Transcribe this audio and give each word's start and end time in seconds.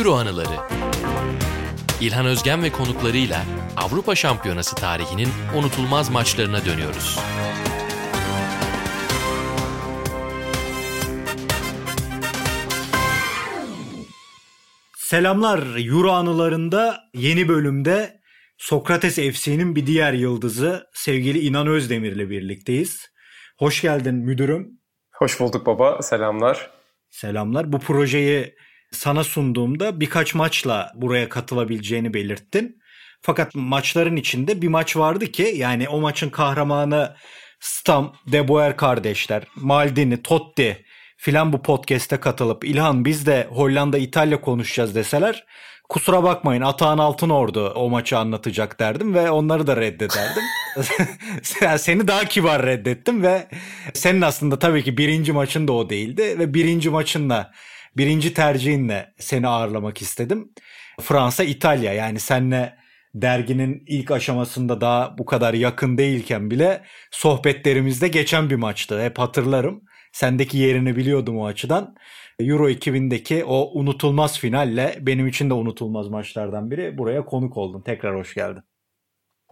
Euro 0.00 0.14
anıları. 0.14 0.56
İlhan 2.00 2.26
Özgen 2.26 2.62
ve 2.62 2.72
konuklarıyla 2.72 3.44
Avrupa 3.76 4.14
Şampiyonası 4.14 4.76
tarihinin 4.76 5.28
unutulmaz 5.56 6.10
maçlarına 6.10 6.64
dönüyoruz. 6.64 7.18
Selamlar 14.96 15.86
Euro 15.86 16.10
anılarında 16.10 17.00
yeni 17.14 17.48
bölümde 17.48 18.20
Sokrates 18.58 19.14
FC'nin 19.14 19.76
bir 19.76 19.86
diğer 19.86 20.12
yıldızı 20.12 20.86
sevgili 20.94 21.38
İnan 21.38 21.66
Özdemir'le 21.66 22.30
birlikteyiz. 22.30 23.10
Hoş 23.58 23.82
geldin 23.82 24.14
müdürüm. 24.14 24.80
Hoş 25.12 25.40
bulduk 25.40 25.66
baba. 25.66 26.02
Selamlar. 26.02 26.70
Selamlar. 27.10 27.72
Bu 27.72 27.78
projeyi 27.78 28.54
sana 28.92 29.24
sunduğumda 29.24 30.00
birkaç 30.00 30.34
maçla 30.34 30.92
buraya 30.94 31.28
katılabileceğini 31.28 32.14
belirttin. 32.14 32.80
Fakat 33.22 33.54
maçların 33.54 34.16
içinde 34.16 34.62
bir 34.62 34.68
maç 34.68 34.96
vardı 34.96 35.26
ki 35.26 35.52
yani 35.56 35.88
o 35.88 36.00
maçın 36.00 36.30
kahramanı 36.30 37.16
Stam, 37.60 38.16
De 38.26 38.48
Boer 38.48 38.76
kardeşler, 38.76 39.42
Maldini, 39.56 40.22
Totti 40.22 40.84
filan 41.16 41.52
bu 41.52 41.62
podcast'e 41.62 42.16
katılıp 42.16 42.64
İlhan 42.64 43.04
biz 43.04 43.26
de 43.26 43.48
Hollanda 43.50 43.98
İtalya 43.98 44.40
konuşacağız 44.40 44.94
deseler 44.94 45.44
kusura 45.90 46.22
bakmayın 46.22 46.62
Atahan 46.62 46.98
Altınordu 46.98 47.70
o 47.70 47.90
maçı 47.90 48.18
anlatacak 48.18 48.80
derdim 48.80 49.14
ve 49.14 49.30
onları 49.30 49.66
da 49.66 49.76
reddederdim. 49.76 50.42
Seni 51.78 52.08
daha 52.08 52.24
kibar 52.24 52.66
reddettim 52.66 53.22
ve 53.22 53.48
senin 53.94 54.20
aslında 54.20 54.58
tabii 54.58 54.84
ki 54.84 54.96
birinci 54.98 55.32
maçın 55.32 55.68
da 55.68 55.72
o 55.72 55.90
değildi 55.90 56.38
ve 56.38 56.54
birinci 56.54 56.90
maçınla 56.90 57.52
birinci 57.96 58.34
tercihinle 58.34 59.14
seni 59.18 59.48
ağırlamak 59.48 60.02
istedim. 60.02 60.52
Fransa 61.00 61.44
İtalya 61.44 61.92
yani 61.92 62.20
senle 62.20 62.76
derginin 63.14 63.84
ilk 63.86 64.10
aşamasında 64.10 64.80
daha 64.80 65.18
bu 65.18 65.24
kadar 65.24 65.54
yakın 65.54 65.98
değilken 65.98 66.50
bile 66.50 66.82
sohbetlerimizde 67.10 68.08
geçen 68.08 68.50
bir 68.50 68.56
maçtı. 68.56 69.02
Hep 69.02 69.18
hatırlarım. 69.18 69.82
Sendeki 70.12 70.58
yerini 70.58 70.96
biliyordum 70.96 71.38
o 71.38 71.46
açıdan. 71.46 71.94
Euro 72.40 72.70
2000'deki 72.70 73.44
o 73.44 73.78
unutulmaz 73.80 74.38
finalle 74.38 74.98
benim 75.00 75.26
için 75.26 75.50
de 75.50 75.54
unutulmaz 75.54 76.08
maçlardan 76.08 76.70
biri. 76.70 76.98
Buraya 76.98 77.24
konuk 77.24 77.56
oldun. 77.56 77.82
Tekrar 77.82 78.16
hoş 78.16 78.34
geldin. 78.34 78.62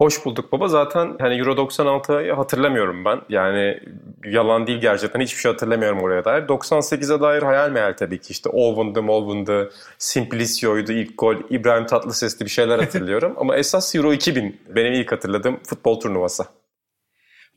Hoş 0.01 0.25
bulduk 0.25 0.51
baba. 0.51 0.67
Zaten 0.67 1.15
hani 1.19 1.35
Euro 1.35 1.51
96'yı 1.51 2.33
hatırlamıyorum 2.33 3.05
ben. 3.05 3.21
Yani 3.29 3.79
yalan 4.25 4.67
değil 4.67 4.79
gerçekten 4.81 5.19
hiçbir 5.19 5.39
şey 5.39 5.51
hatırlamıyorum 5.51 5.99
oraya 5.99 6.25
dair. 6.25 6.43
98'e 6.43 7.21
dair 7.21 7.41
hayal 7.41 7.71
meyal 7.71 7.93
tabii 7.93 8.17
ki 8.17 8.31
işte 8.31 8.49
Olvun'du, 8.49 9.03
Molvun'du, 9.03 9.71
Simplicio'ydu 9.97 10.91
ilk 10.91 11.17
gol, 11.17 11.35
İbrahim 11.49 11.85
Tatlıses'ti 11.85 12.45
bir 12.45 12.49
şeyler 12.49 12.79
hatırlıyorum. 12.79 13.33
Ama 13.37 13.57
esas 13.57 13.95
Euro 13.95 14.13
2000 14.13 14.61
benim 14.75 14.93
ilk 14.93 15.11
hatırladığım 15.11 15.59
futbol 15.63 15.99
turnuvası. 15.99 16.45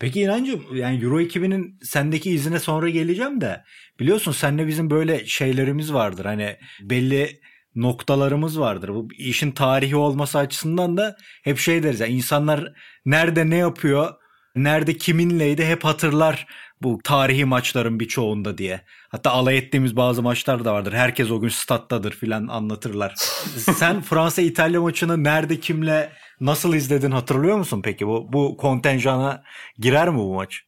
Peki 0.01 0.21
İnancığım 0.21 0.65
yani 0.75 1.05
Euro 1.05 1.21
2000'in 1.21 1.79
sendeki 1.83 2.31
izine 2.31 2.59
sonra 2.59 2.89
geleceğim 2.89 3.41
de 3.41 3.63
biliyorsun 4.01 4.33
seninle 4.33 4.67
bizim 4.67 4.91
böyle 4.91 5.27
şeylerimiz 5.27 5.95
vardır. 5.95 6.25
Hani 6.25 6.57
belli 6.81 7.41
noktalarımız 7.75 8.61
vardır. 8.61 8.89
Bu 8.89 9.09
işin 9.19 9.51
tarihi 9.51 9.97
olması 9.97 10.39
açısından 10.39 10.97
da 10.97 11.17
hep 11.45 11.59
şey 11.59 11.83
deriz. 11.83 12.01
Yani 12.01 12.13
insanlar 12.13 12.73
nerede 13.07 13.51
ne 13.51 13.57
yapıyor, 13.57 14.15
nerede 14.57 14.97
kiminleydi 14.97 15.65
hep 15.65 15.85
hatırlar 15.85 16.47
bu 16.83 16.99
tarihi 17.05 17.45
maçların 17.45 18.01
birçoğunda 18.01 18.59
diye. 18.59 18.85
Hatta 19.09 19.31
alay 19.31 19.59
ettiğimiz 19.59 19.97
bazı 19.97 20.23
maçlar 20.23 20.65
da 20.65 20.75
vardır. 20.75 20.93
Herkes 20.93 21.31
o 21.31 21.41
gün 21.41 21.49
stattadır 21.49 22.13
filan 22.13 22.47
anlatırlar. 22.47 23.15
Sen 23.57 24.01
Fransa 24.01 24.43
İtalya 24.43 24.81
maçını 24.81 25.25
nerede 25.25 25.61
kimle 25.61 26.13
nasıl 26.41 26.75
izledin 26.75 27.11
hatırlıyor 27.11 27.57
musun 27.57 27.81
peki? 27.85 28.07
Bu 28.07 28.33
bu 28.33 28.57
kontenjana 28.57 29.43
girer 29.79 30.09
mi 30.09 30.19
bu 30.19 30.35
maç? 30.35 30.63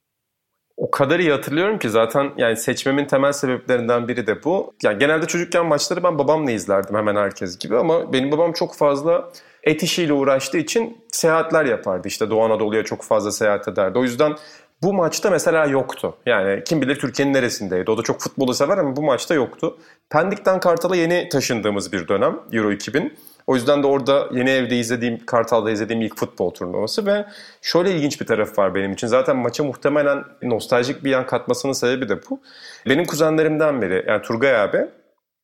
O 0.77 0.91
kadar 0.91 1.19
iyi 1.19 1.31
hatırlıyorum 1.31 1.79
ki 1.79 1.91
zaten 1.91 2.33
yani 2.37 2.57
seçmemin 2.57 3.05
temel 3.05 3.33
sebeplerinden 3.33 4.09
biri 4.09 4.27
de 4.27 4.45
bu. 4.45 4.75
Yani 4.83 4.99
genelde 4.99 5.27
çocukken 5.27 5.67
maçları 5.67 6.03
ben 6.03 6.19
babamla 6.19 6.51
izlerdim 6.51 6.97
hemen 6.97 7.17
herkes 7.17 7.59
gibi 7.59 7.77
ama 7.77 8.13
benim 8.13 8.33
babam 8.33 8.53
çok 8.53 8.75
fazla 8.77 9.31
et 9.63 9.83
işiyle 9.83 10.13
uğraştığı 10.13 10.59
için 10.59 10.99
seyahatler 11.13 11.65
yapardı. 11.65 12.09
İşte 12.09 12.31
Doğu 12.31 12.43
Anadolu'ya 12.43 12.85
çok 12.85 13.03
fazla 13.03 13.33
seyahat 13.33 13.69
ederdi. 13.69 13.99
O 13.99 14.03
yüzden 14.03 14.37
bu 14.83 14.93
maçta 14.93 15.31
mesela 15.31 15.65
yoktu. 15.67 16.17
Yani 16.27 16.65
kim 16.65 16.83
bilir 16.83 16.99
Türkiye'nin 16.99 17.35
neresindeydi. 17.35 17.91
O 17.91 17.99
da 17.99 18.03
çok 18.03 18.21
futbolu 18.21 18.55
sever 18.55 18.79
ama 18.79 18.97
bu 18.97 19.03
maçta 19.03 19.35
yoktu. 19.35 19.79
Pendik'ten 20.11 20.61
Kartal'a 20.61 20.97
yeni 20.97 21.29
taşındığımız 21.29 21.93
bir 21.93 22.09
dönem 22.09 22.41
Euro 22.53 22.73
2000. 22.73 23.17
O 23.47 23.55
yüzden 23.55 23.83
de 23.83 23.87
orada 23.87 24.29
yeni 24.33 24.51
evde 24.51 24.77
izlediğim, 24.77 25.27
Kartal'da 25.27 25.71
izlediğim 25.71 26.03
ilk 26.03 26.17
futbol 26.17 26.51
turnuvası 26.51 27.07
ve 27.07 27.25
şöyle 27.63 27.91
ilginç 27.91 28.21
bir 28.21 28.27
taraf 28.27 28.59
var 28.59 28.75
benim 28.75 28.93
için. 28.93 29.07
Zaten 29.07 29.37
maça 29.37 29.65
muhtemelen 29.65 30.25
nostaljik 30.43 31.05
bir 31.05 31.11
yan 31.11 31.27
katmasının 31.27 31.73
sebebi 31.73 32.09
de 32.09 32.21
bu. 32.31 32.41
Benim 32.89 33.05
kuzenlerimden 33.05 33.83
biri 33.83 34.05
yani 34.09 34.23
Turgay 34.23 34.61
abi 34.61 34.87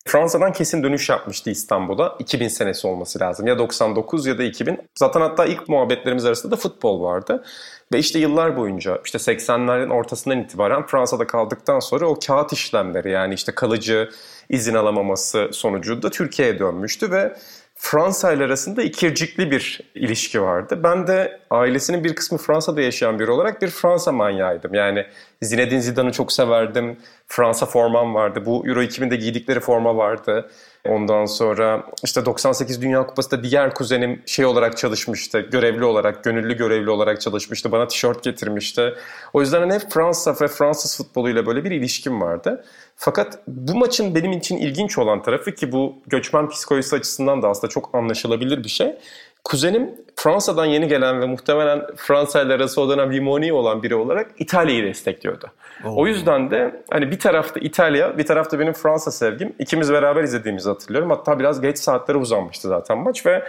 Fransa'dan 0.06 0.52
kesin 0.52 0.82
dönüş 0.82 1.08
yapmıştı 1.08 1.50
İstanbul'a. 1.50 2.16
2000 2.18 2.48
senesi 2.48 2.86
olması 2.86 3.20
lazım. 3.20 3.46
Ya 3.46 3.58
99 3.58 4.26
ya 4.26 4.38
da 4.38 4.42
2000. 4.42 4.78
Zaten 4.98 5.20
hatta 5.20 5.46
ilk 5.46 5.68
muhabbetlerimiz 5.68 6.24
arasında 6.24 6.52
da 6.52 6.56
futbol 6.56 7.02
vardı. 7.02 7.44
Ve 7.92 7.98
işte 7.98 8.18
yıllar 8.18 8.56
boyunca 8.56 9.00
işte 9.04 9.18
80'lerin 9.18 9.92
ortasından 9.92 10.38
itibaren 10.38 10.86
Fransa'da 10.86 11.26
kaldıktan 11.26 11.80
sonra 11.80 12.06
o 12.06 12.18
kağıt 12.26 12.52
işlemleri 12.52 13.10
yani 13.10 13.34
işte 13.34 13.52
kalıcı 13.54 14.10
izin 14.48 14.74
alamaması 14.74 15.48
sonucu 15.52 16.02
da 16.02 16.10
Türkiye'ye 16.10 16.58
dönmüştü 16.58 17.10
ve 17.10 17.36
Fransa 17.82 18.32
ile 18.32 18.44
arasında 18.44 18.82
ikircikli 18.82 19.50
bir 19.50 19.80
ilişki 19.94 20.42
vardı. 20.42 20.80
Ben 20.82 21.06
de 21.06 21.40
ailesinin 21.50 22.04
bir 22.04 22.14
kısmı 22.14 22.38
Fransa'da 22.38 22.80
yaşayan 22.80 23.18
biri 23.18 23.30
olarak 23.30 23.62
bir 23.62 23.68
Fransa 23.68 24.12
manyağıydım. 24.12 24.74
Yani 24.74 25.06
Zinedine 25.42 25.80
Zidane'ı 25.80 26.12
çok 26.12 26.32
severdim. 26.32 26.98
Fransa 27.26 27.66
formam 27.66 28.14
vardı. 28.14 28.42
Bu 28.46 28.68
Euro 28.68 28.82
2000'de 28.82 29.16
giydikleri 29.16 29.60
forma 29.60 29.96
vardı. 29.96 30.50
Ondan 30.88 31.24
sonra 31.24 31.86
işte 32.04 32.24
98 32.24 32.82
Dünya 32.82 33.06
Kupası'da 33.06 33.44
diğer 33.44 33.74
kuzenim 33.74 34.22
şey 34.26 34.44
olarak 34.44 34.76
çalışmıştı. 34.76 35.40
Görevli 35.40 35.84
olarak, 35.84 36.24
gönüllü 36.24 36.56
görevli 36.56 36.90
olarak 36.90 37.20
çalışmıştı. 37.20 37.72
Bana 37.72 37.88
tişört 37.88 38.24
getirmişti. 38.24 38.94
O 39.32 39.40
yüzden 39.40 39.60
hani 39.60 39.74
hep 39.74 39.90
Fransa 39.90 40.36
ve 40.40 40.48
Fransız 40.48 40.96
futboluyla 40.96 41.46
böyle 41.46 41.64
bir 41.64 41.70
ilişkim 41.70 42.20
vardı. 42.20 42.64
Fakat 42.96 43.38
bu 43.46 43.74
maçın 43.74 44.14
benim 44.14 44.32
için 44.32 44.56
ilginç 44.56 44.98
olan 44.98 45.22
tarafı 45.22 45.54
ki 45.54 45.72
bu 45.72 45.94
göçmen 46.06 46.48
psikolojisi 46.48 46.96
açısından 46.96 47.42
da 47.42 47.48
aslında 47.48 47.68
çok 47.68 47.94
anlaşılabilir 47.94 48.64
bir 48.64 48.68
şey. 48.68 48.96
Kuzenim 49.44 49.90
Fransa'dan 50.16 50.64
yeni 50.64 50.88
gelen 50.88 51.20
ve 51.20 51.26
muhtemelen 51.26 51.86
Fransa 51.96 52.42
ile 52.42 52.52
arası 52.54 52.80
o 52.80 52.88
dönem 52.88 53.12
limoni 53.12 53.52
olan 53.52 53.82
biri 53.82 53.94
olarak 53.94 54.30
İtalya'yı 54.38 54.84
destekliyordu. 54.84 55.50
Oo. 55.84 55.94
O 55.96 56.06
yüzden 56.06 56.50
de 56.50 56.82
hani 56.90 57.10
bir 57.10 57.18
tarafta 57.18 57.60
İtalya, 57.60 58.18
bir 58.18 58.26
tarafta 58.26 58.58
benim 58.58 58.72
Fransa 58.72 59.10
sevgim. 59.10 59.52
İkimiz 59.58 59.92
beraber 59.92 60.22
izlediğimizi 60.22 60.68
hatırlıyorum. 60.68 61.10
Hatta 61.10 61.38
biraz 61.38 61.60
geç 61.60 61.78
saatlere 61.78 62.18
uzanmıştı 62.18 62.68
zaten 62.68 62.98
maç 62.98 63.26
ve 63.26 63.42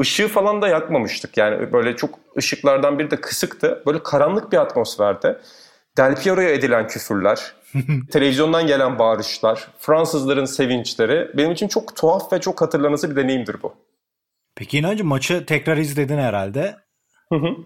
ışığı 0.00 0.28
falan 0.28 0.62
da 0.62 0.68
yakmamıştık. 0.68 1.36
Yani 1.36 1.72
böyle 1.72 1.96
çok 1.96 2.10
ışıklardan 2.36 2.98
biri 2.98 3.10
de 3.10 3.16
kısıktı. 3.20 3.82
Böyle 3.86 4.02
karanlık 4.02 4.52
bir 4.52 4.56
atmosferde. 4.56 5.38
Del 5.98 6.16
Piero'ya 6.16 6.48
edilen 6.48 6.86
küfürler, 6.86 7.52
televizyondan 8.10 8.66
gelen 8.66 8.98
bağırışlar, 8.98 9.68
Fransızların 9.78 10.44
sevinçleri 10.44 11.30
benim 11.36 11.52
için 11.52 11.68
çok 11.68 11.96
tuhaf 11.96 12.32
ve 12.32 12.40
çok 12.40 12.60
hatırlanası 12.60 13.10
bir 13.10 13.16
deneyimdir 13.16 13.62
bu. 13.62 13.74
Peki 14.58 14.78
inancı 14.78 15.04
maçı 15.04 15.46
tekrar 15.46 15.76
izledin 15.76 16.18
herhalde. 16.18 16.76
Hı 17.32 17.38
hı. 17.38 17.56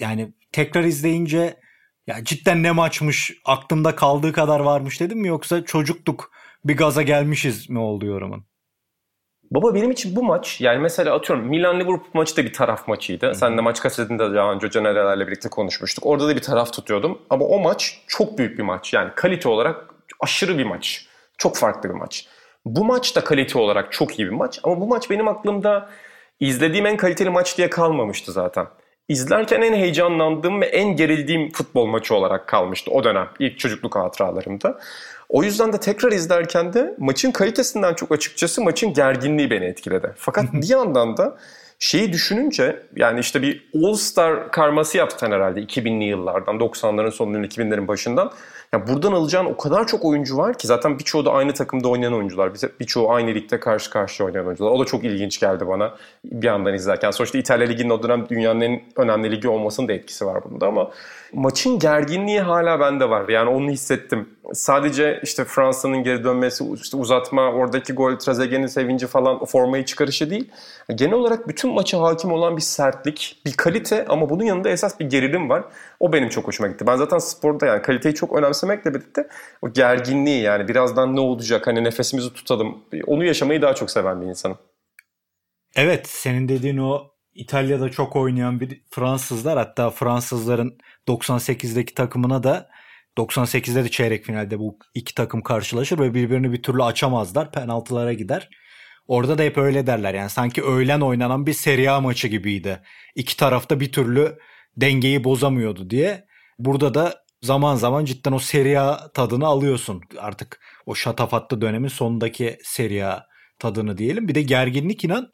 Yani 0.00 0.32
tekrar 0.52 0.84
izleyince 0.84 1.56
ya 2.06 2.24
cidden 2.24 2.62
ne 2.62 2.72
maçmış 2.72 3.32
aklımda 3.44 3.96
kaldığı 3.96 4.32
kadar 4.32 4.60
varmış 4.60 5.00
dedim 5.00 5.18
mi 5.18 5.28
yoksa 5.28 5.64
çocuktuk 5.64 6.30
bir 6.64 6.76
gaza 6.76 7.02
gelmişiz 7.02 7.70
mi 7.70 7.78
oldu 7.78 8.06
yorumun? 8.06 8.44
Baba 9.50 9.74
benim 9.74 9.90
için 9.90 10.16
bu 10.16 10.22
maç 10.22 10.60
yani 10.60 10.78
mesela 10.78 11.14
atıyorum 11.14 11.46
Milan 11.46 11.80
Liverpool 11.80 12.10
maçı 12.14 12.36
da 12.36 12.44
bir 12.44 12.52
taraf 12.52 12.88
maçıydı. 12.88 13.30
Hı. 13.30 13.34
Sen 13.34 13.56
de 13.56 13.60
maç 13.60 13.80
kasetinde 13.80 14.34
daha 14.34 14.52
önce 14.52 14.70
Caner'lerle 14.70 15.26
birlikte 15.26 15.48
konuşmuştuk. 15.48 16.06
Orada 16.06 16.28
da 16.28 16.36
bir 16.36 16.42
taraf 16.42 16.72
tutuyordum. 16.72 17.22
Ama 17.30 17.44
o 17.44 17.60
maç 17.60 18.00
çok 18.06 18.38
büyük 18.38 18.58
bir 18.58 18.62
maç. 18.62 18.92
Yani 18.92 19.10
kalite 19.14 19.48
olarak 19.48 19.94
aşırı 20.20 20.58
bir 20.58 20.64
maç. 20.64 21.06
Çok 21.38 21.56
farklı 21.56 21.88
bir 21.88 21.94
maç. 21.94 22.28
Bu 22.64 22.84
maç 22.84 23.16
da 23.16 23.24
kalite 23.24 23.58
olarak 23.58 23.92
çok 23.92 24.18
iyi 24.18 24.26
bir 24.26 24.32
maç. 24.32 24.60
Ama 24.62 24.80
bu 24.80 24.86
maç 24.86 25.10
benim 25.10 25.28
aklımda 25.28 25.90
izlediğim 26.40 26.86
en 26.86 26.96
kaliteli 26.96 27.30
maç 27.30 27.58
diye 27.58 27.70
kalmamıştı 27.70 28.32
zaten. 28.32 28.66
İzlerken 29.08 29.62
en 29.62 29.74
heyecanlandığım 29.74 30.60
ve 30.60 30.66
en 30.66 30.96
gerildiğim 30.96 31.52
futbol 31.52 31.86
maçı 31.86 32.14
olarak 32.14 32.46
kalmıştı 32.46 32.90
o 32.90 33.04
dönem. 33.04 33.28
ilk 33.38 33.58
çocukluk 33.58 33.96
hatıralarımda. 33.96 34.78
O 35.28 35.42
yüzden 35.42 35.72
de 35.72 35.80
tekrar 35.80 36.12
izlerken 36.12 36.72
de 36.72 36.94
maçın 36.98 37.30
kalitesinden 37.30 37.94
çok 37.94 38.12
açıkçası 38.12 38.62
maçın 38.62 38.92
gerginliği 38.92 39.50
beni 39.50 39.64
etkiledi. 39.64 40.12
Fakat 40.16 40.44
bir 40.52 40.68
yandan 40.68 41.16
da 41.16 41.36
şeyi 41.78 42.12
düşününce 42.12 42.82
yani 42.96 43.20
işte 43.20 43.42
bir 43.42 43.70
All 43.84 43.94
Star 43.94 44.52
karması 44.52 44.98
yaptın 44.98 45.32
herhalde 45.32 45.60
2000'li 45.60 46.04
yıllardan 46.04 46.56
90'ların 46.56 47.10
sonundan 47.10 47.44
2000'lerin 47.44 47.88
başından. 47.88 48.32
Ya 48.74 48.88
buradan 48.88 49.12
alacağın 49.12 49.46
o 49.46 49.56
kadar 49.56 49.86
çok 49.86 50.04
oyuncu 50.04 50.36
var 50.36 50.58
ki 50.58 50.66
zaten 50.66 50.98
birçoğu 50.98 51.24
da 51.24 51.32
aynı 51.32 51.54
takımda 51.54 51.88
oynayan 51.88 52.12
oyuncular. 52.12 52.52
Birçoğu 52.80 53.12
aynı 53.12 53.34
ligde 53.34 53.60
karşı 53.60 53.90
karşıya 53.90 54.26
oynayan 54.26 54.46
oyuncular. 54.46 54.70
O 54.70 54.80
da 54.80 54.84
çok 54.84 55.04
ilginç 55.04 55.40
geldi 55.40 55.68
bana 55.68 55.94
bir 56.24 56.46
yandan 56.46 56.74
izlerken. 56.74 57.10
Sonuçta 57.10 57.38
İtalya 57.38 57.66
Ligi'nin 57.66 57.90
o 57.90 58.02
dönem 58.02 58.28
dünyanın 58.28 58.60
en 58.60 58.82
önemli 58.96 59.30
ligi 59.30 59.48
olmasının 59.48 59.88
da 59.88 59.92
etkisi 59.92 60.26
var 60.26 60.44
bunda 60.44 60.66
ama 60.66 60.90
maçın 61.34 61.78
gerginliği 61.78 62.40
hala 62.40 62.80
bende 62.80 63.10
var. 63.10 63.28
Yani 63.28 63.50
onu 63.50 63.70
hissettim. 63.70 64.28
Sadece 64.52 65.20
işte 65.22 65.44
Fransa'nın 65.44 66.02
geri 66.02 66.24
dönmesi, 66.24 66.64
işte 66.74 66.96
uzatma, 66.96 67.52
oradaki 67.52 67.92
gol, 67.92 68.16
Trezeguet'in 68.16 68.66
sevinci 68.66 69.06
falan 69.06 69.44
formayı 69.44 69.84
çıkarışı 69.84 70.30
değil. 70.30 70.50
Genel 70.94 71.14
olarak 71.14 71.48
bütün 71.48 71.74
maça 71.74 72.00
hakim 72.02 72.32
olan 72.32 72.56
bir 72.56 72.62
sertlik, 72.62 73.42
bir 73.46 73.52
kalite 73.52 74.06
ama 74.08 74.30
bunun 74.30 74.44
yanında 74.44 74.68
esas 74.70 75.00
bir 75.00 75.04
gerilim 75.04 75.48
var. 75.48 75.64
O 76.00 76.12
benim 76.12 76.28
çok 76.28 76.46
hoşuma 76.46 76.68
gitti. 76.68 76.86
Ben 76.86 76.96
zaten 76.96 77.18
sporda 77.18 77.66
yani 77.66 77.82
kaliteyi 77.82 78.14
çok 78.14 78.32
önemsemekle 78.32 78.94
birlikte 78.94 79.28
o 79.62 79.72
gerginliği 79.72 80.42
yani 80.42 80.68
birazdan 80.68 81.16
ne 81.16 81.20
olacak 81.20 81.66
hani 81.66 81.84
nefesimizi 81.84 82.32
tutalım 82.32 82.84
onu 83.06 83.24
yaşamayı 83.24 83.62
daha 83.62 83.74
çok 83.74 83.90
seven 83.90 84.20
bir 84.20 84.26
insanım. 84.26 84.58
Evet 85.76 86.08
senin 86.08 86.48
dediğin 86.48 86.78
o 86.78 87.13
İtalya'da 87.34 87.90
çok 87.90 88.16
oynayan 88.16 88.60
bir 88.60 88.80
Fransızlar 88.90 89.58
hatta 89.58 89.90
Fransızların 89.90 90.78
98'deki 91.08 91.94
takımına 91.94 92.42
da 92.42 92.70
98'de 93.18 93.84
de 93.84 93.88
çeyrek 93.88 94.24
finalde 94.24 94.58
bu 94.58 94.78
iki 94.94 95.14
takım 95.14 95.42
karşılaşır 95.42 95.98
ve 95.98 96.14
birbirini 96.14 96.52
bir 96.52 96.62
türlü 96.62 96.82
açamazlar. 96.82 97.52
Penaltılara 97.52 98.12
gider. 98.12 98.48
Orada 99.08 99.38
da 99.38 99.42
hep 99.42 99.58
öyle 99.58 99.86
derler 99.86 100.14
yani 100.14 100.30
sanki 100.30 100.62
öğlen 100.62 101.00
oynanan 101.00 101.46
bir 101.46 101.52
Serie 101.52 101.88
A 101.88 102.00
maçı 102.00 102.28
gibiydi. 102.28 102.80
İki 103.14 103.36
tarafta 103.36 103.80
bir 103.80 103.92
türlü 103.92 104.38
dengeyi 104.76 105.24
bozamıyordu 105.24 105.90
diye. 105.90 106.24
Burada 106.58 106.94
da 106.94 107.24
zaman 107.42 107.76
zaman 107.76 108.04
cidden 108.04 108.32
o 108.32 108.38
Serie 108.38 108.76
A 108.76 109.12
tadını 109.12 109.46
alıyorsun. 109.46 110.00
Artık 110.18 110.60
o 110.86 110.94
şatafatlı 110.94 111.60
dönemin 111.60 111.88
sonundaki 111.88 112.58
Serie 112.64 113.02
A 113.02 113.26
tadını 113.58 113.98
diyelim. 113.98 114.28
Bir 114.28 114.34
de 114.34 114.42
gerginlik 114.42 115.04
inan 115.04 115.30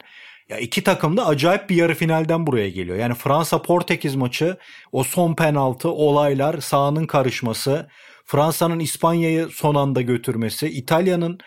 ya 0.51 0.57
iki 0.57 0.83
takım 0.83 1.17
da 1.17 1.27
acayip 1.27 1.69
bir 1.69 1.75
yarı 1.75 1.95
finalden 1.95 2.47
buraya 2.47 2.69
geliyor. 2.69 2.97
Yani 2.97 3.13
Fransa 3.13 3.61
Portekiz 3.61 4.15
maçı, 4.15 4.57
o 4.91 5.03
son 5.03 5.35
penaltı, 5.35 5.89
olaylar, 5.89 6.61
sahanın 6.61 7.05
karışması, 7.07 7.87
Fransa'nın 8.25 8.79
İspanya'yı 8.79 9.47
son 9.47 9.75
anda 9.75 10.01
götürmesi, 10.01 10.67
İtalya'nın 10.67 11.39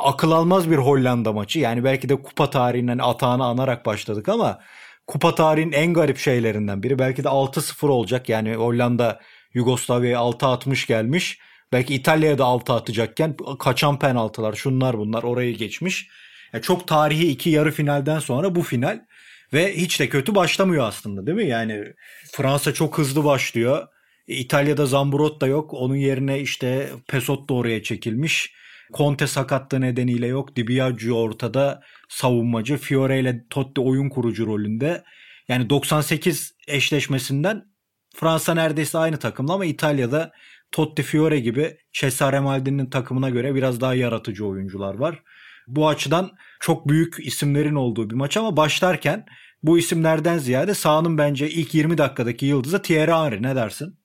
akıl 0.00 0.30
almaz 0.30 0.70
bir 0.70 0.76
Hollanda 0.76 1.32
maçı. 1.32 1.58
Yani 1.60 1.84
belki 1.84 2.08
de 2.08 2.22
kupa 2.22 2.50
tarihinden 2.50 2.98
atağını 2.98 3.44
anarak 3.44 3.86
başladık 3.86 4.28
ama 4.28 4.60
kupa 5.06 5.34
tarihinin 5.34 5.72
en 5.72 5.94
garip 5.94 6.18
şeylerinden 6.18 6.82
biri. 6.82 6.98
Belki 6.98 7.24
de 7.24 7.28
6-0 7.28 7.88
olacak. 7.88 8.28
Yani 8.28 8.54
Hollanda 8.54 9.20
Yugoslavya'ya 9.54 10.18
6 10.18 10.46
atmış 10.46 10.86
gelmiş. 10.86 11.38
Belki 11.72 11.94
İtalya'ya 11.94 12.38
da 12.38 12.44
6 12.44 12.72
atacakken 12.72 13.36
kaçan 13.58 13.98
penaltılar 13.98 14.52
şunlar 14.52 14.98
bunlar 14.98 15.22
orayı 15.22 15.56
geçmiş. 15.56 16.08
Yani 16.54 16.62
çok 16.62 16.88
tarihi 16.88 17.28
iki 17.28 17.50
yarı 17.50 17.70
finalden 17.70 18.18
sonra 18.18 18.54
bu 18.54 18.62
final 18.62 19.00
ve 19.52 19.76
hiç 19.76 20.00
de 20.00 20.08
kötü 20.08 20.34
başlamıyor 20.34 20.84
aslında 20.84 21.26
değil 21.26 21.36
mi? 21.36 21.48
Yani 21.48 21.84
Fransa 22.32 22.74
çok 22.74 22.98
hızlı 22.98 23.24
başlıyor. 23.24 23.86
İtalya'da 24.26 24.86
Zambrot 24.86 25.40
da 25.40 25.46
yok. 25.46 25.74
Onun 25.74 25.96
yerine 25.96 26.40
işte 26.40 26.90
Pesot 27.08 27.48
da 27.48 27.54
oraya 27.54 27.82
çekilmiş. 27.82 28.52
Conte 28.92 29.26
sakatlığı 29.26 29.80
nedeniyle 29.80 30.26
yok. 30.26 30.56
Di 30.56 30.68
Biagio 30.68 31.16
ortada 31.16 31.82
savunmacı. 32.08 32.76
Fiore 32.76 33.20
ile 33.20 33.44
Totti 33.50 33.80
oyun 33.80 34.08
kurucu 34.08 34.46
rolünde. 34.46 35.02
Yani 35.48 35.70
98 35.70 36.52
eşleşmesinden 36.68 37.64
Fransa 38.16 38.54
neredeyse 38.54 38.98
aynı 38.98 39.16
takımla 39.16 39.52
ama 39.52 39.64
İtalya'da 39.64 40.32
Totti 40.72 41.02
Fiore 41.02 41.40
gibi 41.40 41.76
Cesare 41.92 42.40
Maldini'nin 42.40 42.90
takımına 42.90 43.30
göre 43.30 43.54
biraz 43.54 43.80
daha 43.80 43.94
yaratıcı 43.94 44.46
oyuncular 44.46 44.94
var. 44.94 45.22
Bu 45.66 45.88
açıdan 45.88 46.30
çok 46.60 46.88
büyük 46.88 47.26
isimlerin 47.26 47.74
olduğu 47.74 48.10
bir 48.10 48.14
maç 48.14 48.36
ama 48.36 48.56
başlarken 48.56 49.26
bu 49.62 49.78
isimlerden 49.78 50.38
ziyade 50.38 50.74
sahanın 50.74 51.18
bence 51.18 51.48
ilk 51.48 51.74
20 51.74 51.98
dakikadaki 51.98 52.46
yıldızı 52.46 52.82
Thierry 52.82 53.12
Henry 53.12 53.42
ne 53.42 53.56
dersin? 53.56 53.98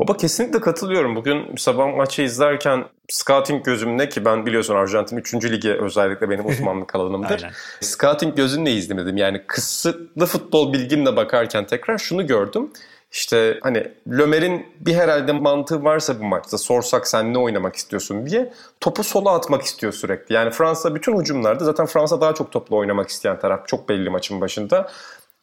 Baba 0.00 0.16
kesinlikle 0.16 0.60
katılıyorum. 0.60 1.16
Bugün 1.16 1.56
sabah 1.56 1.96
maçı 1.96 2.22
izlerken 2.22 2.84
scouting 3.08 3.64
gözümle 3.64 4.08
ki 4.08 4.24
ben 4.24 4.46
biliyorsun 4.46 4.74
Arjantin 4.74 5.16
3. 5.16 5.34
ligi 5.34 5.72
özellikle 5.72 6.30
benim 6.30 6.46
uzmanlık 6.48 6.94
alanımdır. 6.94 7.46
scouting 7.80 8.36
gözümle 8.36 8.72
izledim. 8.72 9.16
Yani 9.16 9.42
kısıtlı 9.46 10.26
futbol 10.26 10.72
bilgimle 10.72 11.16
bakarken 11.16 11.66
tekrar 11.66 11.98
şunu 11.98 12.26
gördüm. 12.26 12.70
İşte 13.12 13.58
hani 13.62 13.92
Lömer'in 14.08 14.66
bir 14.80 14.94
herhalde 14.94 15.32
mantığı 15.32 15.84
varsa 15.84 16.20
bu 16.20 16.24
maçta 16.24 16.58
sorsak 16.58 17.08
sen 17.08 17.34
ne 17.34 17.38
oynamak 17.38 17.76
istiyorsun 17.76 18.26
diye 18.26 18.52
topu 18.80 19.04
sola 19.04 19.34
atmak 19.34 19.62
istiyor 19.62 19.92
sürekli. 19.92 20.34
Yani 20.34 20.50
Fransa 20.50 20.94
bütün 20.94 21.20
hücumlarda 21.20 21.64
zaten 21.64 21.86
Fransa 21.86 22.20
daha 22.20 22.34
çok 22.34 22.52
topla 22.52 22.76
oynamak 22.76 23.08
isteyen 23.08 23.40
taraf 23.40 23.68
çok 23.68 23.88
belli 23.88 24.10
maçın 24.10 24.40
başında. 24.40 24.90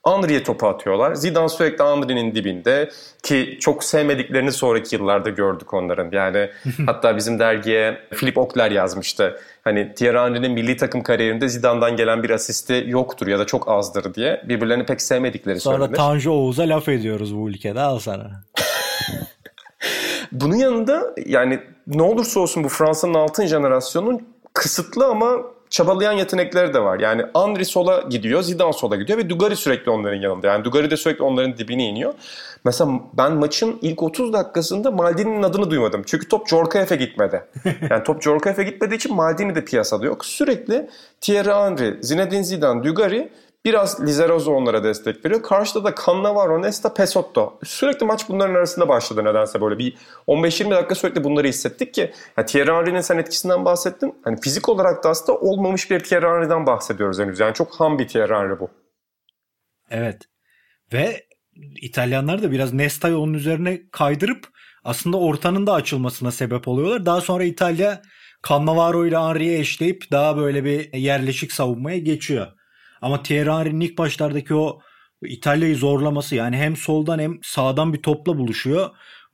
Henry'e 0.08 0.44
topu 0.44 0.68
atıyorlar. 0.68 1.16
Zidane 1.16 1.50
sürekli 1.50 1.84
Henry'nin 1.84 2.36
dibinde 2.36 2.90
ki 3.24 3.58
çok 3.62 3.84
sevmediklerini 3.84 4.52
sonraki 4.52 4.96
yıllarda 4.96 5.30
gördük 5.30 5.74
onların. 5.74 6.10
Yani 6.12 6.50
hatta 6.86 7.18
bizim 7.18 7.40
dergiye 7.40 7.98
Philip 8.12 8.38
Okler 8.38 8.72
yazmıştı. 8.72 9.40
Hani 9.64 9.94
Thierry 9.96 10.18
Henry'nin 10.18 10.52
milli 10.52 10.78
takım 10.78 11.04
kariyerinde 11.04 11.50
Zidane'dan 11.50 11.96
gelen 11.98 12.24
bir 12.24 12.30
asisti 12.30 12.84
yoktur 12.88 13.28
ya 13.28 13.40
da 13.40 13.46
çok 13.46 13.70
azdır 13.70 14.14
diye 14.14 14.42
birbirlerini 14.50 14.86
pek 14.86 15.02
sevmedikleri 15.02 15.60
Sonra 15.60 15.76
söylenir. 15.76 15.98
Sonra 15.98 16.08
Tanju 16.08 16.32
Oğuz'a 16.32 16.64
laf 16.64 16.90
ediyoruz 16.90 17.36
bu 17.36 17.50
ülkede 17.50 17.82
al 17.82 18.00
sana. 18.00 18.44
Bunun 20.32 20.56
yanında 20.56 21.14
yani 21.26 21.60
ne 21.88 22.02
olursa 22.02 22.40
olsun 22.40 22.64
bu 22.64 22.70
Fransa'nın 22.70 23.14
altın 23.14 23.46
jenerasyonun 23.46 24.28
kısıtlı 24.54 25.06
ama 25.06 25.55
çabalayan 25.76 26.14
yetenekleri 26.14 26.74
de 26.74 26.80
var. 26.80 27.00
Yani 27.00 27.26
Andri 27.34 27.66
sola 27.66 28.02
gidiyor, 28.10 28.42
Zidane 28.42 28.74
sola 28.74 28.96
gidiyor 28.96 29.20
ve 29.20 29.30
Dugari 29.30 29.56
sürekli 29.56 29.92
onların 29.92 30.22
yanında. 30.22 30.48
Yani 30.48 30.64
Dugari 30.64 30.92
de 30.92 30.98
sürekli 30.98 31.24
onların 31.24 31.58
dibine 31.58 31.90
iniyor. 31.90 32.14
Mesela 32.66 32.92
ben 33.14 33.34
maçın 33.34 33.80
ilk 33.82 34.04
30 34.04 34.34
dakikasında 34.34 34.92
Maldini'nin 34.92 35.44
adını 35.44 35.72
duymadım. 35.72 36.04
Çünkü 36.06 36.28
top 36.28 36.48
Jorkaef'e 36.48 36.96
gitmedi. 36.96 37.44
Yani 37.90 38.04
top 38.04 38.22
Jorkaef'e 38.22 38.64
gitmediği 38.64 38.98
için 38.98 39.16
Maldini 39.16 39.56
de 39.56 39.66
piyasada 39.66 40.06
yok. 40.06 40.26
Sürekli 40.26 40.90
Thierry 41.22 41.50
Henry, 41.50 41.98
Zinedine 42.02 42.44
Zidane, 42.44 42.84
Dugari 42.84 43.30
Biraz 43.66 44.02
Lizarazo 44.06 44.52
onlara 44.52 44.84
destek 44.84 45.26
veriyor. 45.26 45.44
Karşıda 45.44 45.84
da 45.84 45.96
Cannavaro, 46.06 46.62
Nesta, 46.62 46.94
Pesotto. 46.94 47.60
Sürekli 47.64 48.06
maç 48.06 48.30
bunların 48.30 48.56
arasında 48.56 48.90
başladı 48.90 49.26
nedense 49.26 49.62
böyle. 49.62 49.78
Bir 49.80 49.98
15-20 50.28 50.72
dakika 50.72 50.96
sürekli 50.96 51.24
bunları 51.24 51.48
hissettik 51.48 51.94
ki. 51.94 52.12
Yani 52.38 52.48
Thierry 52.48 52.72
Henry'nin 52.72 53.02
sen 53.02 53.18
etkisinden 53.18 53.66
bahsettin. 53.66 54.16
Hani 54.24 54.42
fizik 54.42 54.70
olarak 54.70 55.04
da 55.04 55.10
aslında 55.10 55.40
olmamış 55.40 55.92
bir 55.92 56.00
Thierry 56.00 56.26
Henry'den 56.26 56.66
bahsediyoruz 56.66 57.20
henüz. 57.20 57.40
Yani 57.40 57.54
çok 57.54 57.76
ham 57.76 58.00
bir 58.00 58.08
Thierry 58.08 58.34
Henry 58.34 58.60
bu. 58.60 58.70
Evet. 59.90 60.22
Ve 60.94 61.26
İtalyanlar 61.82 62.44
da 62.44 62.52
biraz 62.52 62.74
Nesta'yı 62.74 63.18
onun 63.18 63.34
üzerine 63.34 63.82
kaydırıp 63.92 64.48
aslında 64.84 65.18
ortanın 65.18 65.68
da 65.68 65.74
açılmasına 65.74 66.32
sebep 66.32 66.68
oluyorlar. 66.68 67.06
Daha 67.06 67.22
sonra 67.22 67.44
İtalya 67.44 68.02
Cannavaro 68.50 69.06
ile 69.06 69.18
Henry'yi 69.18 69.60
eşleyip 69.60 70.12
daha 70.12 70.38
böyle 70.38 70.64
bir 70.64 70.94
yerleşik 70.94 71.52
savunmaya 71.52 71.98
geçiyor. 71.98 72.48
Ama 73.06 73.24
Thierry 73.24 73.52
Henry'nin 73.52 73.80
ilk 73.80 73.98
başlardaki 73.98 74.56
o 74.56 74.80
İtalya'yı 75.26 75.76
zorlaması 75.76 76.36
yani 76.36 76.58
hem 76.58 76.76
soldan 76.76 77.20
hem 77.20 77.40
sağdan 77.44 77.94
bir 77.94 78.02
topla 78.02 78.38
buluşuyor. 78.38 78.90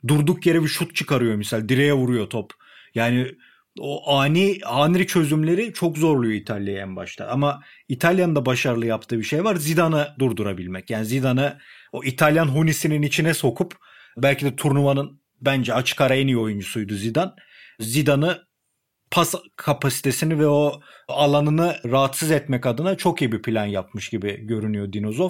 Durduk 0.08 0.46
yere 0.46 0.64
bir 0.64 0.68
şut 0.68 0.96
çıkarıyor 0.96 1.36
misal. 1.36 1.70
Direğe 1.70 1.94
vuruyor 1.94 2.30
top. 2.30 2.52
Yani 2.96 3.28
o 3.80 4.14
ani 4.14 4.60
Henry 4.66 5.08
çözümleri 5.08 5.74
çok 5.74 5.98
zorluyor 5.98 6.34
İtalya'yı 6.34 6.80
en 6.80 6.96
başta. 6.96 7.28
Ama 7.28 7.62
İtalya'nın 7.88 8.36
da 8.36 8.46
başarılı 8.46 8.86
yaptığı 8.86 9.20
bir 9.20 9.24
şey 9.24 9.44
var. 9.44 9.56
Zidane'ı 9.56 10.08
durdurabilmek. 10.20 10.90
Yani 10.90 11.06
Zidane'ı 11.06 11.58
o 11.92 12.04
İtalyan 12.04 12.48
hunisinin 12.48 13.02
içine 13.02 13.34
sokup 13.34 13.76
belki 14.18 14.46
de 14.46 14.56
turnuvanın 14.56 15.22
bence 15.42 15.74
açık 15.74 16.02
ara 16.02 16.16
en 16.16 16.28
iyi 16.28 16.38
oyuncusuydu 16.38 16.96
Zidane. 16.96 17.32
Zidane'ı 17.80 18.51
pas 19.12 19.36
kapasitesini 19.56 20.40
ve 20.40 20.48
o 20.48 20.82
alanını 21.08 21.76
rahatsız 21.86 22.32
etmek 22.32 22.66
adına 22.66 22.98
çok 22.98 23.22
iyi 23.22 23.32
bir 23.32 23.42
plan 23.42 23.66
yapmış 23.66 24.10
gibi 24.10 24.48
görünüyor 24.48 24.94
Dinozov. 24.94 25.30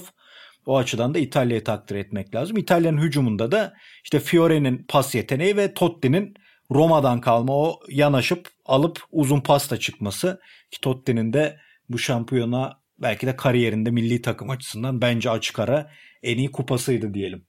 O 0.65 0.77
açıdan 0.77 1.13
da 1.13 1.19
İtalya'yı 1.19 1.63
takdir 1.63 1.95
etmek 1.95 2.35
lazım. 2.35 2.57
İtalyan 2.57 2.97
hücumunda 2.97 3.51
da 3.51 3.73
işte 4.03 4.19
Fiore'nin 4.19 4.85
pas 4.87 5.15
yeteneği 5.15 5.57
ve 5.57 5.73
Totti'nin 5.73 6.33
Roma'dan 6.71 7.21
kalma 7.21 7.53
o 7.53 7.79
yanaşıp 7.89 8.49
alıp 8.65 8.99
uzun 9.11 9.41
pasta 9.41 9.77
çıkması. 9.77 10.39
Ki 10.71 10.81
Totti'nin 10.81 11.33
de 11.33 11.57
bu 11.89 11.99
şampiyona 11.99 12.81
belki 12.99 13.27
de 13.27 13.35
kariyerinde 13.35 13.91
milli 13.91 14.21
takım 14.21 14.49
açısından 14.49 15.01
bence 15.01 15.29
açık 15.29 15.59
ara 15.59 15.91
en 16.23 16.37
iyi 16.37 16.51
kupasıydı 16.51 17.13
diyelim. 17.13 17.45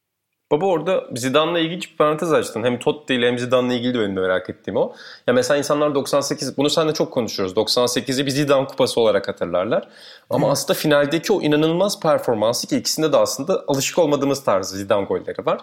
Baba 0.52 0.66
orada 0.66 1.04
Zidane'la 1.14 1.58
ilginç 1.58 1.90
bir 1.90 1.96
parantez 1.96 2.32
açtın. 2.32 2.64
Hem 2.64 2.78
Totti 2.78 3.14
ile 3.14 3.26
hem 3.26 3.38
Zidane'la 3.38 3.74
ilgili 3.74 3.94
de 3.94 3.98
benim 3.98 4.12
merak 4.12 4.50
ettiğim 4.50 4.76
o. 4.76 4.94
Ya 5.26 5.34
mesela 5.34 5.58
insanlar 5.58 5.94
98, 5.94 6.56
bunu 6.56 6.70
seninle 6.70 6.94
çok 6.94 7.12
konuşuyoruz. 7.12 7.56
98'i 7.56 8.26
bir 8.26 8.30
Zidane 8.30 8.66
kupası 8.66 9.00
olarak 9.00 9.28
hatırlarlar. 9.28 9.88
Ama 10.30 10.46
hmm. 10.46 10.52
aslında 10.52 10.74
finaldeki 10.74 11.32
o 11.32 11.42
inanılmaz 11.42 12.00
performansı 12.00 12.66
ki 12.66 12.76
ikisinde 12.76 13.12
de 13.12 13.16
aslında 13.16 13.64
alışık 13.66 13.98
olmadığımız 13.98 14.44
tarzı 14.44 14.76
Zidane 14.76 15.04
golleri 15.04 15.46
var. 15.46 15.60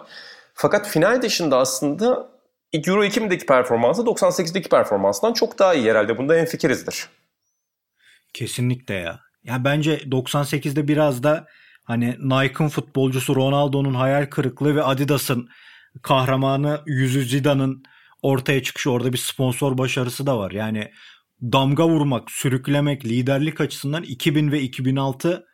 Fakat 0.54 0.88
final 0.88 1.22
dışında 1.22 1.58
aslında 1.58 2.28
Euro 2.72 3.04
2000'deki 3.04 3.46
performansı 3.46 4.02
98'deki 4.02 4.68
performanstan 4.68 5.32
çok 5.32 5.58
daha 5.58 5.74
iyi 5.74 5.90
herhalde. 5.90 6.18
Bunda 6.18 6.36
en 6.36 6.46
fikirizdir. 6.46 7.08
Kesinlikle 8.34 8.94
ya. 8.94 9.20
Ya 9.44 9.64
bence 9.64 9.96
98'de 9.96 10.88
biraz 10.88 11.22
da 11.22 11.46
hani 11.90 12.16
Nike'ın 12.20 12.68
futbolcusu 12.68 13.36
Ronaldo'nun 13.36 13.94
hayal 13.94 14.26
kırıklığı 14.26 14.76
ve 14.76 14.82
Adidas'ın 14.82 15.48
kahramanı 16.02 16.80
yüzü 16.86 17.24
Zidane'ın 17.24 17.82
ortaya 18.22 18.62
çıkışı 18.62 18.90
orada 18.90 19.12
bir 19.12 19.18
sponsor 19.18 19.78
başarısı 19.78 20.26
da 20.26 20.38
var. 20.38 20.50
Yani 20.50 20.90
damga 21.42 21.88
vurmak, 21.88 22.30
sürüklemek, 22.30 23.04
liderlik 23.04 23.60
açısından 23.60 24.02
2000 24.02 24.52
ve 24.52 24.60
2006 24.60 25.46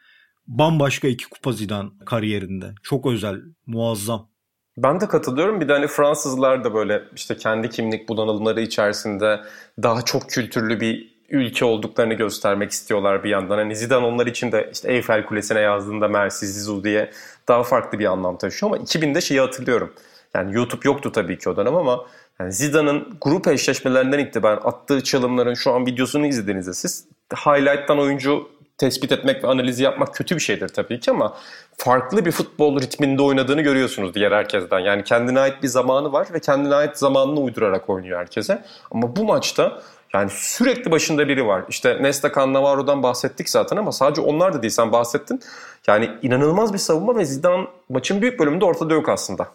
bambaşka 0.46 1.08
iki 1.08 1.28
kupa 1.28 1.52
Zidane 1.52 1.90
kariyerinde. 2.06 2.74
Çok 2.82 3.06
özel, 3.06 3.36
muazzam. 3.66 4.28
Ben 4.76 5.00
de 5.00 5.08
katılıyorum. 5.08 5.60
Bir 5.60 5.68
de 5.68 5.72
hani 5.72 5.86
Fransızlar 5.86 6.64
da 6.64 6.74
böyle 6.74 7.02
işte 7.14 7.36
kendi 7.36 7.70
kimlik 7.70 8.08
bulanılmaları 8.08 8.60
içerisinde 8.60 9.40
daha 9.82 10.02
çok 10.02 10.30
kültürlü 10.30 10.80
bir 10.80 11.15
ülke 11.28 11.64
olduklarını 11.64 12.14
göstermek 12.14 12.70
istiyorlar 12.70 13.24
bir 13.24 13.30
yandan. 13.30 13.58
Hani 13.58 13.76
Zidane 13.76 14.06
onlar 14.06 14.26
için 14.26 14.52
de 14.52 14.70
işte 14.72 14.92
Eiffel 14.92 15.26
Kulesi'ne 15.26 15.60
yazdığında 15.60 16.08
Merci 16.08 16.46
Zizou 16.46 16.84
diye 16.84 17.10
daha 17.48 17.62
farklı 17.62 17.98
bir 17.98 18.04
anlam 18.04 18.38
taşıyor 18.38 18.72
ama 18.72 18.84
2000'de 18.84 19.20
şeyi 19.20 19.40
hatırlıyorum. 19.40 19.92
Yani 20.34 20.54
YouTube 20.54 20.80
yoktu 20.84 21.12
tabii 21.12 21.38
ki 21.38 21.50
o 21.50 21.56
dönem 21.56 21.76
ama 21.76 22.06
yani 22.40 22.52
Zidane'ın 22.52 23.16
grup 23.20 23.48
eşleşmelerinden 23.48 24.18
itibaren 24.18 24.60
attığı 24.64 25.04
çalımların 25.04 25.54
şu 25.54 25.72
an 25.72 25.86
videosunu 25.86 26.26
izlediğinizde 26.26 26.72
siz 26.72 27.04
highlight'tan 27.46 27.98
oyuncu 27.98 28.48
tespit 28.78 29.12
etmek 29.12 29.44
ve 29.44 29.48
analizi 29.48 29.82
yapmak 29.82 30.14
kötü 30.14 30.34
bir 30.34 30.40
şeydir 30.40 30.68
tabii 30.68 31.00
ki 31.00 31.10
ama 31.10 31.36
farklı 31.76 32.24
bir 32.24 32.32
futbol 32.32 32.80
ritminde 32.80 33.22
oynadığını 33.22 33.62
görüyorsunuz 33.62 34.14
diğer 34.14 34.32
herkesten. 34.32 34.78
Yani 34.78 35.04
kendine 35.04 35.40
ait 35.40 35.62
bir 35.62 35.68
zamanı 35.68 36.12
var 36.12 36.28
ve 36.32 36.40
kendine 36.40 36.74
ait 36.74 36.98
zamanını 36.98 37.40
uydurarak 37.40 37.90
oynuyor 37.90 38.20
herkese. 38.20 38.64
Ama 38.90 39.16
bu 39.16 39.24
maçta 39.24 39.82
yani 40.18 40.30
sürekli 40.30 40.90
başında 40.90 41.28
biri 41.28 41.46
var. 41.46 41.64
İşte 41.68 42.02
Nesta 42.02 42.32
Cannavaro'dan 42.34 43.02
bahsettik 43.02 43.48
zaten 43.48 43.76
ama 43.76 43.92
sadece 43.92 44.20
onlar 44.20 44.54
da 44.54 44.62
değil 44.62 44.70
sen 44.70 44.92
bahsettin. 44.92 45.40
Yani 45.86 46.10
inanılmaz 46.22 46.72
bir 46.72 46.78
savunma 46.78 47.16
ve 47.16 47.24
Zidane 47.24 47.66
maçın 47.88 48.22
büyük 48.22 48.40
bölümünde 48.40 48.64
ortada 48.64 48.94
yok 48.94 49.08
aslında. 49.08 49.48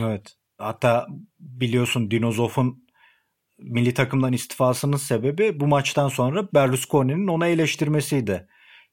Evet. 0.00 0.34
Hatta 0.58 1.06
biliyorsun 1.40 2.10
Dinozov'un 2.10 2.84
milli 3.58 3.94
takımdan 3.94 4.32
istifasının 4.32 4.96
sebebi 4.96 5.60
bu 5.60 5.66
maçtan 5.66 6.08
sonra 6.08 6.48
Berlusconi'nin 6.54 7.28
ona 7.28 7.46
eleştirmesiydi. 7.46 8.48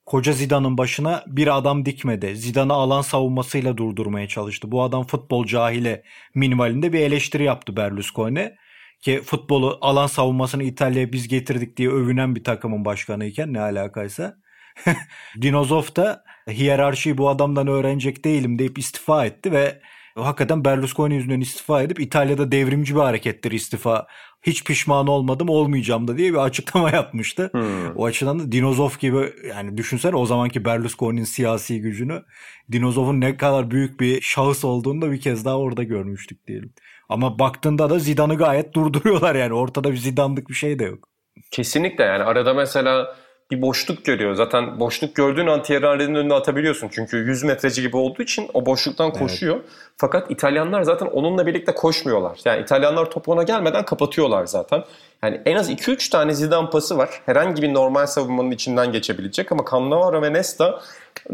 Koca 0.06 0.34
Zidane'ın 0.34 0.78
başına 0.78 1.24
bir 1.28 1.58
adam 1.58 1.86
dikmedi. 1.86 2.36
Zidane'ı 2.36 2.74
alan 2.74 3.02
savunmasıyla 3.02 3.78
durdurmaya 3.78 4.28
çalıştı. 4.28 4.72
Bu 4.72 4.84
adam 4.84 5.04
futbol 5.04 5.46
cahili 5.46 6.04
minvalinde 6.36 6.94
bir 6.94 7.00
eleştiri 7.00 7.44
yaptı 7.44 7.78
Berlusconi. 7.78 8.56
Ki 9.02 9.22
futbolu 9.26 9.78
alan 9.82 10.08
savunmasını 10.08 10.64
İtalya'ya 10.64 11.14
biz 11.14 11.28
getirdik 11.28 11.78
diye 11.78 11.90
övünen 11.90 12.36
bir 12.36 12.44
takımın 12.44 12.86
başkanıyken 12.86 13.54
ne 13.54 13.62
alakaysa. 13.62 14.38
Dinozov 15.42 15.84
da 15.96 16.24
hiyerarşiyi 16.50 17.18
bu 17.18 17.30
adamdan 17.30 17.68
öğrenecek 17.68 18.26
değilim 18.26 18.60
deyip 18.60 18.78
istifa 18.78 19.26
etti 19.26 19.52
ve 19.52 19.82
hakikaten 20.16 20.66
Berlusconi 20.66 21.16
yüzünden 21.16 21.42
istifa 21.42 21.82
edip 21.82 22.00
İtalya'da 22.00 22.52
devrimci 22.52 22.96
bir 22.96 23.00
harekettir 23.00 23.52
istifa. 23.52 24.08
Hiç 24.42 24.64
pişman 24.64 25.08
olmadım 25.08 25.50
olmayacağım 25.50 26.08
da 26.08 26.18
diye 26.18 26.34
bir 26.34 26.38
açıklama 26.38 26.92
yapmıştı. 26.94 27.50
Hmm. 27.52 27.96
O 27.96 28.06
açıdan 28.06 28.40
da 28.40 28.52
Dinozov 28.52 28.90
gibi 29.00 29.34
yani 29.50 29.78
düşünsene 29.78 30.16
o 30.16 30.26
zamanki 30.26 30.66
Berlusconi'nin 30.66 31.24
siyasi 31.24 31.82
gücünü 31.82 32.24
Dinozov'un 32.72 33.22
ne 33.22 33.38
kadar 33.38 33.72
büyük 33.72 34.00
bir 34.00 34.22
şahıs 34.22 34.66
olduğunu 34.66 35.02
da 35.02 35.12
bir 35.12 35.22
kez 35.22 35.46
daha 35.46 35.58
orada 35.58 35.84
görmüştük 35.84 36.48
diyelim. 36.48 36.74
Ama 37.10 37.40
baktığında 37.40 37.90
da 37.90 38.00
Zidane'ı 38.00 38.38
gayet 38.38 38.74
durduruyorlar 38.74 39.36
yani 39.36 39.54
ortada 39.54 39.92
bir 39.92 39.98
Zidane'lık 39.98 40.50
bir 40.50 40.54
şey 40.54 40.80
de 40.80 40.84
yok. 40.84 41.08
Kesinlikle 41.52 42.04
yani 42.04 42.24
arada 42.24 42.54
mesela 42.54 43.16
bir 43.52 43.62
boşluk 43.62 44.06
görüyor. 44.06 44.34
Zaten 44.34 44.80
boşluk 44.80 45.16
gördüğün 45.16 45.48
an 45.48 45.64
Thierry 45.64 45.86
Henry'nin 45.86 46.16
önüne 46.16 46.34
atabiliyorsun. 46.34 46.90
Çünkü 46.92 47.18
100 47.18 47.44
metreci 47.44 47.82
gibi 47.82 47.98
olduğu 47.98 48.24
için 48.24 48.50
o 48.54 48.66
boşluktan 48.66 49.12
koşuyor. 49.12 49.56
Evet. 49.56 49.66
Fakat 49.98 50.32
İtalyanlar 50.32 50.82
zaten 50.82 51.06
onunla 51.06 51.46
birlikte 51.46 51.74
koşmuyorlar. 51.74 52.40
Yani 52.46 52.62
İtalyanlar 52.62 53.12
top 53.12 53.30
ona 53.30 53.44
gelmeden 53.44 53.86
kapatıyorlar 53.86 54.46
zaten. 54.46 54.84
Yani 55.24 55.42
en 55.46 55.56
az 55.56 55.72
2-3 55.72 56.12
tane 56.12 56.34
Zidane 56.34 56.70
pası 56.70 56.98
var. 56.98 57.10
Herhangi 57.26 57.62
bir 57.62 57.74
normal 57.74 58.06
savunmanın 58.06 58.52
içinden 58.52 58.92
geçebilecek 58.92 59.52
ama 59.52 59.64
Cannavaro 59.72 60.22
ve 60.22 60.34
Nesta 60.34 60.82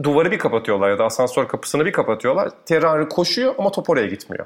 duvarı 0.03 0.31
bir 0.31 0.39
kapatıyorlar 0.39 0.89
ya 0.89 0.99
da 0.99 1.05
asansör 1.05 1.47
kapısını 1.47 1.85
bir 1.85 1.91
kapatıyorlar. 1.91 2.49
Henry 2.69 3.09
koşuyor 3.09 3.55
ama 3.57 3.71
top 3.71 3.89
oraya 3.89 4.07
gitmiyor. 4.07 4.45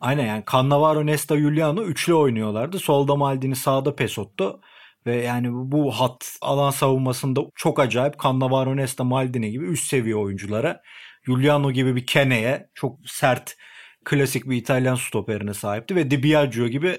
Aynen 0.00 0.26
yani 0.26 0.44
Cannavaro, 0.52 1.06
Nesta, 1.06 1.36
Giuliano 1.36 1.82
üçlü 1.82 2.14
oynuyorlardı. 2.14 2.78
Solda 2.78 3.16
Maldini, 3.16 3.56
sağda 3.56 3.96
Pesotto. 3.96 4.60
Ve 5.06 5.16
yani 5.16 5.48
bu 5.52 5.90
hat 5.92 6.38
alan 6.40 6.70
savunmasında 6.70 7.40
çok 7.54 7.80
acayip 7.80 8.22
Cannavaro, 8.22 8.76
Nesta, 8.76 9.04
Maldini 9.04 9.50
gibi 9.50 9.64
üst 9.66 9.86
seviye 9.86 10.16
oyunculara 10.16 10.82
Giuliano 11.26 11.70
gibi 11.72 11.96
bir 11.96 12.06
Kene'ye 12.06 12.70
çok 12.74 12.98
sert 13.06 13.56
klasik 14.04 14.48
bir 14.50 14.56
İtalyan 14.56 14.94
stoperine 14.94 15.54
sahipti 15.54 15.96
ve 15.96 16.10
Di 16.10 16.22
Biagio 16.22 16.66
gibi 16.66 16.98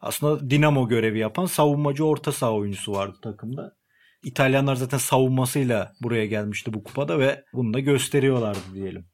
aslında 0.00 0.50
dinamo 0.50 0.88
görevi 0.88 1.18
yapan 1.18 1.46
savunmacı 1.46 2.04
orta 2.06 2.32
saha 2.32 2.52
oyuncusu 2.54 2.92
vardı 2.92 3.18
takımda. 3.22 3.72
İtalyanlar 4.22 4.74
zaten 4.76 4.98
savunmasıyla 4.98 5.92
buraya 6.02 6.26
gelmişti 6.26 6.74
bu 6.74 6.84
kupada 6.84 7.18
ve 7.18 7.44
bunu 7.52 7.74
da 7.74 7.80
gösteriyorlardı 7.80 8.74
diyelim. 8.74 9.07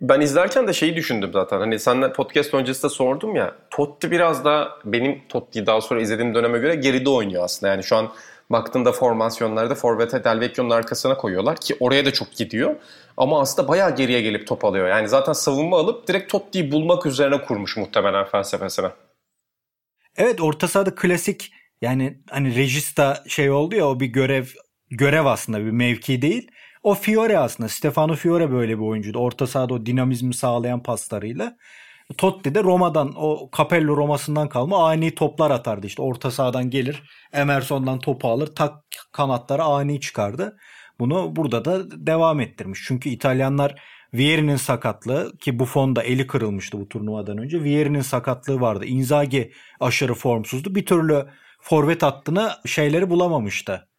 Ben 0.00 0.20
izlerken 0.20 0.68
de 0.68 0.72
şeyi 0.72 0.96
düşündüm 0.96 1.30
zaten. 1.32 1.58
Hani 1.58 1.78
senle 1.78 2.12
podcast 2.12 2.54
öncesi 2.54 2.82
de 2.82 2.88
sordum 2.88 3.36
ya. 3.36 3.54
Totti 3.70 4.10
biraz 4.10 4.44
da 4.44 4.68
benim 4.84 5.22
Totti'yi 5.28 5.66
daha 5.66 5.80
sonra 5.80 6.00
izlediğim 6.00 6.34
döneme 6.34 6.58
göre 6.58 6.74
geride 6.74 7.10
oynuyor 7.10 7.44
aslında. 7.44 7.72
Yani 7.72 7.84
şu 7.84 7.96
an 7.96 8.12
baktığında 8.50 8.92
formasyonlarda 8.92 9.74
Forvet'e 9.74 10.24
Del 10.24 10.40
Vecchio'nun 10.40 10.70
arkasına 10.70 11.16
koyuyorlar 11.16 11.56
ki 11.56 11.76
oraya 11.80 12.04
da 12.04 12.12
çok 12.12 12.32
gidiyor. 12.32 12.76
Ama 13.16 13.40
aslında 13.40 13.68
bayağı 13.68 13.96
geriye 13.96 14.20
gelip 14.20 14.46
top 14.46 14.64
alıyor. 14.64 14.88
Yani 14.88 15.08
zaten 15.08 15.32
savunma 15.32 15.78
alıp 15.78 16.08
direkt 16.08 16.32
Totti'yi 16.32 16.72
bulmak 16.72 17.06
üzerine 17.06 17.42
kurmuş 17.42 17.76
muhtemelen 17.76 18.24
felsefesine. 18.24 18.88
Evet 20.16 20.40
orta 20.40 20.68
sahada 20.68 20.94
klasik 20.94 21.52
yani 21.82 22.18
hani 22.30 22.56
regista 22.56 23.24
şey 23.28 23.50
oldu 23.50 23.74
ya 23.74 23.88
o 23.88 24.00
bir 24.00 24.06
görev 24.06 24.44
görev 24.90 25.24
aslında 25.24 25.58
bir 25.58 25.70
mevki 25.70 26.22
değil. 26.22 26.50
O 26.82 26.94
Fiore 26.94 27.38
aslında. 27.38 27.68
Stefano 27.68 28.14
Fiore 28.14 28.50
böyle 28.52 28.78
bir 28.78 28.82
oyuncuydu. 28.82 29.18
Orta 29.18 29.46
sahada 29.46 29.74
o 29.74 29.86
dinamizmi 29.86 30.34
sağlayan 30.34 30.82
paslarıyla. 30.82 31.56
Totti 32.18 32.54
de 32.54 32.62
Roma'dan 32.62 33.12
o 33.16 33.50
Capello 33.56 33.96
Roma'sından 33.96 34.48
kalma 34.48 34.88
ani 34.88 35.14
toplar 35.14 35.50
atardı. 35.50 35.86
İşte 35.86 36.02
orta 36.02 36.30
sahadan 36.30 36.70
gelir 36.70 37.02
Emerson'dan 37.32 37.98
topu 37.98 38.28
alır 38.28 38.46
tak 38.46 38.74
kanatlara 39.12 39.64
ani 39.64 40.00
çıkardı. 40.00 40.58
Bunu 40.98 41.36
burada 41.36 41.64
da 41.64 42.06
devam 42.06 42.40
ettirmiş. 42.40 42.84
Çünkü 42.86 43.08
İtalyanlar 43.08 43.82
Vieri'nin 44.14 44.56
sakatlığı 44.56 45.36
ki 45.38 45.58
bu 45.58 45.64
fonda 45.64 46.02
eli 46.02 46.26
kırılmıştı 46.26 46.80
bu 46.80 46.88
turnuvadan 46.88 47.38
önce. 47.38 47.62
Vieri'nin 47.64 48.00
sakatlığı 48.00 48.60
vardı. 48.60 48.84
Inzaghi 48.84 49.52
aşırı 49.80 50.14
formsuzdu. 50.14 50.74
Bir 50.74 50.86
türlü 50.86 51.26
forvet 51.60 52.02
hattına 52.02 52.60
şeyleri 52.66 53.10
bulamamıştı 53.10 53.89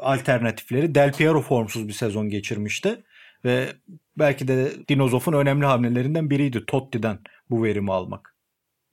alternatifleri. 0.00 0.94
Del 0.94 1.12
Piero 1.12 1.42
formsuz 1.42 1.88
bir 1.88 1.92
sezon 1.92 2.28
geçirmişti. 2.28 3.02
Ve 3.44 3.68
belki 4.18 4.48
de 4.48 4.72
Dinozov'un 4.88 5.32
önemli 5.32 5.66
hamlelerinden 5.66 6.30
biriydi 6.30 6.66
Totti'den 6.66 7.18
bu 7.50 7.62
verimi 7.62 7.92
almak. 7.92 8.34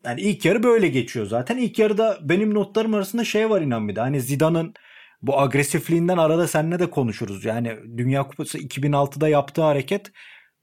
Yani 0.05 0.21
ilk 0.21 0.45
yarı 0.45 0.63
böyle 0.63 0.87
geçiyor 0.87 1.25
zaten. 1.25 1.57
İlk 1.57 1.79
yarıda 1.79 2.17
benim 2.21 2.53
notlarım 2.53 2.93
arasında 2.93 3.23
şey 3.23 3.49
var 3.49 3.61
inan 3.61 3.87
bir 3.87 3.95
de. 3.95 3.99
Hani 3.99 4.21
Zidane'ın 4.21 4.73
bu 5.21 5.39
agresifliğinden 5.39 6.17
arada 6.17 6.47
seninle 6.47 6.79
de 6.79 6.89
konuşuruz. 6.89 7.45
Yani 7.45 7.77
Dünya 7.97 8.23
Kupası 8.27 8.57
2006'da 8.57 9.27
yaptığı 9.27 9.61
hareket 9.61 10.11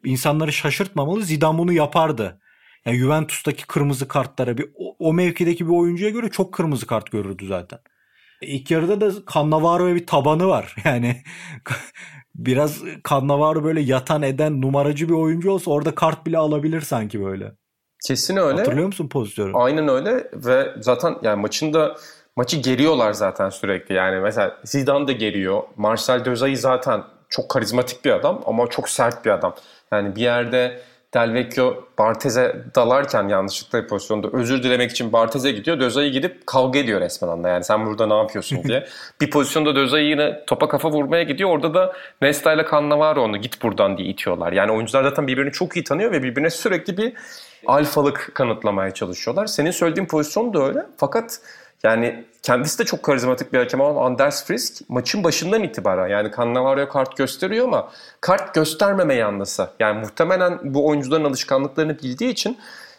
insanları 0.05 0.53
şaşırtmamalı. 0.53 1.23
Zidane 1.23 1.59
bunu 1.59 1.73
yapardı. 1.73 2.41
Yani 2.87 2.99
Juventus'taki 2.99 3.67
kırmızı 3.67 4.09
kartlara 4.09 4.59
bir 4.59 4.71
o, 4.75 4.97
o 4.99 5.13
mevkideki 5.13 5.67
bir 5.67 5.73
oyuncuya 5.73 6.11
göre 6.11 6.29
çok 6.29 6.55
kırmızı 6.55 6.87
kart 6.87 7.11
görürdü 7.11 7.47
zaten. 7.47 7.79
İlk 8.43 8.71
yarıda 8.71 9.01
da 9.01 9.13
Cannavaro'ya 9.35 9.95
bir 9.95 10.07
tabanı 10.07 10.49
var. 10.49 10.77
Yani 10.85 11.23
biraz 12.35 12.83
Cannavaro 13.11 13.65
böyle 13.65 13.81
yatan 13.81 14.23
eden 14.23 14.61
numaracı 14.61 15.09
bir 15.09 15.15
oyuncu 15.15 15.51
olsa 15.51 15.71
orada 15.71 15.95
kart 15.95 16.27
bile 16.27 16.39
alabilir 16.39 16.81
sanki 16.81 17.25
böyle. 17.25 17.53
Kesin 18.07 18.37
öyle. 18.37 18.59
Hatırlıyor 18.59 18.87
musun 18.87 19.09
pozisyonu? 19.09 19.59
Aynen 19.63 19.89
öyle 19.89 20.31
ve 20.35 20.75
zaten 20.81 21.17
yani 21.23 21.41
maçında 21.41 21.97
maçı 22.37 22.57
geriyorlar 22.57 23.13
zaten 23.13 23.49
sürekli. 23.49 23.95
Yani 23.95 24.21
mesela 24.21 24.57
Zidane 24.65 25.07
de 25.07 25.13
geriyor. 25.13 25.63
Marcel 25.77 26.25
Desailly 26.25 26.57
zaten 26.57 27.03
çok 27.29 27.49
karizmatik 27.49 28.05
bir 28.05 28.11
adam 28.11 28.43
ama 28.47 28.67
çok 28.67 28.89
sert 28.89 29.25
bir 29.25 29.31
adam. 29.31 29.55
Yani 29.93 30.17
bir 30.17 30.21
yerde 30.21 30.83
Del 31.15 31.35
Vecchio 31.35 31.85
Bartez'e 31.99 32.57
dalarken 32.75 33.29
yanlışlıkla 33.29 33.83
bir 33.83 33.89
pozisyonda 33.89 34.29
özür 34.33 34.63
dilemek 34.63 34.91
için 34.91 35.13
Bartez'e 35.13 35.53
gidiyor. 35.53 35.81
Dözay'ı 35.81 36.13
gidip 36.13 36.47
kavga 36.47 36.79
ediyor 36.79 37.01
resmen 37.01 37.29
anda. 37.29 37.49
Yani 37.49 37.65
sen 37.65 37.87
burada 37.87 38.07
ne 38.07 38.15
yapıyorsun 38.15 38.65
diye. 38.65 38.87
bir 39.21 39.31
pozisyonda 39.31 39.77
Dözay 39.77 40.05
yine 40.05 40.45
topa 40.47 40.69
kafa 40.69 40.91
vurmaya 40.91 41.23
gidiyor. 41.23 41.51
Orada 41.51 41.75
da 41.75 41.93
Nesta 42.23 42.53
ile 42.53 42.67
Cannavaro 42.71 43.23
onu 43.23 43.37
git 43.37 43.63
buradan 43.63 43.99
diye 43.99 44.09
itiyorlar. 44.09 44.53
Yani 44.53 44.73
oyuncular 44.73 45.03
zaten 45.03 45.27
birbirini 45.27 45.53
çok 45.53 45.77
iyi 45.77 45.85
tanıyor 45.85 46.13
ve 46.13 46.23
birbirine 46.23 46.51
sürekli 46.51 46.97
bir 46.97 47.13
alfalık 47.67 48.31
kanıtlamaya 48.35 48.95
çalışıyorlar. 48.95 49.47
Senin 49.47 49.71
söylediğin 49.71 50.07
pozisyon 50.07 50.55
da 50.55 50.63
öyle. 50.67 50.87
Fakat 50.97 51.41
yani 51.85 52.25
kendisi 52.43 52.79
de 52.79 52.85
çok 52.85 53.03
karizmatik 53.03 53.53
bir 53.53 53.59
hakem 53.59 53.81
olan 53.81 54.05
Anders 54.05 54.47
Frisk 54.47 54.91
maçın 54.91 55.25
başından 55.25 55.63
itibaren 55.63 56.09
yani 56.09 56.31
Cannavaro'ya 56.37 56.89
kart 56.89 57.17
gösteriyor 57.17 57.69
ama 57.69 57.91
kart 58.21 58.55
göstermeme 58.55 59.15
yanlısı. 59.15 59.71
Yani 59.81 60.01
muhtemelen 60.01 60.59
bu 60.63 60.87
oyuncuların 60.89 61.25
alışkanlıklarını 61.25 61.99
bildiği 61.99 62.31
için 62.31 62.59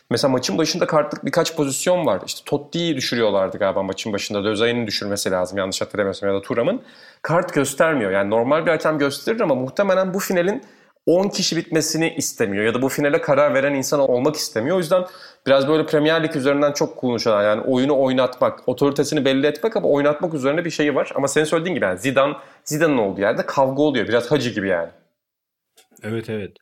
mesela 0.09 0.31
maçın 0.31 0.57
başında 0.57 0.87
kartlık 0.87 1.25
birkaç 1.25 1.55
pozisyon 1.55 2.05
var. 2.05 2.21
İşte 2.25 2.41
Totti'yi 2.45 2.95
düşürüyorlardı 2.95 3.57
galiba 3.57 3.83
maçın 3.83 4.13
başında. 4.13 4.43
Dözay'ın 4.43 4.87
düşürmesi 4.87 5.31
lazım 5.31 5.57
yanlış 5.57 5.81
hatırlamıyorsam 5.81 6.29
ya 6.29 6.35
da 6.35 6.41
Turam'ın. 6.41 6.81
Kart 7.21 7.53
göstermiyor. 7.53 8.11
Yani 8.11 8.29
normal 8.29 8.65
bir 8.65 8.71
hakem 8.71 8.97
gösterir 8.97 9.39
ama 9.39 9.55
muhtemelen 9.55 10.13
bu 10.13 10.19
finalin 10.19 10.63
10 11.05 11.29
kişi 11.29 11.57
bitmesini 11.57 12.13
istemiyor 12.17 12.65
ya 12.65 12.73
da 12.73 12.81
bu 12.81 12.89
finale 12.89 13.21
karar 13.21 13.53
veren 13.53 13.73
insan 13.73 13.99
olmak 13.99 14.35
istemiyor. 14.35 14.75
O 14.75 14.79
yüzden 14.79 15.05
biraz 15.47 15.67
böyle 15.67 15.85
Premier 15.85 16.23
Lig 16.23 16.35
üzerinden 16.35 16.71
çok 16.71 16.97
konuşulan 16.97 17.43
yani 17.43 17.61
oyunu 17.61 17.99
oynatmak, 17.99 18.69
otoritesini 18.69 19.25
belli 19.25 19.47
etmek 19.47 19.77
ama 19.77 19.87
oynatmak 19.87 20.33
üzerine 20.33 20.65
bir 20.65 20.69
şeyi 20.69 20.95
var. 20.95 21.11
Ama 21.15 21.27
senin 21.27 21.45
söylediğin 21.45 21.75
gibi 21.75 21.85
yani 21.85 21.99
Zidane, 21.99 22.33
Zidane'ın 22.63 22.97
olduğu 22.97 23.21
yerde 23.21 23.45
kavga 23.45 23.81
oluyor. 23.81 24.07
Biraz 24.07 24.31
hacı 24.31 24.49
gibi 24.49 24.67
yani. 24.67 24.89
Evet 26.03 26.29
evet. 26.29 26.57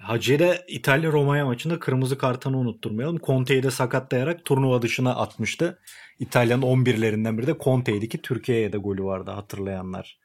Hacı'da 0.00 0.56
İtalya 0.68 1.12
Romanya 1.12 1.46
maçında 1.46 1.78
kırmızı 1.78 2.18
kartını 2.18 2.58
unutturmayalım. 2.58 3.18
Conte'yi 3.18 3.62
de 3.62 3.70
sakatlayarak 3.70 4.44
turnuva 4.44 4.82
dışına 4.82 5.16
atmıştı. 5.16 5.78
İtalya'nın 6.18 6.62
11'lerinden 6.62 7.38
biri 7.38 7.46
de 7.46 7.54
Conte'ydi 7.60 8.08
ki 8.08 8.22
Türkiye'ye 8.22 8.72
de 8.72 8.78
golü 8.78 9.04
vardı 9.04 9.30
hatırlayanlar. 9.30 10.18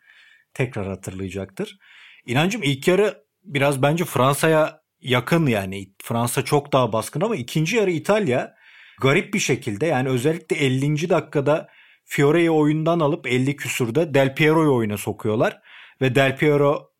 Tekrar 0.54 0.88
hatırlayacaktır. 0.88 1.78
İnancım 2.25 2.64
ilk 2.64 2.88
yarı 2.88 3.25
biraz 3.46 3.82
bence 3.82 4.06
Fransa'ya 4.06 4.82
yakın 5.02 5.46
yani. 5.46 5.90
Fransa 6.04 6.46
çok 6.46 6.74
daha 6.74 6.94
baskın 6.94 7.22
ama 7.22 7.36
ikinci 7.36 7.75
yarı 7.75 7.92
İtalya 7.92 8.56
garip 9.02 9.34
bir 9.34 9.40
şekilde 9.40 9.86
yani 9.86 10.10
özellikle 10.10 10.56
50. 10.56 11.10
dakikada 11.10 11.68
Fiore'yi 12.06 12.52
oyundan 12.52 13.00
alıp 13.00 13.28
50 13.28 13.56
küsurda 13.56 14.14
Del 14.14 14.36
Piero'yu 14.36 14.74
oyuna 14.75 14.98
sokuyorlar. 14.98 15.62
Ve 16.02 16.16
Del 16.16 16.38
Piero 16.38 16.92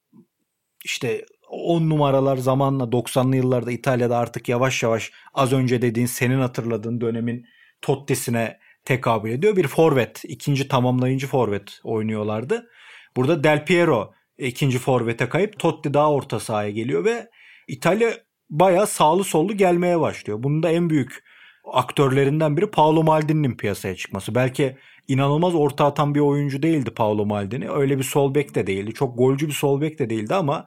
işte 0.86 1.26
10 1.50 1.90
numaralar 1.90 2.38
zamanla 2.38 2.84
90'lı 2.84 3.36
yıllarda 3.36 3.72
İtalya'da 3.72 4.18
artık 4.18 4.50
yavaş 4.50 4.84
yavaş 4.84 5.12
az 5.34 5.54
önce 5.54 5.82
dediğin 5.82 6.08
senin 6.08 6.40
hatırladığın 6.40 7.02
dönemin 7.02 7.46
Totti'sine 7.82 8.60
tekabül 8.86 9.32
ediyor. 9.32 9.56
Bir 9.56 9.68
forvet, 9.68 10.22
ikinci 10.26 10.68
tamamlayıcı 10.68 11.28
forvet 11.28 11.80
oynuyorlardı. 11.84 12.70
Burada 13.16 13.44
Del 13.44 13.66
Piero 13.66 14.14
ikinci 14.38 14.80
forvete 14.80 15.30
kayıp 15.30 15.60
Totti 15.60 15.94
daha 15.94 16.12
orta 16.12 16.40
sahaya 16.40 16.70
geliyor 16.70 17.06
ve 17.06 17.30
İtalya 17.68 18.14
bayağı 18.50 18.88
sağlı 18.88 19.24
sollu 19.24 19.58
gelmeye 19.58 20.00
başlıyor. 20.00 20.44
Bunun 20.44 20.64
da 20.64 20.72
en 20.72 20.90
büyük 20.90 21.24
aktörlerinden 21.72 22.58
biri 22.58 22.72
Paolo 22.72 23.04
Maldini'nin 23.04 23.58
piyasaya 23.58 23.96
çıkması. 23.96 24.36
Belki 24.36 24.78
inanılmaz 25.08 25.56
orta 25.56 25.86
atan 25.86 26.16
bir 26.16 26.20
oyuncu 26.20 26.64
değildi 26.64 26.92
Paolo 26.92 27.26
Maldini. 27.26 27.70
Öyle 27.70 27.98
bir 27.98 28.04
sol 28.04 28.36
bek 28.36 28.56
de 28.56 28.68
değildi. 28.68 28.94
Çok 28.94 29.18
golcü 29.18 29.48
bir 29.48 29.54
sol 29.54 29.82
bek 29.82 30.00
de 30.00 30.10
değildi 30.10 30.36
ama 30.36 30.66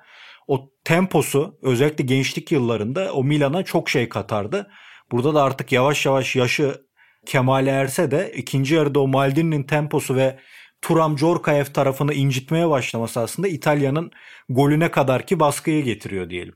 o 0.49 0.71
temposu 0.85 1.59
özellikle 1.63 2.05
gençlik 2.05 2.53
yıllarında 2.53 3.13
o 3.13 3.25
Milan'a 3.25 3.63
çok 3.63 3.89
şey 3.89 4.09
katardı. 4.09 4.71
Burada 5.13 5.35
da 5.35 5.43
artık 5.43 5.73
yavaş 5.73 6.07
yavaş 6.07 6.37
yaşı 6.37 6.89
kemale 7.27 7.71
erse 7.71 8.11
de 8.11 8.33
ikinci 8.37 8.75
yarıda 8.75 9.01
o 9.01 9.09
Maldini'nin 9.09 9.63
temposu 9.63 10.17
ve 10.17 10.39
Turam 10.83 11.19
Jorkaev 11.19 11.65
tarafını 11.65 12.15
incitmeye 12.15 12.71
başlaması 12.71 13.21
aslında 13.21 13.49
İtalya'nın 13.49 14.11
golüne 14.49 14.91
kadar 14.91 15.27
ki 15.27 15.41
baskıyı 15.41 15.85
getiriyor 15.85 16.31
diyelim. 16.31 16.55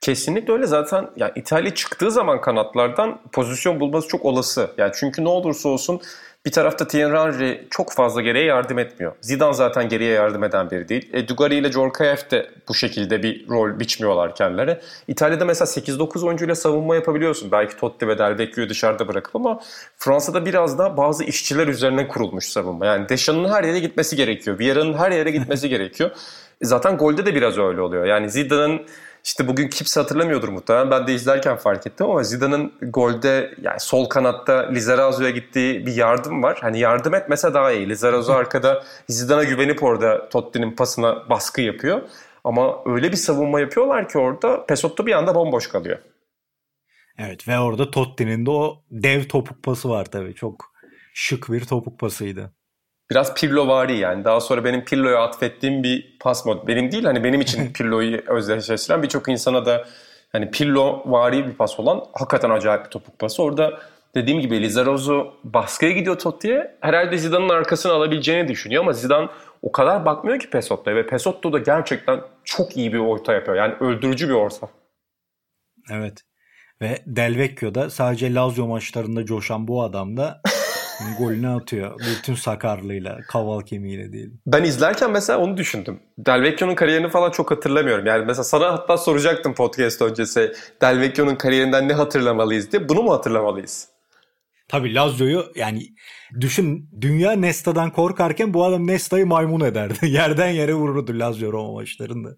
Kesinlikle 0.00 0.52
öyle 0.52 0.66
zaten 0.66 1.10
yani 1.16 1.32
İtalya 1.36 1.74
çıktığı 1.74 2.10
zaman 2.10 2.40
kanatlardan 2.40 3.20
pozisyon 3.32 3.80
bulması 3.80 4.08
çok 4.08 4.24
olası. 4.24 4.70
Yani 4.78 4.92
çünkü 4.94 5.24
ne 5.24 5.28
olursa 5.28 5.68
olsun 5.68 6.00
bir 6.46 6.52
tarafta 6.52 6.88
Thierry 6.88 7.16
Henry 7.16 7.66
çok 7.70 7.92
fazla 7.92 8.22
geriye 8.22 8.44
yardım 8.44 8.78
etmiyor. 8.78 9.12
Zidane 9.20 9.52
zaten 9.52 9.88
geriye 9.88 10.12
yardım 10.12 10.44
eden 10.44 10.70
biri 10.70 10.88
değil. 10.88 11.10
E, 11.12 11.28
Dugari 11.28 11.54
ile 11.54 11.72
Djorkaeff 11.72 12.30
de 12.30 12.50
bu 12.68 12.74
şekilde 12.74 13.22
bir 13.22 13.48
rol 13.48 13.80
biçmiyorlar 13.80 14.34
kendileri. 14.34 14.80
İtalya'da 15.08 15.44
mesela 15.44 15.66
8-9 15.66 16.26
oyuncuyla 16.26 16.54
savunma 16.54 16.94
yapabiliyorsun. 16.94 17.52
Belki 17.52 17.76
Totti 17.76 18.08
ve 18.08 18.18
Del 18.18 18.38
Vecchio'yu 18.38 18.68
dışarıda 18.68 19.08
bırakıp 19.08 19.36
ama 19.36 19.60
Fransa'da 19.98 20.46
biraz 20.46 20.78
da 20.78 20.96
bazı 20.96 21.24
işçiler 21.24 21.66
üzerine 21.66 22.08
kurulmuş 22.08 22.44
savunma. 22.44 22.86
Yani 22.86 23.08
Deschamps' 23.08 23.50
her 23.50 23.64
yere 23.64 23.78
gitmesi 23.78 24.16
gerekiyor. 24.16 24.58
Vieira'nın 24.58 24.94
her 24.94 25.10
yere 25.10 25.30
gitmesi 25.30 25.68
gerekiyor. 25.68 26.10
E, 26.60 26.66
zaten 26.66 26.96
golde 26.96 27.26
de 27.26 27.34
biraz 27.34 27.58
öyle 27.58 27.80
oluyor. 27.80 28.04
Yani 28.06 28.30
Zidane'ın 28.30 28.80
işte 29.24 29.48
bugün 29.48 29.68
kimse 29.68 30.00
hatırlamıyordur 30.00 30.48
muhtemelen. 30.48 30.90
Ben 30.90 31.06
de 31.06 31.14
izlerken 31.14 31.56
fark 31.56 31.86
ettim 31.86 32.06
ama 32.06 32.22
Zidane'ın 32.22 32.72
golde 32.82 33.54
yani 33.62 33.80
sol 33.80 34.08
kanatta 34.08 34.68
Lizarazu'ya 34.70 35.30
gittiği 35.30 35.86
bir 35.86 35.94
yardım 35.94 36.42
var. 36.42 36.58
Hani 36.60 36.78
yardım 36.78 37.14
etmese 37.14 37.54
daha 37.54 37.72
iyi. 37.72 37.88
Lizarazu 37.88 38.32
arkada 38.32 38.84
Zidane'a 39.08 39.44
güvenip 39.44 39.82
orada 39.82 40.28
Totti'nin 40.28 40.76
pasına 40.76 41.28
baskı 41.30 41.60
yapıyor. 41.60 42.02
Ama 42.44 42.78
öyle 42.86 43.12
bir 43.12 43.16
savunma 43.16 43.60
yapıyorlar 43.60 44.08
ki 44.08 44.18
orada 44.18 44.66
Pesotto 44.66 45.06
bir 45.06 45.12
anda 45.12 45.34
bomboş 45.34 45.66
kalıyor. 45.66 45.98
Evet 47.18 47.48
ve 47.48 47.58
orada 47.58 47.90
Totti'nin 47.90 48.46
de 48.46 48.50
o 48.50 48.82
dev 48.90 49.24
topuk 49.24 49.62
pası 49.62 49.90
var 49.90 50.04
tabii. 50.04 50.34
Çok 50.34 50.72
şık 51.14 51.52
bir 51.52 51.64
topuk 51.64 51.98
pasıydı 51.98 52.52
biraz 53.12 53.34
Pirlo 53.34 53.86
yani. 53.88 54.24
Daha 54.24 54.40
sonra 54.40 54.64
benim 54.64 54.84
Pirlo'ya 54.84 55.22
atfettiğim 55.22 55.82
bir 55.82 56.16
pas 56.20 56.46
mod. 56.46 56.66
Benim 56.68 56.92
değil 56.92 57.04
hani 57.04 57.24
benim 57.24 57.40
için 57.40 57.72
Pirlo'yu 57.74 58.20
özdeşleştiren 58.26 59.02
birçok 59.02 59.28
insana 59.28 59.66
da 59.66 59.84
hani 60.32 60.50
Pirlo 60.50 61.02
vari 61.06 61.46
bir 61.46 61.52
pas 61.52 61.80
olan 61.80 62.04
hakikaten 62.12 62.50
acayip 62.50 62.84
bir 62.84 62.90
topuk 62.90 63.18
pası. 63.18 63.42
Orada 63.42 63.80
dediğim 64.14 64.40
gibi 64.40 64.62
Lizarazu 64.62 65.34
baskıya 65.44 65.92
gidiyor 65.92 66.18
Totti'ye. 66.18 66.76
Herhalde 66.80 67.18
Zidane'ın 67.18 67.48
arkasını 67.48 67.92
alabileceğini 67.92 68.48
düşünüyor 68.48 68.82
ama 68.82 68.92
Zidane 68.92 69.28
o 69.62 69.72
kadar 69.72 70.04
bakmıyor 70.04 70.38
ki 70.38 70.50
Pesotto'ya 70.50 70.96
ve 70.96 71.06
Pesotto 71.06 71.52
da 71.52 71.58
gerçekten 71.58 72.20
çok 72.44 72.76
iyi 72.76 72.92
bir 72.92 72.98
orta 72.98 73.32
yapıyor. 73.32 73.56
Yani 73.56 73.74
öldürücü 73.80 74.28
bir 74.28 74.34
orta. 74.34 74.68
Evet. 75.90 76.22
Ve 76.82 76.98
Del 77.06 77.38
Vecchio'da 77.38 77.90
sadece 77.90 78.34
Lazio 78.34 78.66
maçlarında 78.66 79.24
coşan 79.24 79.68
bu 79.68 79.82
adam 79.82 80.16
da 80.16 80.40
golünü 81.18 81.48
atıyor. 81.48 82.00
Bütün 82.00 82.34
sakarlığıyla, 82.34 83.18
kaval 83.28 83.60
kemiğiyle 83.60 84.12
değil. 84.12 84.30
Ben 84.46 84.64
izlerken 84.64 85.10
mesela 85.10 85.38
onu 85.38 85.56
düşündüm. 85.56 86.00
Del 86.18 86.42
Vecchio'nun 86.42 86.74
kariyerini 86.74 87.08
falan 87.08 87.30
çok 87.30 87.50
hatırlamıyorum. 87.50 88.06
Yani 88.06 88.24
mesela 88.24 88.44
sana 88.44 88.72
hatta 88.72 88.98
soracaktım 88.98 89.54
podcast 89.54 90.02
öncesi. 90.02 90.52
Del 90.82 91.00
Vecchio'nun 91.00 91.34
kariyerinden 91.34 91.88
ne 91.88 91.92
hatırlamalıyız 91.92 92.72
diye. 92.72 92.88
Bunu 92.88 93.02
mu 93.02 93.12
hatırlamalıyız? 93.12 93.88
Tabii 94.68 94.94
Lazio'yu 94.94 95.44
yani 95.54 95.82
düşün 96.40 96.90
dünya 97.00 97.32
Nesta'dan 97.32 97.90
korkarken 97.90 98.54
bu 98.54 98.64
adam 98.64 98.86
Nesta'yı 98.86 99.26
maymun 99.26 99.60
ederdi. 99.60 99.94
Yerden 100.06 100.48
yere 100.48 100.74
vururdu 100.74 101.18
Lazio 101.18 101.52
Roma 101.52 101.72
maçlarında. 101.72 102.28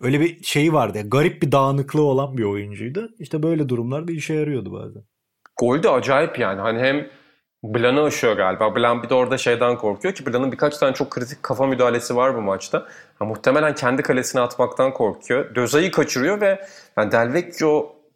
Öyle 0.00 0.20
bir 0.20 0.44
şeyi 0.44 0.72
vardı. 0.72 0.98
Yani 0.98 1.10
garip 1.10 1.42
bir 1.42 1.52
dağınıklığı 1.52 2.02
olan 2.02 2.38
bir 2.38 2.44
oyuncuydu. 2.44 3.10
İşte 3.18 3.42
böyle 3.42 3.68
durumlarda 3.68 4.12
işe 4.12 4.34
yarıyordu 4.34 4.72
bazen. 4.72 5.02
Gol 5.60 5.82
de 5.82 5.90
acayip 5.90 6.38
yani. 6.38 6.60
Hani 6.60 6.78
hem 6.78 7.06
Blan'ı 7.64 8.02
aşıyor 8.02 8.36
galiba. 8.36 8.76
Blan 8.76 9.02
bir 9.02 9.08
de 9.08 9.14
orada 9.14 9.38
şeyden 9.38 9.76
korkuyor 9.76 10.14
ki 10.14 10.26
Blan'ın 10.26 10.52
birkaç 10.52 10.78
tane 10.78 10.94
çok 10.94 11.10
kritik 11.10 11.42
kafa 11.42 11.66
müdahalesi 11.66 12.16
var 12.16 12.36
bu 12.36 12.40
maçta. 12.40 12.86
Ha, 13.18 13.24
muhtemelen 13.24 13.74
kendi 13.74 14.02
kalesine 14.02 14.40
atmaktan 14.40 14.92
korkuyor. 14.92 15.54
Dözayı 15.54 15.90
kaçırıyor 15.90 16.40
ve 16.40 16.66
yani 16.98 17.12
Del 17.12 17.34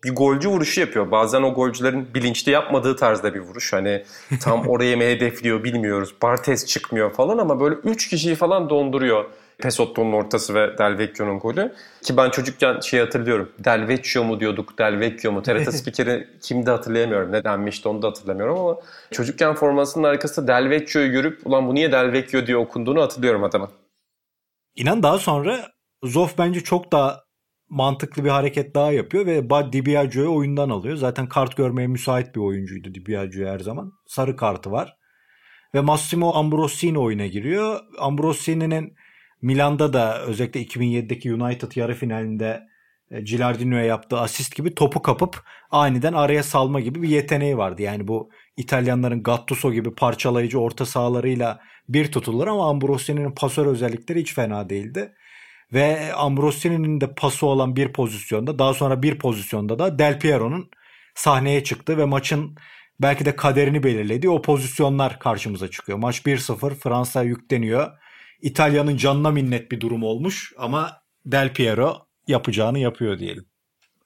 bir 0.04 0.14
golcü 0.14 0.48
vuruşu 0.48 0.80
yapıyor. 0.80 1.10
Bazen 1.10 1.42
o 1.42 1.54
golcülerin 1.54 2.14
bilinçli 2.14 2.52
yapmadığı 2.52 2.96
tarzda 2.96 3.34
bir 3.34 3.40
vuruş. 3.40 3.72
Hani 3.72 4.04
tam 4.42 4.68
oraya 4.68 4.96
mı 4.96 5.02
hedefliyor 5.02 5.64
bilmiyoruz. 5.64 6.14
Bartes 6.22 6.66
çıkmıyor 6.66 7.12
falan 7.12 7.38
ama 7.38 7.60
böyle 7.60 7.74
3 7.74 8.08
kişiyi 8.08 8.34
falan 8.34 8.70
donduruyor. 8.70 9.24
Pesotto'nun 9.58 10.12
ortası 10.12 10.54
ve 10.54 10.78
Del 10.78 10.98
Vecchio'nun 10.98 11.38
golü. 11.38 11.74
Ki 12.02 12.16
ben 12.16 12.30
çocukken 12.30 12.80
şey 12.80 13.00
hatırlıyorum. 13.00 13.52
Del 13.64 13.88
Vecchio 13.88 14.24
mu 14.24 14.40
diyorduk, 14.40 14.78
Del 14.78 15.00
Vecchio 15.00 15.32
mu? 15.32 15.42
TRT 15.42 15.74
spikeri 15.74 16.28
kimdi 16.42 16.70
hatırlayamıyorum. 16.70 17.32
Ne 17.32 17.44
denmişti 17.44 17.88
onu 17.88 18.02
da 18.02 18.08
hatırlamıyorum 18.08 18.58
ama 18.58 18.76
çocukken 19.10 19.54
formasının 19.54 20.04
arkasında 20.04 20.48
Del 20.48 20.70
Vecchio'yu 20.70 21.12
görüp 21.12 21.46
ulan 21.46 21.68
bu 21.68 21.74
niye 21.74 21.92
Del 21.92 22.12
Vecchio 22.12 22.46
diye 22.46 22.56
okunduğunu 22.56 23.02
hatırlıyorum 23.02 23.44
adamın. 23.44 23.68
İnan 24.76 25.02
daha 25.02 25.18
sonra 25.18 25.68
Zoff 26.04 26.38
bence 26.38 26.60
çok 26.60 26.92
daha 26.92 27.20
mantıklı 27.68 28.24
bir 28.24 28.30
hareket 28.30 28.74
daha 28.74 28.92
yapıyor 28.92 29.26
ve 29.26 29.50
Bad 29.50 29.72
Dibiaggio'yu 29.72 30.34
oyundan 30.34 30.70
alıyor. 30.70 30.96
Zaten 30.96 31.28
kart 31.28 31.56
görmeye 31.56 31.86
müsait 31.86 32.34
bir 32.34 32.40
oyuncuydu 32.40 32.94
Dibiagio 32.94 33.48
her 33.48 33.58
zaman. 33.58 33.92
Sarı 34.06 34.36
kartı 34.36 34.70
var. 34.70 34.94
Ve 35.74 35.80
Massimo 35.80 36.34
Ambrosini 36.34 36.98
oyuna 36.98 37.26
giriyor. 37.26 37.80
Ambrosini'nin 37.98 38.94
Milan'da 39.42 39.92
da 39.92 40.22
özellikle 40.22 40.62
2007'deki 40.62 41.34
United 41.34 41.72
yarı 41.76 41.94
finalinde 41.94 42.68
e, 43.10 43.20
Gilardino'ya 43.20 43.84
yaptığı 43.84 44.18
asist 44.18 44.56
gibi 44.56 44.74
topu 44.74 45.02
kapıp 45.02 45.42
aniden 45.70 46.12
araya 46.12 46.42
salma 46.42 46.80
gibi 46.80 47.02
bir 47.02 47.08
yeteneği 47.08 47.56
vardı. 47.56 47.82
Yani 47.82 48.08
bu 48.08 48.30
İtalyanların 48.56 49.22
Gattuso 49.22 49.72
gibi 49.72 49.94
parçalayıcı 49.94 50.60
orta 50.60 50.86
sahalarıyla 50.86 51.60
bir 51.88 52.12
tutulur 52.12 52.46
ama 52.46 52.70
Ambrosi'nin 52.70 53.30
pasör 53.30 53.66
özellikleri 53.66 54.20
hiç 54.20 54.34
fena 54.34 54.68
değildi. 54.70 55.12
Ve 55.72 56.14
Ambrosi'nin 56.14 57.00
de 57.00 57.14
pası 57.14 57.46
olan 57.46 57.76
bir 57.76 57.92
pozisyonda 57.92 58.58
daha 58.58 58.74
sonra 58.74 59.02
bir 59.02 59.18
pozisyonda 59.18 59.78
da 59.78 59.98
Del 59.98 60.20
Piero'nun 60.20 60.70
sahneye 61.14 61.64
çıktı 61.64 61.98
ve 61.98 62.04
maçın 62.04 62.56
belki 63.00 63.24
de 63.24 63.36
kaderini 63.36 63.82
belirlediği 63.82 64.30
o 64.30 64.42
pozisyonlar 64.42 65.18
karşımıza 65.18 65.70
çıkıyor. 65.70 65.98
Maç 65.98 66.26
1-0 66.26 66.74
Fransa 66.74 67.22
yükleniyor. 67.22 67.92
İtalya'nın 68.42 68.96
canına 68.96 69.30
minnet 69.30 69.70
bir 69.70 69.80
durum 69.80 70.02
olmuş 70.02 70.52
ama 70.58 70.90
Del 71.26 71.52
Piero 71.52 71.96
yapacağını 72.26 72.78
yapıyor 72.78 73.18
diyelim. 73.18 73.46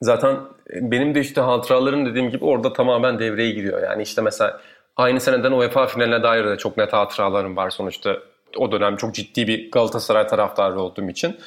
Zaten 0.01 0.39
benim 0.69 1.15
de 1.15 1.19
işte 1.19 1.41
hatıralarım 1.41 2.05
dediğim 2.05 2.29
gibi 2.29 2.45
orada 2.45 2.73
tamamen 2.73 3.19
devreye 3.19 3.51
giriyor. 3.51 3.83
Yani 3.83 4.03
işte 4.03 4.21
mesela 4.21 4.61
aynı 4.95 5.19
seneden 5.19 5.51
UEFA 5.51 5.87
finaline 5.87 6.23
dair 6.23 6.45
de 6.45 6.57
çok 6.57 6.77
net 6.77 6.93
hatıralarım 6.93 7.55
var 7.55 7.69
sonuçta. 7.69 8.17
O 8.57 8.71
dönem 8.71 8.95
çok 8.95 9.15
ciddi 9.15 9.47
bir 9.47 9.71
Galatasaray 9.71 10.27
taraftarı 10.27 10.79
olduğum 10.79 11.09
için. 11.09 11.37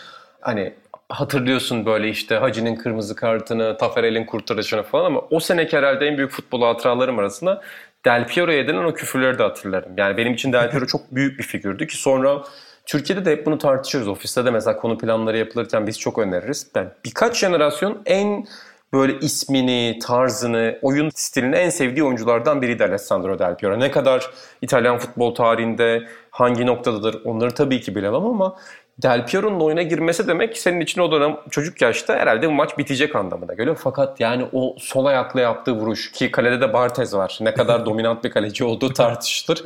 Hani 0.40 0.74
hatırlıyorsun 1.08 1.86
böyle 1.86 2.08
işte 2.08 2.36
Hacı'nın 2.36 2.74
kırmızı 2.74 3.16
kartını, 3.16 3.76
Taferel'in 3.76 4.26
kurtarışını 4.26 4.82
falan 4.82 5.04
ama 5.04 5.20
o 5.30 5.40
seneki 5.40 5.76
herhalde 5.76 6.06
en 6.06 6.16
büyük 6.16 6.30
futbol 6.30 6.62
hatıralarım 6.62 7.18
arasında 7.18 7.62
Del 8.04 8.26
Piero'ya 8.26 8.58
edilen 8.58 8.84
o 8.84 8.94
küfürleri 8.94 9.38
de 9.38 9.42
hatırlarım. 9.42 9.92
Yani 9.96 10.16
benim 10.16 10.34
için 10.34 10.52
Del 10.52 10.70
Piero 10.70 10.86
çok 10.86 11.14
büyük 11.14 11.38
bir 11.38 11.44
figürdü 11.44 11.86
ki 11.86 11.96
sonra 11.96 12.42
Türkiye'de 12.86 13.24
de 13.24 13.30
hep 13.32 13.46
bunu 13.46 13.58
tartışıyoruz. 13.58 14.08
Ofiste 14.08 14.44
de 14.44 14.50
mesela 14.50 14.76
konu 14.76 14.98
planları 14.98 15.38
yapılırken 15.38 15.86
biz 15.86 15.98
çok 15.98 16.18
öneririz. 16.18 16.66
Ben 16.74 16.94
birkaç 17.04 17.38
jenerasyon 17.38 18.02
en 18.06 18.46
böyle 18.92 19.18
ismini, 19.18 19.98
tarzını, 20.02 20.78
oyun 20.82 21.10
stilini 21.14 21.56
en 21.56 21.70
sevdiği 21.70 22.04
oyunculardan 22.04 22.62
biriydi 22.62 22.84
Alessandro 22.84 23.38
Del 23.38 23.56
Piero. 23.56 23.80
Ne 23.80 23.90
kadar 23.90 24.30
İtalyan 24.62 24.98
futbol 24.98 25.34
tarihinde 25.34 26.08
hangi 26.30 26.66
noktadadır 26.66 27.20
onları 27.24 27.54
tabii 27.54 27.80
ki 27.80 27.94
bilemem 27.94 28.24
ama 28.24 28.56
Del 29.02 29.26
Piero'nun 29.26 29.60
oyuna 29.60 29.82
girmesi 29.82 30.28
demek 30.28 30.58
senin 30.58 30.80
için 30.80 31.00
o 31.00 31.12
dönem 31.12 31.36
çocuk 31.50 31.82
yaşta 31.82 32.14
herhalde 32.14 32.48
bu 32.48 32.52
maç 32.52 32.78
bitecek 32.78 33.16
anlamına 33.16 33.54
geliyor. 33.54 33.78
Fakat 33.80 34.20
yani 34.20 34.46
o 34.52 34.76
sol 34.78 35.04
ayakla 35.04 35.40
yaptığı 35.40 35.72
vuruş 35.72 36.12
ki 36.12 36.30
kalede 36.30 36.60
de 36.60 36.72
Barthez 36.72 37.14
var. 37.14 37.38
Ne 37.40 37.54
kadar 37.54 37.86
dominant 37.86 38.24
bir 38.24 38.30
kaleci 38.30 38.64
olduğu 38.64 38.92
tartışılır. 38.92 39.64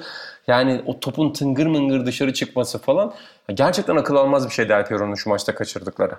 Yani 0.50 0.82
o 0.86 1.00
topun 1.00 1.32
tıngır 1.32 1.66
mıngır 1.66 2.06
dışarı 2.06 2.32
çıkması 2.32 2.78
falan 2.78 3.14
gerçekten 3.54 3.96
akıl 3.96 4.16
almaz 4.16 4.48
bir 4.48 4.54
şey 4.54 4.68
Del 4.68 4.86
Piero'nun 4.86 5.14
şu 5.14 5.30
maçta 5.30 5.54
kaçırdıkları. 5.54 6.14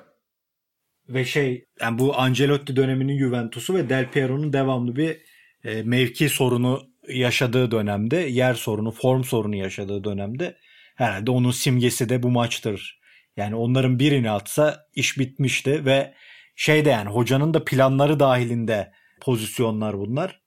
Ve 1.09 1.25
şey 1.25 1.65
yani 1.81 1.99
bu 1.99 2.17
Ancelotti 2.19 2.75
döneminin 2.75 3.19
Juventus'u 3.19 3.75
ve 3.75 3.89
Del 3.89 4.11
Piero'nun 4.11 4.53
devamlı 4.53 4.95
bir 4.95 5.21
e, 5.63 5.83
mevki 5.83 6.29
sorunu 6.29 6.81
yaşadığı 7.07 7.71
dönemde, 7.71 8.17
yer 8.17 8.53
sorunu, 8.53 8.91
form 8.91 9.23
sorunu 9.23 9.55
yaşadığı 9.55 10.03
dönemde 10.03 10.57
herhalde 10.95 11.31
onun 11.31 11.51
simgesi 11.51 12.09
de 12.09 12.23
bu 12.23 12.29
maçtır. 12.29 13.01
Yani 13.37 13.55
onların 13.55 13.99
birini 13.99 14.31
atsa 14.31 14.85
iş 14.93 15.19
bitmişti 15.19 15.85
ve 15.85 16.13
şey 16.55 16.85
de 16.85 16.89
yani 16.89 17.09
hocanın 17.09 17.53
da 17.53 17.65
planları 17.65 18.19
dahilinde 18.19 18.91
pozisyonlar 19.21 19.97
bunlar. 19.97 20.40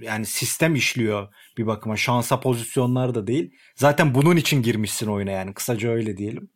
Yani 0.00 0.26
sistem 0.26 0.74
işliyor 0.74 1.28
bir 1.58 1.66
bakıma. 1.66 1.96
Şansa 1.96 2.40
pozisyonlar 2.40 3.14
da 3.14 3.26
değil. 3.26 3.50
Zaten 3.76 4.14
bunun 4.14 4.36
için 4.36 4.62
girmişsin 4.62 5.06
oyuna 5.06 5.30
yani 5.30 5.54
kısaca 5.54 5.90
öyle 5.90 6.16
diyelim. 6.16 6.50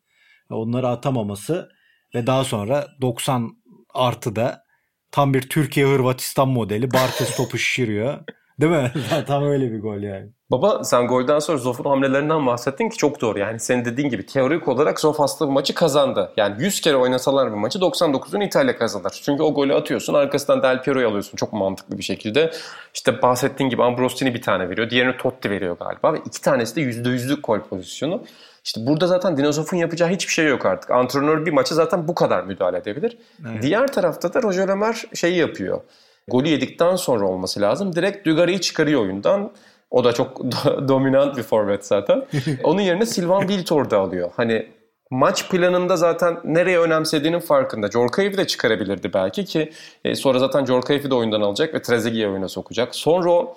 Onları 0.51 0.89
atamaması 0.89 1.69
ve 2.15 2.27
daha 2.27 2.45
sonra 2.45 2.89
90 3.01 3.57
artıda 3.95 4.65
tam 5.11 5.35
bir 5.35 5.43
Türkiye-Hırvatistan 5.43 6.49
modeli. 6.49 6.93
Bartes 6.93 7.37
topu 7.37 7.59
şişiriyor. 7.59 8.21
Değil 8.61 8.73
mi? 8.73 8.93
tam 9.27 9.45
öyle 9.45 9.73
bir 9.73 9.81
gol 9.81 9.99
yani. 9.99 10.29
Baba 10.51 10.85
sen 10.85 11.07
golden 11.07 11.39
sonra 11.39 11.59
Zof'un 11.59 11.85
hamlelerinden 11.85 12.47
bahsettin 12.47 12.89
ki 12.89 12.97
çok 12.97 13.21
doğru. 13.21 13.39
Yani 13.39 13.61
senin 13.61 13.85
dediğin 13.85 14.09
gibi 14.09 14.27
teorik 14.27 14.69
olarak 14.69 15.01
Zof 15.01 15.21
aslında 15.21 15.49
bu 15.49 15.53
maçı 15.55 15.75
kazandı. 15.75 16.33
Yani 16.37 16.63
100 16.63 16.81
kere 16.81 16.97
oynasalar 16.97 17.53
bu 17.53 17.57
maçı 17.57 17.79
99'un 17.79 18.41
İtalya 18.41 18.79
kazanır. 18.79 19.21
Çünkü 19.25 19.43
o 19.43 19.55
golü 19.55 19.75
atıyorsun 19.75 20.15
arkasından 20.15 20.63
Del 20.63 20.83
Piero'yu 20.83 21.09
alıyorsun 21.09 21.37
çok 21.37 21.53
mantıklı 21.53 21.99
bir 21.99 22.03
şekilde. 22.03 22.51
İşte 22.95 23.23
bahsettiğin 23.23 23.71
gibi 23.71 23.83
Ambrosini 23.83 24.35
bir 24.35 24.43
tane 24.43 24.69
veriyor. 24.71 24.91
Diğerini 24.91 25.17
Totti 25.17 25.51
veriyor 25.51 25.77
galiba. 25.79 26.13
Ve 26.13 26.19
iki 26.27 26.41
tanesi 26.41 26.77
de 26.77 26.81
%100'lük 26.81 27.41
gol 27.41 27.61
pozisyonu. 27.61 28.25
İşte 28.65 28.81
burada 28.87 29.07
zaten 29.07 29.37
Dinozof'un 29.37 29.77
yapacağı 29.77 30.09
hiçbir 30.09 30.33
şey 30.33 30.47
yok 30.47 30.67
artık. 30.67 30.91
Antrenör 30.91 31.47
bir 31.47 31.53
maçı 31.53 31.75
zaten 31.75 32.09
bu 32.09 32.15
kadar 32.15 32.45
müdahale 32.45 32.79
edebilir. 32.79 33.19
Evet. 33.51 33.63
Diğer 33.63 33.93
tarafta 33.93 34.35
da 34.35 34.43
Roger 34.43 34.69
Ömer 34.69 35.03
şeyi 35.15 35.37
yapıyor. 35.37 35.81
Golü 36.31 36.49
yedikten 36.49 36.97
sonra 36.97 37.29
olması 37.29 37.61
lazım. 37.61 37.97
Direkt 37.97 38.27
Dugarry'i 38.27 38.61
çıkarıyor 38.61 39.01
oyundan. 39.01 39.53
O 39.91 40.05
da 40.05 40.13
çok 40.13 40.41
dominant 40.89 41.37
bir 41.37 41.43
forvet 41.43 41.87
zaten. 41.87 42.27
Onun 42.65 42.81
yerine 42.81 43.07
Silvan 43.07 43.41
Wiltor'da 43.41 43.99
alıyor. 43.99 44.31
Hani 44.37 44.69
maç 45.11 45.49
planında 45.51 45.97
zaten 45.97 46.37
nereye 46.45 46.79
önemsediğinin 46.79 47.41
farkında. 47.41 47.91
Jorkaev'i 47.91 48.37
de 48.37 48.47
çıkarabilirdi 48.47 49.13
belki 49.15 49.45
ki 49.45 49.73
e, 50.05 50.15
sonra 50.15 50.39
zaten 50.39 50.65
Jorkaev'i 50.65 51.11
de 51.11 51.15
oyundan 51.15 51.41
alacak 51.41 51.75
ve 51.75 51.83
Trezeguet'i 51.83 52.29
oyuna 52.29 52.49
sokacak. 52.49 52.95
Sonra 52.95 53.31
o 53.31 53.57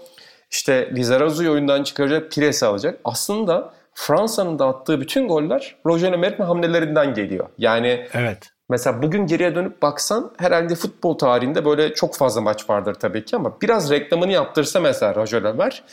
işte 0.52 0.92
Lizarazu'yu 0.96 1.52
oyundan 1.52 1.84
çıkaracak, 1.84 2.32
Pires'i 2.32 2.66
alacak. 2.66 3.00
Aslında 3.04 3.74
Fransa'nın 3.94 4.60
da 4.60 4.68
attığı 4.68 5.02
bütün 5.02 5.28
goller 5.28 5.76
Roger 5.86 6.14
Emery'nin 6.14 6.46
hamlelerinden 6.46 7.14
geliyor. 7.14 7.48
Yani 7.58 8.08
evet. 8.14 8.50
Mesela 8.70 9.02
bugün 9.02 9.28
geriye 9.28 9.56
dönüp 9.56 9.82
baksan 9.82 10.32
herhalde 10.38 10.76
futbol 10.76 11.18
tarihinde 11.18 11.66
böyle 11.66 11.94
çok 11.94 12.18
fazla 12.18 12.42
maç 12.42 12.70
vardır 12.70 12.94
tabii 12.94 13.26
ki 13.26 13.36
ama 13.36 13.62
biraz 13.62 13.92
reklamını 13.92 14.32
yaptırsa 14.32 14.80
mesela 14.80 15.16
Roger 15.16 15.42
Ömer 15.42 15.84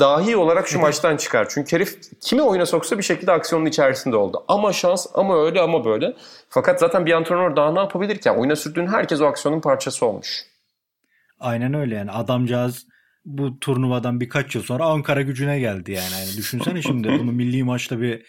dahi 0.00 0.36
olarak 0.36 0.68
şu 0.68 0.78
maçtan 0.80 1.16
çıkar. 1.16 1.48
Çünkü 1.48 1.76
herif 1.76 1.98
kimi 2.20 2.42
oyuna 2.42 2.66
soksa 2.66 2.98
bir 2.98 3.02
şekilde 3.02 3.32
aksiyonun 3.32 3.66
içerisinde 3.66 4.16
oldu. 4.16 4.44
Ama 4.48 4.72
şans 4.72 5.06
ama 5.14 5.44
öyle 5.44 5.60
ama 5.60 5.84
böyle. 5.84 6.16
Fakat 6.48 6.80
zaten 6.80 7.06
bir 7.06 7.12
antrenör 7.12 7.56
daha 7.56 7.72
ne 7.72 7.78
yapabilir 7.78 8.16
ki? 8.16 8.28
Yani 8.28 8.38
oyuna 8.38 8.56
sürdüğün 8.56 8.86
herkes 8.86 9.20
o 9.20 9.26
aksiyonun 9.26 9.60
parçası 9.60 10.06
olmuş. 10.06 10.42
Aynen 11.40 11.74
öyle 11.74 11.94
yani 11.94 12.10
adamcağız 12.10 12.86
bu 13.24 13.58
turnuvadan 13.58 14.20
birkaç 14.20 14.54
yıl 14.54 14.62
sonra 14.62 14.84
Ankara 14.84 15.22
gücüne 15.22 15.58
geldi 15.58 15.92
yani. 15.92 16.12
yani 16.20 16.36
düşünsene 16.36 16.82
şimdi 16.82 17.08
bunu 17.08 17.32
milli 17.32 17.64
maçta 17.64 18.00
bir 18.00 18.26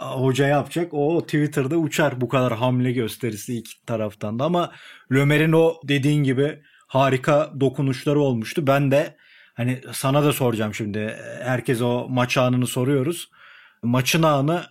hoca 0.00 0.46
yapacak. 0.46 0.94
O 0.94 1.22
Twitter'da 1.22 1.76
uçar 1.76 2.20
bu 2.20 2.28
kadar 2.28 2.52
hamle 2.52 2.92
gösterisi 2.92 3.56
iki 3.56 3.84
taraftan 3.86 4.38
da 4.38 4.44
ama 4.44 4.72
Lömer'in 5.12 5.52
o 5.52 5.74
dediğin 5.84 6.24
gibi 6.24 6.62
harika 6.86 7.52
dokunuşları 7.60 8.20
olmuştu. 8.20 8.66
Ben 8.66 8.90
de 8.90 9.16
hani 9.54 9.80
sana 9.92 10.24
da 10.24 10.32
soracağım 10.32 10.74
şimdi. 10.74 11.16
Herkes 11.42 11.82
o 11.82 12.06
maç 12.08 12.36
anını 12.36 12.66
soruyoruz. 12.66 13.30
Maçın 13.82 14.22
anı 14.22 14.64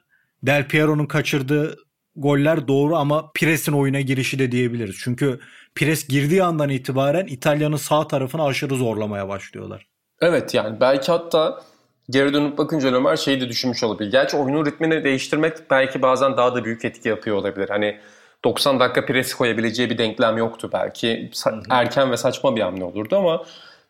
Del 0.43 0.67
Piero'nun 0.67 1.05
kaçırdığı 1.05 1.77
goller 2.15 2.67
doğru 2.67 2.95
ama 2.95 3.31
Pires'in 3.31 3.71
oyuna 3.71 4.01
girişi 4.01 4.39
de 4.39 4.51
diyebiliriz. 4.51 4.95
Çünkü 5.03 5.39
Pires 5.75 6.07
girdiği 6.07 6.43
andan 6.43 6.69
itibaren 6.69 7.25
İtalya'nın 7.27 7.77
sağ 7.77 8.07
tarafını 8.07 8.43
aşırı 8.43 8.75
zorlamaya 8.75 9.27
başlıyorlar. 9.27 9.87
Evet 10.21 10.53
yani 10.53 10.79
belki 10.79 11.11
hatta 11.11 11.61
geri 12.09 12.33
dönüp 12.33 12.57
bakınca 12.57 12.93
Ömer 12.93 13.15
şeyi 13.15 13.41
de 13.41 13.49
düşünmüş 13.49 13.83
olabilir. 13.83 14.11
Gerçi 14.11 14.37
oyunun 14.37 14.65
ritmini 14.65 15.03
değiştirmek 15.03 15.53
belki 15.71 16.01
bazen 16.01 16.37
daha 16.37 16.55
da 16.55 16.65
büyük 16.65 16.85
etki 16.85 17.09
yapıyor 17.09 17.37
olabilir. 17.37 17.69
Hani 17.69 17.97
90 18.43 18.79
dakika 18.79 19.05
presi 19.05 19.37
koyabileceği 19.37 19.89
bir 19.89 19.97
denklem 19.97 20.37
yoktu 20.37 20.69
belki. 20.73 21.31
Erken 21.69 22.11
ve 22.11 22.17
saçma 22.17 22.55
bir 22.55 22.61
hamle 22.61 22.83
olurdu 22.83 23.17
ama 23.17 23.43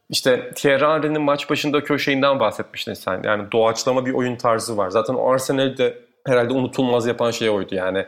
işte 0.09 0.51
Thierry 0.55 0.85
Henry'nin 0.85 1.21
maç 1.21 1.49
başında 1.49 1.83
köşeğinden 1.83 2.39
bahsetmiştin 2.39 2.93
sen. 2.93 3.21
Yani 3.23 3.51
doğaçlama 3.51 4.05
bir 4.05 4.13
oyun 4.13 4.35
tarzı 4.35 4.77
var. 4.77 4.89
Zaten 4.89 5.13
o 5.13 5.31
Arsenal'de 5.31 5.97
herhalde 6.27 6.53
unutulmaz 6.53 7.07
yapan 7.07 7.31
şey 7.31 7.49
oydu 7.49 7.75
yani. 7.75 8.05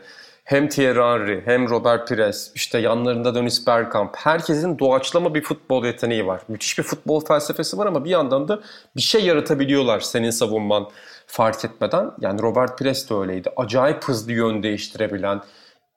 Hem 0.52 0.68
Thierry 0.68 1.00
Henry 1.00 1.42
hem 1.44 1.70
Robert 1.70 2.08
Pires 2.08 2.52
işte 2.54 2.78
yanlarında 2.78 3.34
Dennis 3.34 3.66
Bergkamp 3.66 4.16
herkesin 4.16 4.78
doğaçlama 4.78 5.34
bir 5.34 5.42
futbol 5.42 5.84
yeteneği 5.84 6.26
var. 6.26 6.40
Müthiş 6.48 6.78
bir 6.78 6.82
futbol 6.82 7.24
felsefesi 7.24 7.78
var 7.78 7.86
ama 7.86 8.04
bir 8.04 8.10
yandan 8.10 8.48
da 8.48 8.60
bir 8.96 9.00
şey 9.00 9.24
yaratabiliyorlar 9.24 10.00
senin 10.00 10.30
savunman 10.30 10.88
fark 11.26 11.64
etmeden. 11.64 12.10
Yani 12.20 12.42
Robert 12.42 12.78
Pires 12.78 13.10
de 13.10 13.14
öyleydi. 13.14 13.50
Acayip 13.56 14.04
hızlı 14.04 14.32
yön 14.32 14.62
değiştirebilen, 14.62 15.40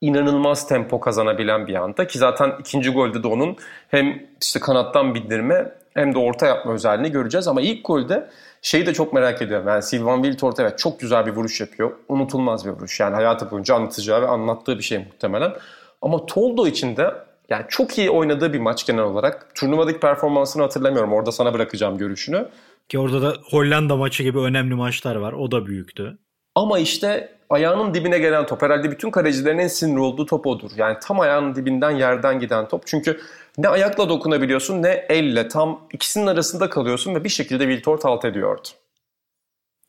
inanılmaz 0.01 0.67
tempo 0.67 0.99
kazanabilen 0.99 1.67
bir 1.67 1.75
anda 1.75 2.07
ki 2.07 2.17
zaten 2.17 2.53
ikinci 2.59 2.89
golde 2.89 3.23
de 3.23 3.27
onun 3.27 3.57
hem 3.87 4.27
işte 4.41 4.59
kanattan 4.59 5.15
bindirme 5.15 5.71
hem 5.95 6.15
de 6.15 6.19
orta 6.19 6.45
yapma 6.45 6.73
özelliğini 6.73 7.11
göreceğiz 7.11 7.47
ama 7.47 7.61
ilk 7.61 7.85
golde 7.85 8.29
Şeyi 8.65 8.85
de 8.85 8.93
çok 8.93 9.13
merak 9.13 9.41
ediyorum. 9.41 9.67
Yani 9.67 9.83
Silvan 9.83 10.23
Wiltord 10.23 10.57
evet 10.57 10.79
çok 10.79 10.99
güzel 10.99 11.25
bir 11.25 11.31
vuruş 11.31 11.61
yapıyor. 11.61 11.91
Unutulmaz 12.07 12.65
bir 12.65 12.71
vuruş. 12.71 12.99
Yani 12.99 13.15
hayatı 13.15 13.51
boyunca 13.51 13.75
anlatacağı 13.75 14.21
ve 14.21 14.27
anlattığı 14.27 14.77
bir 14.77 14.83
şey 14.83 14.97
muhtemelen. 14.97 15.53
Ama 16.01 16.25
Toldo 16.25 16.67
için 16.67 16.97
de 16.97 17.13
yani 17.49 17.65
çok 17.69 17.97
iyi 17.97 18.09
oynadığı 18.09 18.53
bir 18.53 18.59
maç 18.59 18.85
genel 18.85 19.03
olarak. 19.03 19.55
Turnuvadaki 19.55 19.99
performansını 19.99 20.63
hatırlamıyorum. 20.63 21.13
Orada 21.13 21.31
sana 21.31 21.53
bırakacağım 21.53 21.97
görüşünü. 21.97 22.47
Ki 22.89 22.99
orada 22.99 23.21
da 23.21 23.35
Hollanda 23.51 23.95
maçı 23.95 24.23
gibi 24.23 24.39
önemli 24.39 24.75
maçlar 24.75 25.15
var. 25.15 25.33
O 25.33 25.51
da 25.51 25.65
büyüktü. 25.65 26.17
Ama 26.55 26.79
işte 26.79 27.34
ayağının 27.49 27.93
dibine 27.93 28.19
gelen 28.19 28.45
top. 28.45 28.61
Herhalde 28.61 28.91
bütün 28.91 29.11
kalecilerin 29.11 29.57
en 29.57 29.67
sinir 29.67 29.97
olduğu 29.97 30.25
top 30.25 30.47
odur. 30.47 30.71
Yani 30.77 30.97
tam 31.01 31.19
ayağının 31.19 31.55
dibinden 31.55 31.91
yerden 31.91 32.39
giden 32.39 32.67
top. 32.67 32.87
Çünkü 32.87 33.19
ne 33.57 33.67
ayakla 33.67 34.09
dokunabiliyorsun 34.09 34.83
ne 34.83 35.05
elle. 35.09 35.47
Tam 35.47 35.87
ikisinin 35.93 36.27
arasında 36.27 36.69
kalıyorsun 36.69 37.15
ve 37.15 37.23
bir 37.23 37.29
şekilde 37.29 37.63
Wiltord 37.63 38.01
alt 38.03 38.25
ediyordu. 38.25 38.67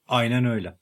Aynen 0.09 0.45
öyle. 0.45 0.79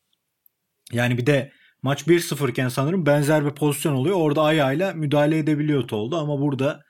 Yani 0.93 1.19
bir 1.19 1.27
de 1.27 1.53
maç 1.83 2.03
1-0 2.03 2.51
iken 2.51 2.69
sanırım 2.69 3.07
benzer 3.07 3.45
bir 3.45 3.51
pozisyon 3.51 3.95
oluyor. 3.95 4.17
Orada 4.17 4.43
ayağıyla 4.43 4.93
müdahale 4.93 5.39
edebiliyor 5.39 5.91
oldu 5.91 6.17
ama 6.17 6.41
burada 6.41 6.81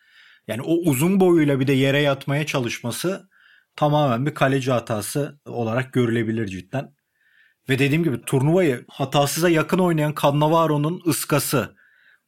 yani 0.48 0.62
o 0.62 0.72
uzun 0.72 1.20
boyuyla 1.20 1.60
bir 1.60 1.66
de 1.66 1.72
yere 1.72 2.00
yatmaya 2.00 2.46
çalışması 2.46 3.28
tamamen 3.76 4.26
bir 4.26 4.34
kaleci 4.34 4.72
hatası 4.72 5.40
olarak 5.46 5.92
görülebilir 5.92 6.46
cidden. 6.46 6.94
Ve 7.68 7.78
dediğim 7.78 8.04
gibi 8.04 8.22
turnuvayı 8.22 8.84
hatasıza 8.88 9.48
yakın 9.48 9.78
oynayan 9.78 10.14
Cannavaro'nun 10.22 11.02
ıskası. 11.06 11.74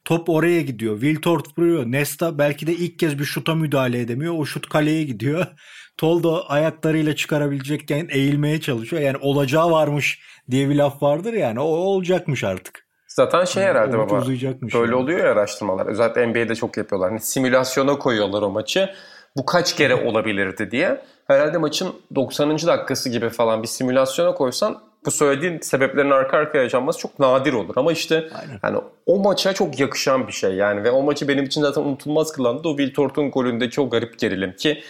Top 0.05 0.29
oraya 0.29 0.61
gidiyor. 0.61 1.01
Wiltord 1.01 1.45
vuruyor. 1.57 1.83
Nesta 1.85 2.37
belki 2.37 2.67
de 2.67 2.73
ilk 2.73 2.99
kez 2.99 3.19
bir 3.19 3.23
şuta 3.23 3.55
müdahale 3.55 3.99
edemiyor. 3.99 4.33
O 4.37 4.45
şut 4.45 4.69
kaleye 4.69 5.03
gidiyor. 5.03 5.45
Toldo 5.97 6.43
ayaklarıyla 6.47 7.15
çıkarabilecekken 7.15 8.07
eğilmeye 8.11 8.61
çalışıyor. 8.61 9.01
Yani 9.01 9.17
olacağı 9.17 9.71
varmış 9.71 10.19
diye 10.51 10.69
bir 10.69 10.75
laf 10.75 11.03
vardır 11.03 11.33
yani. 11.33 11.59
O 11.59 11.63
olacakmış 11.63 12.43
artık. 12.43 12.87
Zaten 13.07 13.45
şey 13.45 13.63
yani 13.63 13.69
herhalde 13.69 13.97
baba. 13.97 14.27
Böyle 14.27 14.45
yani. 14.45 14.95
oluyor 14.95 15.19
ya 15.19 15.31
araştırmalar. 15.31 15.85
Özellikle 15.85 16.27
NBA'de 16.27 16.55
çok 16.55 16.77
yapıyorlar. 16.77 17.09
Hani 17.09 17.19
simülasyona 17.19 17.99
koyuyorlar 17.99 18.41
o 18.41 18.49
maçı. 18.49 18.89
Bu 19.37 19.45
kaç 19.45 19.75
kere 19.75 19.95
olabilirdi 19.95 20.71
diye. 20.71 21.01
Herhalde 21.27 21.57
maçın 21.57 21.95
90. 22.15 22.57
dakikası 22.57 23.09
gibi 23.09 23.29
falan 23.29 23.63
bir 23.63 23.67
simülasyona 23.67 24.33
koysan 24.33 24.86
bu 25.07 25.11
söylediğin 25.11 25.59
sebeplerin 25.59 26.11
arka 26.11 26.37
arkaya 26.37 26.63
yaşanması 26.63 26.99
çok 26.99 27.19
nadir 27.19 27.53
olur. 27.53 27.73
Ama 27.75 27.91
işte 27.91 28.15
Aynen. 28.15 28.59
yani 28.63 28.77
o 29.05 29.19
maça 29.19 29.53
çok 29.53 29.79
yakışan 29.79 30.27
bir 30.27 30.33
şey 30.33 30.53
yani 30.53 30.83
ve 30.83 30.91
o 30.91 31.01
maçı 31.01 31.27
benim 31.27 31.43
için 31.43 31.61
zaten 31.61 31.81
unutulmaz 31.81 32.31
kılan 32.31 32.63
da 32.63 32.69
o 32.69 32.77
Will 32.77 32.93
Thornton 32.93 33.31
golündeki 33.31 33.81
o 33.81 33.89
garip 33.89 34.19
gerilim 34.19 34.55
ki 34.55 34.83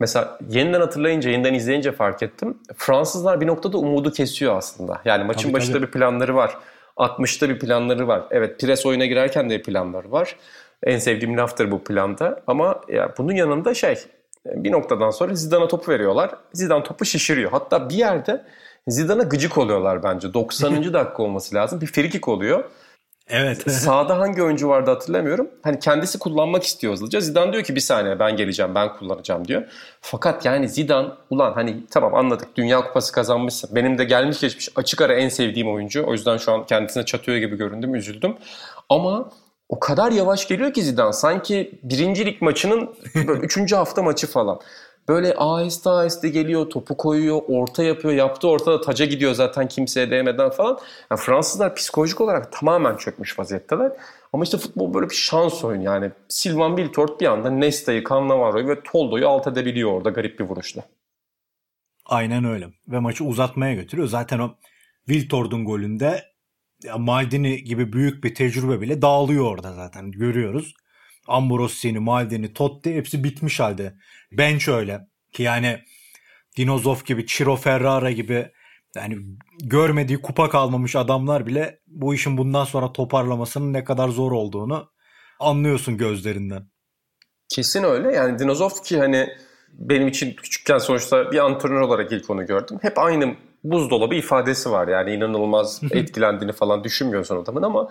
Mesela 0.00 0.38
yeniden 0.48 0.80
hatırlayınca, 0.80 1.30
yeniden 1.30 1.54
izleyince 1.54 1.92
fark 1.92 2.22
ettim. 2.22 2.58
Fransızlar 2.76 3.40
bir 3.40 3.46
noktada 3.46 3.78
umudu 3.78 4.12
kesiyor 4.12 4.56
aslında. 4.56 5.00
Yani 5.04 5.24
maçın 5.24 5.42
tabii, 5.42 5.52
başında 5.52 5.76
tabii. 5.76 5.86
bir 5.86 5.92
planları 5.92 6.36
var. 6.36 6.56
60'ta 6.96 7.48
bir 7.48 7.58
planları 7.58 8.08
var. 8.08 8.22
Evet 8.30 8.60
pres 8.60 8.86
oyuna 8.86 9.06
girerken 9.06 9.50
de 9.50 9.58
bir 9.58 9.62
planları 9.62 10.12
var. 10.12 10.36
En 10.82 10.98
sevdiğim 10.98 11.36
laftır 11.36 11.70
bu 11.70 11.84
planda. 11.84 12.42
Ama 12.46 12.80
ya 12.88 13.14
bunun 13.18 13.32
yanında 13.32 13.74
şey 13.74 13.98
bir 14.44 14.72
noktadan 14.72 15.10
sonra 15.10 15.34
Zidane'a 15.34 15.68
topu 15.68 15.92
veriyorlar. 15.92 16.30
Zidane 16.52 16.82
topu 16.82 17.04
şişiriyor. 17.04 17.50
Hatta 17.50 17.90
bir 17.90 17.94
yerde 17.94 18.44
Zidane'a 18.88 19.22
gıcık 19.22 19.58
oluyorlar 19.58 20.02
bence. 20.02 20.34
90. 20.34 20.84
dakika 20.92 21.22
olması 21.22 21.54
lazım. 21.54 21.80
Bir 21.80 21.86
frikik 21.86 22.28
oluyor. 22.28 22.64
Evet. 23.30 23.72
Sağda 23.72 24.18
hangi 24.18 24.42
oyuncu 24.42 24.68
vardı 24.68 24.90
hatırlamıyorum. 24.90 25.50
Hani 25.62 25.78
kendisi 25.78 26.18
kullanmak 26.18 26.62
istiyor 26.62 26.92
hızlıca. 26.92 27.20
Zidane 27.20 27.52
diyor 27.52 27.64
ki 27.64 27.74
bir 27.74 27.80
saniye 27.80 28.18
ben 28.18 28.36
geleceğim 28.36 28.74
ben 28.74 28.96
kullanacağım 28.96 29.48
diyor. 29.48 29.62
Fakat 30.00 30.44
yani 30.44 30.68
Zidane 30.68 31.08
ulan 31.30 31.52
hani 31.52 31.86
tamam 31.90 32.14
anladık 32.14 32.56
Dünya 32.56 32.80
Kupası 32.80 33.12
kazanmışsın. 33.12 33.70
Benim 33.74 33.98
de 33.98 34.04
gelmiş 34.04 34.40
geçmiş 34.40 34.68
açık 34.76 35.00
ara 35.00 35.14
en 35.14 35.28
sevdiğim 35.28 35.72
oyuncu. 35.72 36.04
O 36.06 36.12
yüzden 36.12 36.36
şu 36.36 36.52
an 36.52 36.66
kendisine 36.66 37.04
çatıyor 37.04 37.38
gibi 37.38 37.56
göründüm 37.56 37.94
üzüldüm. 37.94 38.36
Ama 38.88 39.30
o 39.68 39.80
kadar 39.80 40.12
yavaş 40.12 40.48
geliyor 40.48 40.72
ki 40.72 40.82
Zidane. 40.82 41.12
Sanki 41.12 41.80
birincilik 41.82 42.42
maçının 42.42 42.94
böyle 43.14 43.40
üçüncü 43.40 43.76
hafta 43.76 44.02
maçı 44.02 44.26
falan. 44.26 44.60
Böyle 45.08 45.34
aheste 45.36 45.90
aheste 45.90 46.28
geliyor, 46.28 46.70
topu 46.70 46.96
koyuyor, 46.96 47.40
orta 47.48 47.82
yapıyor. 47.82 48.14
Yaptığı 48.14 48.48
ortada 48.48 48.80
taca 48.80 49.04
gidiyor 49.04 49.34
zaten 49.34 49.68
kimseye 49.68 50.10
değmeden 50.10 50.50
falan. 50.50 50.78
Yani 51.10 51.20
Fransızlar 51.20 51.74
psikolojik 51.74 52.20
olarak 52.20 52.52
tamamen 52.52 52.96
çökmüş 52.96 53.38
vaziyetteler. 53.38 53.92
Ama 54.32 54.44
işte 54.44 54.58
futbol 54.58 54.94
böyle 54.94 55.10
bir 55.10 55.14
şans 55.14 55.64
oyunu 55.64 55.84
yani. 55.84 56.10
Sylvain 56.28 56.76
Wiltord 56.76 57.20
bir 57.20 57.26
anda 57.26 57.50
Nesta'yı, 57.50 58.04
Cannavaro'yu 58.08 58.68
ve 58.68 58.82
Toldo'yu 58.82 59.28
alt 59.28 59.46
edebiliyor 59.46 59.92
orada 59.92 60.10
garip 60.10 60.38
bir 60.38 60.44
vuruşla. 60.44 60.82
Aynen 62.06 62.44
öyle. 62.44 62.68
Ve 62.88 62.98
maçı 62.98 63.24
uzatmaya 63.24 63.74
götürüyor. 63.74 64.08
Zaten 64.08 64.38
o 64.38 64.50
Wiltord'un 65.06 65.64
golünde 65.64 66.24
Maldini 66.98 67.64
gibi 67.64 67.92
büyük 67.92 68.24
bir 68.24 68.34
tecrübe 68.34 68.80
bile 68.80 69.02
dağılıyor 69.02 69.44
orada 69.44 69.72
zaten 69.72 70.10
görüyoruz. 70.10 70.74
Ambrosini, 71.28 71.98
Maldini, 71.98 72.52
Totti 72.52 72.94
hepsi 72.94 73.24
bitmiş 73.24 73.60
halde. 73.60 73.94
Bench 74.32 74.68
öyle. 74.68 75.00
Ki 75.32 75.42
yani 75.42 75.80
Dinozov 76.56 76.96
gibi, 77.04 77.26
Ciro 77.26 77.56
Ferrara 77.56 78.10
gibi 78.10 78.52
yani 78.96 79.18
görmediği 79.62 80.22
kupa 80.22 80.50
kalmamış 80.50 80.96
adamlar 80.96 81.46
bile 81.46 81.80
bu 81.86 82.14
işin 82.14 82.38
bundan 82.38 82.64
sonra 82.64 82.92
toparlamasının 82.92 83.72
ne 83.72 83.84
kadar 83.84 84.08
zor 84.08 84.32
olduğunu 84.32 84.90
anlıyorsun 85.40 85.96
gözlerinden. 85.96 86.62
Kesin 87.48 87.82
öyle. 87.82 88.12
Yani 88.12 88.38
Dinozov 88.38 88.70
ki 88.84 88.98
hani 88.98 89.28
benim 89.72 90.08
için 90.08 90.34
küçükken 90.34 90.78
sonuçta 90.78 91.32
bir 91.32 91.38
antrenör 91.38 91.80
olarak 91.80 92.12
ilk 92.12 92.30
onu 92.30 92.46
gördüm. 92.46 92.78
Hep 92.82 92.98
aynı 92.98 93.36
buzdolabı 93.64 94.14
ifadesi 94.14 94.70
var. 94.70 94.88
Yani 94.88 95.12
inanılmaz 95.12 95.80
etkilendiğini 95.90 96.52
falan 96.52 96.84
düşünmüyorsun 96.84 97.42
adamın 97.42 97.62
ama 97.62 97.90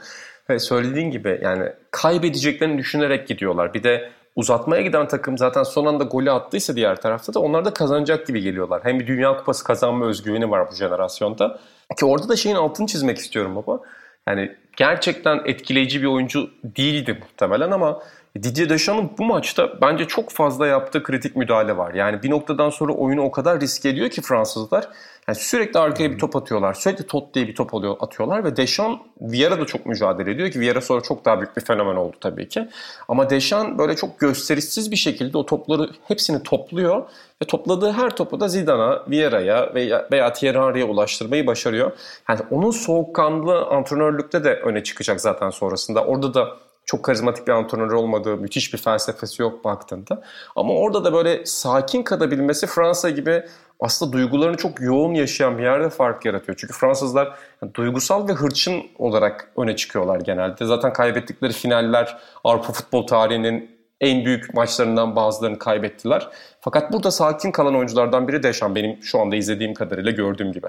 söylediğin 0.59 1.11
gibi 1.11 1.39
yani 1.43 1.69
kaybedeceklerini 1.91 2.77
düşünerek 2.77 3.27
gidiyorlar. 3.27 3.73
Bir 3.73 3.83
de 3.83 4.09
uzatmaya 4.35 4.81
giden 4.81 5.07
takım 5.07 5.37
zaten 5.37 5.63
son 5.63 5.85
anda 5.85 6.03
golü 6.03 6.31
attıysa 6.31 6.75
diğer 6.75 7.01
tarafta 7.01 7.33
da 7.33 7.39
onlar 7.39 7.65
da 7.65 7.73
kazanacak 7.73 8.27
gibi 8.27 8.41
geliyorlar. 8.41 8.81
Hem 8.83 8.99
bir 8.99 9.07
Dünya 9.07 9.37
Kupası 9.37 9.63
kazanma 9.63 10.05
özgüveni 10.05 10.51
var 10.51 10.71
bu 10.71 10.75
jenerasyonda. 10.75 11.59
Ki 11.99 12.05
orada 12.05 12.29
da 12.29 12.35
şeyin 12.35 12.55
altını 12.55 12.87
çizmek 12.87 13.17
istiyorum 13.17 13.55
baba. 13.55 13.79
Yani 14.27 14.55
gerçekten 14.77 15.41
etkileyici 15.45 16.01
bir 16.01 16.07
oyuncu 16.07 16.49
değildi 16.63 17.17
muhtemelen 17.21 17.71
ama 17.71 17.99
Didier 18.43 18.69
Deschamps'ın 18.69 19.17
bu 19.17 19.25
maçta 19.25 19.81
bence 19.81 20.05
çok 20.05 20.29
fazla 20.29 20.67
yaptığı 20.67 21.03
kritik 21.03 21.35
müdahale 21.35 21.77
var. 21.77 21.93
Yani 21.93 22.23
bir 22.23 22.29
noktadan 22.29 22.69
sonra 22.69 22.93
oyunu 22.93 23.21
o 23.21 23.31
kadar 23.31 23.59
risk 23.61 23.85
ediyor 23.85 24.09
ki 24.09 24.21
Fransızlar. 24.21 24.89
Yani 25.27 25.37
sürekli 25.37 25.79
arkaya 25.79 26.11
bir 26.11 26.17
top 26.17 26.35
atıyorlar. 26.35 26.73
Sürekli 26.73 27.07
tot 27.07 27.33
diye 27.33 27.47
bir 27.47 27.55
top 27.55 27.73
atıyorlar 27.99 28.43
ve 28.43 28.57
Deschamps 28.57 29.01
Vieira 29.21 29.59
da 29.59 29.65
çok 29.65 29.85
mücadele 29.85 30.31
ediyor 30.31 30.51
ki 30.51 30.59
Vieira 30.59 30.81
sonra 30.81 31.01
çok 31.01 31.25
daha 31.25 31.39
büyük 31.39 31.57
bir 31.57 31.61
fenomen 31.61 31.95
oldu 31.95 32.15
tabii 32.21 32.47
ki. 32.49 32.67
Ama 33.07 33.29
Deschamps 33.29 33.77
böyle 33.77 33.95
çok 33.95 34.19
gösterişsiz 34.19 34.91
bir 34.91 34.95
şekilde 34.95 35.37
o 35.37 35.45
topları 35.45 35.89
hepsini 36.07 36.43
topluyor 36.43 37.03
ve 37.41 37.45
topladığı 37.47 37.91
her 37.91 38.15
topu 38.15 38.39
da 38.39 38.47
Zidane'a, 38.47 39.03
Vieira'ya 39.09 39.73
veya, 39.73 40.07
veya 40.11 40.33
Thierry 40.33 40.57
Henry'e 40.57 40.83
ulaştırmayı 40.83 41.47
başarıyor. 41.47 41.91
Yani 42.29 42.39
onun 42.51 42.71
soğukkanlı 42.71 43.65
antrenörlükte 43.65 44.43
de 44.43 44.53
öne 44.53 44.83
çıkacak 44.83 45.21
zaten 45.21 45.49
sonrasında. 45.49 46.03
Orada 46.03 46.33
da 46.33 46.66
çok 46.87 47.03
karizmatik 47.03 47.47
bir 47.47 47.51
antrenör 47.51 47.91
olmadığı, 47.91 48.37
müthiş 48.37 48.73
bir 48.73 48.77
felsefesi 48.77 49.41
yok 49.41 49.65
baktığında. 49.65 50.21
Ama 50.55 50.73
orada 50.73 51.03
da 51.03 51.13
böyle 51.13 51.45
sakin 51.45 52.03
kalabilmesi 52.03 52.67
Fransa 52.67 53.09
gibi 53.09 53.43
aslında 53.79 54.13
duygularını 54.13 54.57
çok 54.57 54.81
yoğun 54.81 55.13
yaşayan 55.13 55.57
bir 55.57 55.63
yerde 55.63 55.89
fark 55.89 56.25
yaratıyor. 56.25 56.57
Çünkü 56.57 56.73
Fransızlar 56.73 57.37
yani 57.61 57.73
duygusal 57.73 58.27
ve 58.27 58.33
hırçın 58.33 58.83
olarak 58.97 59.51
öne 59.57 59.75
çıkıyorlar 59.75 60.19
genelde. 60.19 60.65
Zaten 60.65 60.93
kaybettikleri 60.93 61.53
finaller 61.53 62.17
Avrupa 62.43 62.73
futbol 62.73 63.07
tarihinin 63.07 63.77
en 64.01 64.25
büyük 64.25 64.53
maçlarından 64.53 65.15
bazılarını 65.15 65.59
kaybettiler. 65.59 66.29
Fakat 66.61 66.93
burada 66.93 67.11
sakin 67.11 67.51
kalan 67.51 67.75
oyunculardan 67.75 68.27
biri 68.27 68.43
Deşan 68.43 68.75
benim 68.75 69.03
şu 69.03 69.19
anda 69.19 69.35
izlediğim 69.35 69.73
kadarıyla 69.73 70.11
gördüğüm 70.11 70.51
gibi. 70.51 70.67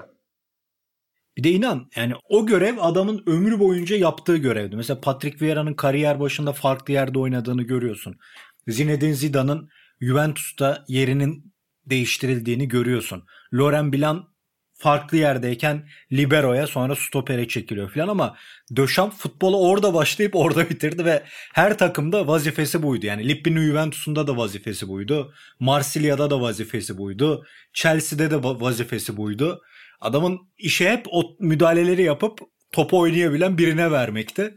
Bir 1.39 1.43
de 1.43 1.51
inan 1.51 1.89
yani 1.95 2.13
o 2.29 2.45
görev 2.45 2.77
adamın 2.79 3.23
ömrü 3.27 3.59
boyunca 3.59 3.95
yaptığı 3.95 4.37
görevdi. 4.37 4.75
Mesela 4.75 5.01
Patrick 5.01 5.45
Vieira'nın 5.45 5.73
kariyer 5.73 6.19
başında 6.19 6.53
farklı 6.53 6.93
yerde 6.93 7.19
oynadığını 7.19 7.63
görüyorsun. 7.63 8.15
Zinedine 8.67 9.13
Zidane'ın 9.13 9.69
Juventus'ta 10.01 10.85
yerinin 10.87 11.53
değiştirildiğini 11.85 12.67
görüyorsun. 12.67 13.23
Loren 13.53 13.93
Blanc 13.93 14.23
farklı 14.73 15.17
yerdeyken 15.17 15.89
libero'ya 16.11 16.67
sonra 16.67 16.95
stopere 16.95 17.47
çekiliyor 17.47 17.93
falan 17.93 18.07
ama 18.07 18.35
Döşamp 18.75 19.13
futbolu 19.13 19.69
orada 19.69 19.93
başlayıp 19.93 20.35
orada 20.35 20.69
bitirdi 20.69 21.05
ve 21.05 21.23
her 21.53 21.77
takımda 21.77 22.27
vazifesi 22.27 22.83
buydu. 22.83 23.05
Yani 23.05 23.29
Lippi'nin 23.29 23.65
Juventus'unda 23.65 24.27
da 24.27 24.37
vazifesi 24.37 24.87
buydu. 24.87 25.33
Marsilya'da 25.59 26.29
da 26.29 26.41
vazifesi 26.41 26.97
buydu. 26.97 27.45
Chelsea'de 27.73 28.31
de 28.31 28.43
vazifesi 28.43 29.17
buydu. 29.17 29.61
Adamın 30.01 30.39
işi 30.57 30.89
hep 30.89 31.05
o 31.11 31.23
müdahaleleri 31.39 32.03
yapıp 32.03 32.39
topu 32.71 32.99
oynayabilen 32.99 33.57
birine 33.57 33.91
vermekti. 33.91 34.55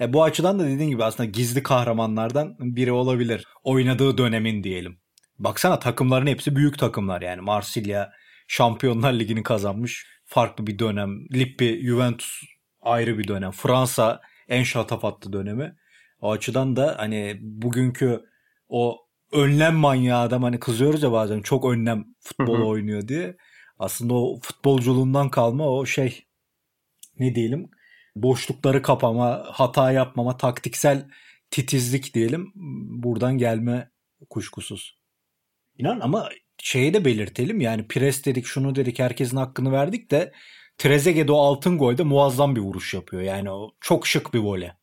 E 0.00 0.12
bu 0.12 0.24
açıdan 0.24 0.58
da 0.58 0.66
dediğin 0.66 0.90
gibi 0.90 1.04
aslında 1.04 1.28
gizli 1.28 1.62
kahramanlardan 1.62 2.56
biri 2.58 2.92
olabilir. 2.92 3.44
Oynadığı 3.64 4.18
dönemin 4.18 4.62
diyelim. 4.62 4.98
Baksana 5.38 5.78
takımların 5.78 6.26
hepsi 6.26 6.56
büyük 6.56 6.78
takımlar 6.78 7.22
yani. 7.22 7.40
Marsilya 7.40 8.12
Şampiyonlar 8.48 9.12
Ligi'ni 9.12 9.42
kazanmış. 9.42 10.06
Farklı 10.24 10.66
bir 10.66 10.78
dönem. 10.78 11.10
Lippi, 11.32 11.80
Juventus 11.84 12.40
ayrı 12.80 13.18
bir 13.18 13.28
dönem. 13.28 13.50
Fransa 13.50 14.20
en 14.48 14.62
şatafatlı 14.62 15.32
dönemi. 15.32 15.74
O 16.20 16.32
açıdan 16.32 16.76
da 16.76 16.94
hani 16.98 17.38
bugünkü 17.40 18.20
o 18.68 18.96
önlem 19.32 19.74
manyağı 19.74 20.20
adam 20.20 20.42
hani 20.42 20.60
kızıyoruz 20.60 21.02
ya 21.02 21.12
bazen 21.12 21.40
çok 21.40 21.64
önlem 21.64 22.04
futbol 22.20 22.68
oynuyor 22.68 23.08
diye. 23.08 23.36
Aslında 23.80 24.14
o 24.14 24.40
futbolculuğundan 24.40 25.28
kalma 25.28 25.68
o 25.68 25.86
şey 25.86 26.26
ne 27.18 27.34
diyelim 27.34 27.70
boşlukları 28.16 28.82
kapama, 28.82 29.44
hata 29.46 29.92
yapmama, 29.92 30.36
taktiksel 30.36 31.08
titizlik 31.50 32.14
diyelim 32.14 32.52
buradan 33.02 33.38
gelme 33.38 33.90
kuşkusuz. 34.30 34.98
İnan 35.78 36.00
ama 36.00 36.28
şeyi 36.58 36.94
de 36.94 37.04
belirtelim 37.04 37.60
yani 37.60 37.88
pres 37.88 38.24
dedik 38.24 38.46
şunu 38.46 38.74
dedik 38.74 38.98
herkesin 38.98 39.36
hakkını 39.36 39.72
verdik 39.72 40.10
de 40.10 40.32
Trezeguet 40.78 41.30
o 41.30 41.36
altın 41.36 41.78
golde 41.78 42.02
muazzam 42.02 42.56
bir 42.56 42.60
vuruş 42.60 42.94
yapıyor. 42.94 43.22
Yani 43.22 43.50
o 43.50 43.70
çok 43.80 44.06
şık 44.06 44.34
bir 44.34 44.38
vole. 44.38 44.76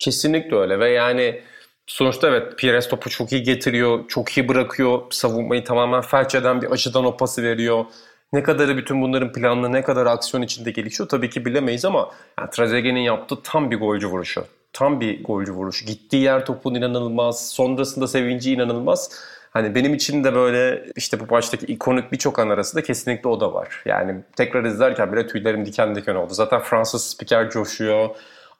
Kesinlikle 0.00 0.56
öyle 0.56 0.78
ve 0.78 0.90
yani 0.90 1.42
sonuçta 1.86 2.28
evet 2.28 2.58
Pires 2.58 2.88
topu 2.88 3.10
çok 3.10 3.32
iyi 3.32 3.42
getiriyor, 3.42 4.08
çok 4.08 4.30
iyi 4.36 4.48
bırakıyor, 4.48 5.00
savunmayı 5.10 5.64
tamamen 5.64 6.00
felç 6.00 6.34
eden 6.34 6.62
bir 6.62 6.70
açıdan 6.70 7.04
o 7.04 7.16
pası 7.16 7.42
veriyor. 7.42 7.84
Ne 8.32 8.42
kadarı 8.42 8.76
bütün 8.76 9.02
bunların 9.02 9.32
planlı, 9.32 9.72
ne 9.72 9.82
kadar 9.82 10.06
aksiyon 10.06 10.42
içinde 10.42 10.70
gelişiyor 10.70 11.08
tabii 11.08 11.30
ki 11.30 11.44
bilemeyiz 11.44 11.84
ama 11.84 12.10
yani 12.38 12.50
Trezeguet'in 12.50 12.96
yaptığı 12.96 13.42
tam 13.42 13.70
bir 13.70 13.78
golcü 13.78 14.06
vuruşu. 14.06 14.44
Tam 14.72 15.00
bir 15.00 15.24
golcü 15.24 15.52
vuruşu. 15.52 15.86
Gittiği 15.86 16.22
yer 16.22 16.46
topun 16.46 16.74
inanılmaz, 16.74 17.48
sonrasında 17.48 18.08
sevinci 18.08 18.52
inanılmaz. 18.52 19.10
Hani 19.50 19.74
benim 19.74 19.94
için 19.94 20.24
de 20.24 20.34
böyle 20.34 20.84
işte 20.96 21.20
bu 21.20 21.28
baştaki 21.30 21.66
ikonik 21.66 22.12
birçok 22.12 22.38
an 22.38 22.48
arasında 22.48 22.82
kesinlikle 22.82 23.28
o 23.28 23.40
da 23.40 23.54
var. 23.54 23.82
Yani 23.86 24.14
tekrar 24.36 24.64
izlerken 24.64 25.12
bile 25.12 25.26
tüylerim 25.26 25.66
diken 25.66 25.94
diken 25.94 26.14
oldu. 26.14 26.34
Zaten 26.34 26.60
Fransız 26.60 27.06
spiker 27.10 27.50
coşuyor. 27.50 28.08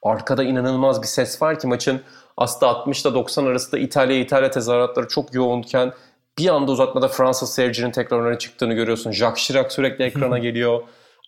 Arkada 0.03 0.45
inanılmaz 0.45 1.03
bir 1.03 1.07
ses 1.07 1.43
var 1.43 1.59
ki 1.59 1.67
maçın 1.67 2.01
aslında 2.37 2.71
60 2.73 3.03
ile 3.03 3.15
90 3.15 3.47
arasında 3.47 3.81
İtalya 3.81 4.19
İtalya 4.19 4.51
tezahüratları 4.51 5.09
çok 5.09 5.35
yoğunken 5.35 5.93
bir 6.39 6.49
anda 6.49 6.73
uzatmada 6.73 7.09
Fransız 7.09 7.55
seyircinin 7.55 7.91
tekrar 7.91 8.21
öne 8.21 8.39
çıktığını 8.39 8.75
görüyorsun. 8.75 9.13
Jacques 9.13 9.47
Chirac 9.47 9.75
sürekli 9.75 10.05
ekrana 10.05 10.39
geliyor. 10.49 10.83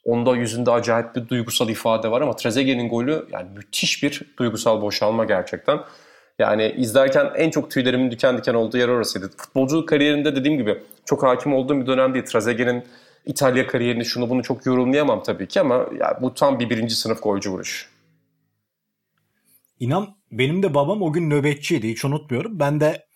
Onda 0.04 0.36
yüzünde 0.36 0.70
acayip 0.70 1.16
bir 1.16 1.28
duygusal 1.28 1.68
ifade 1.68 2.10
var 2.10 2.20
ama 2.20 2.36
Trezeguet'in 2.36 2.88
golü 2.88 3.26
yani 3.32 3.48
müthiş 3.56 4.02
bir 4.02 4.22
duygusal 4.38 4.82
boşalma 4.82 5.24
gerçekten. 5.24 5.80
Yani 6.38 6.74
izlerken 6.76 7.30
en 7.36 7.50
çok 7.50 7.70
tüylerimin 7.70 8.10
diken 8.10 8.38
diken 8.38 8.54
olduğu 8.54 8.78
yer 8.78 8.88
orasıydı. 8.88 9.30
Futbolculuk 9.36 9.88
kariyerinde 9.88 10.36
dediğim 10.36 10.58
gibi 10.58 10.82
çok 11.04 11.22
hakim 11.22 11.54
olduğum 11.54 11.80
bir 11.80 11.86
dönem 11.86 12.14
değil. 12.14 12.24
Trezeguet'in 12.24 12.84
İtalya 13.26 13.66
kariyerini 13.66 14.04
şunu 14.04 14.30
bunu 14.30 14.42
çok 14.42 14.66
yorumlayamam 14.66 15.22
tabii 15.22 15.48
ki 15.48 15.60
ama 15.60 15.74
yani 15.74 16.16
bu 16.20 16.34
tam 16.34 16.58
bir 16.58 16.70
birinci 16.70 16.94
sınıf 16.94 17.22
golcü 17.22 17.50
vuruş. 17.50 17.90
İnan 19.80 20.17
benim 20.30 20.62
de 20.62 20.74
babam 20.74 21.02
o 21.02 21.12
gün 21.12 21.30
nöbetçiydi 21.30 21.88
hiç 21.88 22.04
unutmuyorum. 22.04 22.58
Ben 22.58 22.80
de 22.80 23.06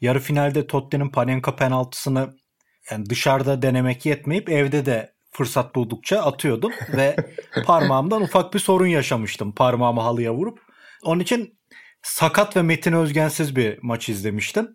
yarı 0.00 0.20
finalde 0.20 0.66
Tottenham'ın 0.66 1.12
Panenka 1.12 1.56
penaltısını 1.56 2.36
yani 2.90 3.10
dışarıda 3.10 3.62
denemek 3.62 4.06
yetmeyip 4.06 4.48
evde 4.48 4.86
de 4.86 5.12
fırsat 5.30 5.74
buldukça 5.74 6.22
atıyordum 6.22 6.72
ve 6.96 7.16
parmağımdan 7.64 8.22
ufak 8.22 8.54
bir 8.54 8.58
sorun 8.58 8.86
yaşamıştım 8.86 9.52
parmağımı 9.52 10.00
halıya 10.00 10.34
vurup. 10.34 10.58
Onun 11.04 11.20
için 11.20 11.58
sakat 12.02 12.56
ve 12.56 12.62
Metin 12.62 12.92
Özgensiz 12.92 13.56
bir 13.56 13.78
maç 13.82 14.08
izlemiştim. 14.08 14.68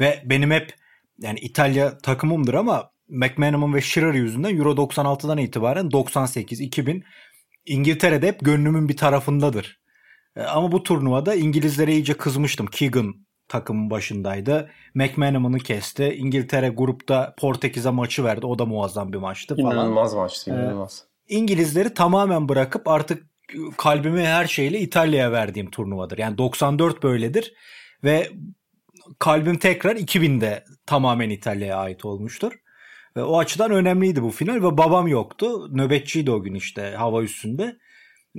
Ve 0.00 0.22
benim 0.24 0.50
hep 0.50 0.74
yani 1.18 1.38
İtalya 1.38 1.98
takımımdır 1.98 2.54
ama 2.54 2.90
McManaman 3.08 3.74
ve 3.74 3.80
Shearer 3.80 4.14
yüzünden 4.14 4.56
Euro 4.56 4.72
96'dan 4.72 5.38
itibaren 5.38 5.90
98, 5.90 6.60
2000 6.60 7.04
İngiltere'de 7.66 8.28
hep 8.28 8.40
gönlümün 8.40 8.88
bir 8.88 8.96
tarafındadır. 8.96 9.80
E, 10.36 10.42
ama 10.42 10.72
bu 10.72 10.82
turnuvada 10.82 11.34
İngilizlere 11.34 11.92
iyice 11.92 12.14
kızmıştım. 12.14 12.66
Keegan 12.66 13.14
takımın 13.48 13.90
başındaydı. 13.90 14.70
McManaman'ı 14.94 15.58
kesti. 15.58 16.04
İngiltere 16.04 16.68
grupta 16.68 17.34
Portekiz'e 17.38 17.90
maçı 17.90 18.24
verdi. 18.24 18.46
O 18.46 18.58
da 18.58 18.66
muazzam 18.66 19.12
bir 19.12 19.18
maçtı 19.18 19.56
falan. 19.56 19.76
İnanılmaz 19.76 20.14
maçtı, 20.14 20.50
inanılmaz. 20.50 21.04
Ee, 21.28 21.34
İngilizleri 21.34 21.94
tamamen 21.94 22.48
bırakıp 22.48 22.88
artık 22.88 23.26
kalbimi 23.76 24.26
her 24.26 24.46
şeyle 24.46 24.80
İtalya'ya 24.80 25.32
verdiğim 25.32 25.70
turnuvadır. 25.70 26.18
Yani 26.18 26.38
94 26.38 27.02
böyledir 27.02 27.54
ve 28.04 28.30
kalbim 29.18 29.58
tekrar 29.58 29.96
2000'de 29.96 30.64
tamamen 30.86 31.30
İtalya'ya 31.30 31.76
ait 31.76 32.04
olmuştur. 32.04 32.52
Ve 33.16 33.22
o 33.22 33.38
açıdan 33.38 33.70
önemliydi 33.70 34.22
bu 34.22 34.30
final 34.30 34.54
ve 34.54 34.78
babam 34.78 35.08
yoktu. 35.08 35.76
Nöbetçiydi 35.76 36.30
o 36.30 36.42
gün 36.42 36.54
işte 36.54 36.94
hava 36.96 37.22
üstünde. 37.22 37.76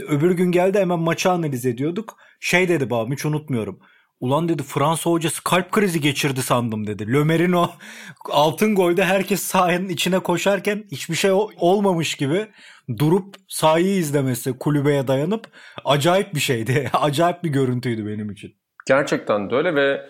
Öbür 0.07 0.31
gün 0.31 0.51
geldi 0.51 0.79
hemen 0.79 0.99
maçı 0.99 1.31
analiz 1.31 1.65
ediyorduk. 1.65 2.17
Şey 2.39 2.69
dedi 2.69 2.89
babam 2.89 3.11
hiç 3.11 3.25
unutmuyorum. 3.25 3.79
Ulan 4.19 4.49
dedi 4.49 4.63
Fransa 4.63 5.09
hocası 5.09 5.43
kalp 5.43 5.71
krizi 5.71 6.01
geçirdi 6.01 6.41
sandım 6.41 6.87
dedi. 6.87 7.13
Lömer'in 7.13 7.51
o 7.51 7.69
altın 8.31 8.75
golde 8.75 9.05
herkes 9.05 9.41
sahanın 9.41 9.89
içine 9.89 10.19
koşarken 10.19 10.83
hiçbir 10.91 11.15
şey 11.15 11.31
olmamış 11.57 12.15
gibi 12.15 12.47
durup 12.99 13.35
sahayı 13.47 13.97
izlemesi 13.97 14.57
kulübeye 14.59 15.07
dayanıp 15.07 15.47
acayip 15.85 16.33
bir 16.35 16.39
şeydi. 16.39 16.89
acayip 16.93 17.43
bir 17.43 17.49
görüntüydü 17.49 18.07
benim 18.07 18.31
için. 18.31 18.55
Gerçekten 18.87 19.49
de 19.49 19.55
öyle 19.55 19.75
ve 19.75 20.09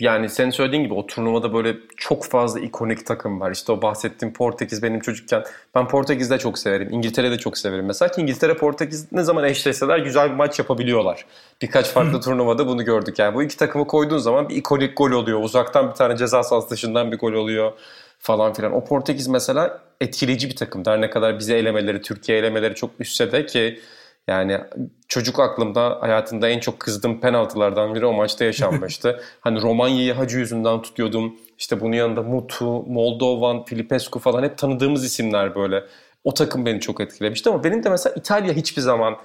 yani 0.00 0.28
senin 0.28 0.50
söylediğin 0.50 0.82
gibi 0.82 0.94
o 0.94 1.06
turnuvada 1.06 1.54
böyle 1.54 1.76
çok 1.96 2.24
fazla 2.24 2.60
ikonik 2.60 3.06
takım 3.06 3.40
var. 3.40 3.50
İşte 3.50 3.72
o 3.72 3.82
bahsettiğim 3.82 4.34
Portekiz 4.34 4.82
benim 4.82 5.00
çocukken. 5.00 5.44
Ben 5.74 5.88
Portekiz'de 5.88 6.38
çok 6.38 6.58
severim. 6.58 6.88
İngiltere'de 6.92 7.38
çok 7.38 7.58
severim. 7.58 7.86
Mesela 7.86 8.10
ki 8.10 8.20
İngiltere 8.20 8.54
Portekiz 8.54 9.12
ne 9.12 9.22
zaman 9.22 9.44
eşleşseler 9.44 9.98
güzel 9.98 10.30
bir 10.30 10.34
maç 10.34 10.58
yapabiliyorlar. 10.58 11.26
Birkaç 11.62 11.86
farklı 11.86 12.20
turnuvada 12.20 12.66
bunu 12.66 12.84
gördük. 12.84 13.18
Yani 13.18 13.34
bu 13.34 13.42
iki 13.42 13.56
takımı 13.56 13.86
koyduğun 13.86 14.18
zaman 14.18 14.48
bir 14.48 14.56
ikonik 14.56 14.96
gol 14.96 15.10
oluyor. 15.10 15.42
Uzaktan 15.42 15.90
bir 15.90 15.94
tane 15.94 16.16
ceza 16.16 16.42
sahası 16.42 16.70
dışından 16.70 17.12
bir 17.12 17.18
gol 17.18 17.32
oluyor 17.32 17.72
falan 18.18 18.52
filan. 18.52 18.72
O 18.72 18.84
Portekiz 18.84 19.28
mesela 19.28 19.80
etkileyici 20.00 20.48
bir 20.48 20.56
takım. 20.56 20.82
Her 20.86 21.00
ne 21.00 21.10
kadar 21.10 21.38
bize 21.38 21.58
elemeleri, 21.58 22.02
Türkiye 22.02 22.38
elemeleri 22.38 22.74
çok 22.74 22.90
üstse 22.98 23.32
de 23.32 23.46
ki 23.46 23.80
yani 24.28 24.60
çocuk 25.08 25.40
aklımda 25.40 25.98
hayatında 26.00 26.48
en 26.48 26.60
çok 26.60 26.80
kızdığım 26.80 27.20
penaltılardan 27.20 27.94
biri 27.94 28.06
o 28.06 28.12
maçta 28.12 28.44
yaşanmıştı. 28.44 29.20
hani 29.40 29.62
Romanya'yı 29.62 30.14
hacı 30.14 30.38
yüzünden 30.38 30.82
tutuyordum. 30.82 31.36
İşte 31.58 31.80
bunun 31.80 31.92
yanında 31.96 32.22
Mutu, 32.22 32.82
Moldovan, 32.82 33.64
Filipescu 33.64 34.18
falan 34.18 34.42
hep 34.42 34.58
tanıdığımız 34.58 35.04
isimler 35.04 35.54
böyle. 35.54 35.84
O 36.24 36.34
takım 36.34 36.66
beni 36.66 36.80
çok 36.80 37.00
etkilemişti 37.00 37.50
ama 37.50 37.64
benim 37.64 37.84
de 37.84 37.90
mesela 37.90 38.14
İtalya 38.16 38.52
hiçbir 38.52 38.82
zaman 38.82 39.16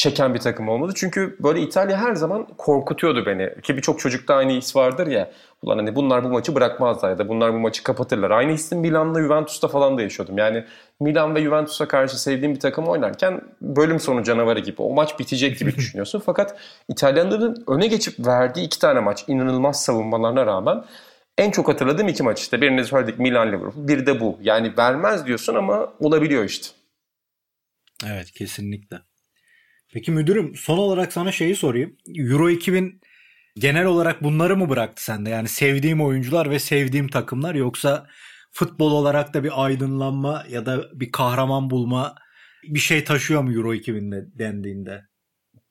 çeken 0.00 0.34
bir 0.34 0.38
takım 0.38 0.68
olmadı. 0.68 0.92
Çünkü 0.96 1.36
böyle 1.40 1.60
İtalya 1.60 1.98
her 1.98 2.14
zaman 2.14 2.46
korkutuyordu 2.58 3.26
beni. 3.26 3.60
Ki 3.62 3.76
birçok 3.76 4.00
çocukta 4.00 4.34
aynı 4.34 4.52
his 4.52 4.76
vardır 4.76 5.06
ya. 5.06 5.30
Ulan 5.62 5.76
hani 5.76 5.94
bunlar 5.94 6.24
bu 6.24 6.28
maçı 6.28 6.54
bırakmazlar 6.54 7.10
ya 7.10 7.18
da 7.18 7.28
bunlar 7.28 7.54
bu 7.54 7.58
maçı 7.58 7.82
kapatırlar. 7.82 8.30
Aynı 8.30 8.52
hissi 8.52 8.76
Milan'la 8.76 9.22
Juventus'ta 9.22 9.68
falan 9.68 9.98
da 9.98 10.02
yaşıyordum. 10.02 10.38
Yani 10.38 10.64
Milan 11.00 11.34
ve 11.34 11.42
Juventus'a 11.42 11.88
karşı 11.88 12.22
sevdiğim 12.22 12.54
bir 12.54 12.60
takım 12.60 12.88
oynarken 12.88 13.40
bölüm 13.60 14.00
sonu 14.00 14.22
canavarı 14.22 14.60
gibi. 14.60 14.82
O 14.82 14.94
maç 14.94 15.18
bitecek 15.18 15.58
gibi 15.58 15.74
düşünüyorsun. 15.76 16.22
Fakat 16.26 16.56
İtalyanların 16.88 17.64
öne 17.68 17.86
geçip 17.86 18.26
verdiği 18.26 18.66
iki 18.66 18.78
tane 18.78 19.00
maç 19.00 19.24
inanılmaz 19.28 19.84
savunmalarına 19.84 20.46
rağmen 20.46 20.84
en 21.38 21.50
çok 21.50 21.68
hatırladığım 21.68 22.08
iki 22.08 22.22
maç 22.22 22.40
işte. 22.40 22.60
Birini 22.60 22.84
söyledik 22.84 23.18
Milan 23.18 23.48
Liverpool. 23.48 23.88
Bir 23.88 24.06
de 24.06 24.20
bu. 24.20 24.38
Yani 24.42 24.72
vermez 24.78 25.26
diyorsun 25.26 25.54
ama 25.54 25.92
olabiliyor 26.00 26.44
işte. 26.44 26.68
Evet 28.06 28.30
kesinlikle. 28.30 29.09
Peki 29.92 30.12
müdürüm 30.12 30.54
son 30.54 30.78
olarak 30.78 31.12
sana 31.12 31.32
şeyi 31.32 31.56
sorayım. 31.56 31.96
Euro 32.14 32.50
2000 32.50 33.00
genel 33.56 33.86
olarak 33.86 34.22
bunları 34.22 34.56
mı 34.56 34.68
bıraktı 34.68 35.04
sende? 35.04 35.30
Yani 35.30 35.48
sevdiğim 35.48 36.00
oyuncular 36.00 36.50
ve 36.50 36.58
sevdiğim 36.58 37.08
takımlar 37.08 37.54
yoksa 37.54 38.06
futbol 38.52 38.92
olarak 38.92 39.34
da 39.34 39.44
bir 39.44 39.64
aydınlanma 39.64 40.44
ya 40.48 40.66
da 40.66 41.00
bir 41.00 41.12
kahraman 41.12 41.70
bulma 41.70 42.14
bir 42.64 42.78
şey 42.78 43.04
taşıyor 43.04 43.42
mu 43.42 43.52
Euro 43.52 43.74
2000'de 43.74 44.38
dendiğinde? 44.38 45.02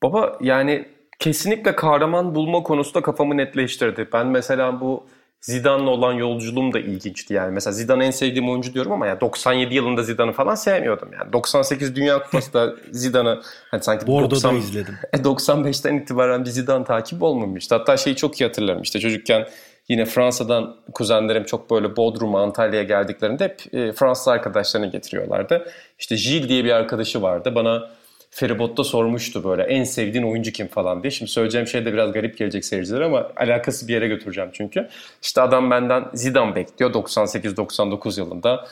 Baba 0.03 0.37
yani 0.41 0.85
kesinlikle 1.19 1.75
kahraman 1.75 2.35
bulma 2.35 2.63
konusunda 2.63 3.01
kafamı 3.01 3.37
netleştirdi. 3.37 4.09
Ben 4.13 4.27
mesela 4.27 4.81
bu 4.81 5.07
Zidane'la 5.41 5.89
olan 5.89 6.13
yolculuğum 6.13 6.73
da 6.73 6.79
ilginçti 6.79 7.33
yani. 7.33 7.51
Mesela 7.51 7.73
Zidane 7.73 8.05
en 8.05 8.11
sevdiğim 8.11 8.49
oyuncu 8.49 8.73
diyorum 8.73 8.91
ama 8.91 9.07
ya 9.07 9.21
97 9.21 9.75
yılında 9.75 10.03
Zidane'ı 10.03 10.33
falan 10.33 10.55
sevmiyordum 10.55 11.09
yani. 11.19 11.33
98 11.33 11.95
Dünya 11.95 12.23
Kupası'da 12.23 12.75
Zidane'ı 12.91 13.41
hani 13.71 13.83
sanki 13.83 14.07
Bordo'da 14.07 14.35
90, 14.35 14.55
izledim. 14.55 14.95
95'ten 15.13 15.95
itibaren 15.95 16.45
bir 16.45 16.49
Zidane 16.49 16.85
takip 16.85 17.23
olmamıştı. 17.23 17.75
Hatta 17.75 17.97
şeyi 17.97 18.15
çok 18.15 18.41
iyi 18.41 18.45
hatırlarım 18.45 18.81
işte 18.81 18.99
çocukken 18.99 19.47
yine 19.89 20.05
Fransa'dan 20.05 20.75
kuzenlerim 20.93 21.43
çok 21.43 21.71
böyle 21.71 21.95
Bodrum'a, 21.95 22.41
Antalya'ya 22.41 22.83
geldiklerinde 22.83 23.43
hep 23.43 23.73
e, 23.73 23.93
Fransız 23.93 24.27
arkadaşlarını 24.27 24.91
getiriyorlardı. 24.91 25.71
İşte 25.99 26.15
Gilles 26.15 26.49
diye 26.49 26.65
bir 26.65 26.71
arkadaşı 26.71 27.21
vardı. 27.21 27.55
Bana 27.55 27.89
feribotta 28.29 28.83
sormuştu 28.83 29.43
böyle 29.43 29.63
en 29.63 29.83
sevdiğin 29.83 30.25
oyuncu 30.25 30.51
kim 30.51 30.67
falan 30.67 31.03
diye. 31.03 31.11
Şimdi 31.11 31.31
söyleyeceğim 31.31 31.67
şey 31.67 31.85
de 31.85 31.93
biraz 31.93 32.11
garip 32.11 32.37
gelecek 32.37 32.65
seyircilere 32.65 33.05
ama 33.05 33.31
alakası 33.35 33.87
bir 33.87 33.93
yere 33.93 34.07
götüreceğim 34.07 34.49
çünkü. 34.53 34.89
İşte 35.21 35.41
adam 35.41 35.71
benden 35.71 36.05
Zidane 36.13 36.55
bekliyor 36.55 36.93
98-99 36.93 38.19
yılında. 38.19 38.67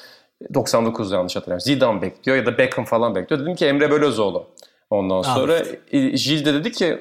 99 0.53 1.11
yanlış 1.11 1.35
hatırlıyorum. 1.35 1.61
Zidane 1.61 2.01
bekliyor 2.01 2.37
ya 2.37 2.45
da 2.45 2.57
Beckham 2.57 2.85
falan 2.85 3.15
bekliyor. 3.15 3.41
Dedim 3.41 3.55
ki 3.55 3.65
Emre 3.65 3.91
Belözoğlu. 3.91 4.47
Ondan 4.89 5.21
sonra 5.21 5.59
Gilles 5.91 6.45
de 6.45 6.53
dedi 6.53 6.71
ki 6.71 6.97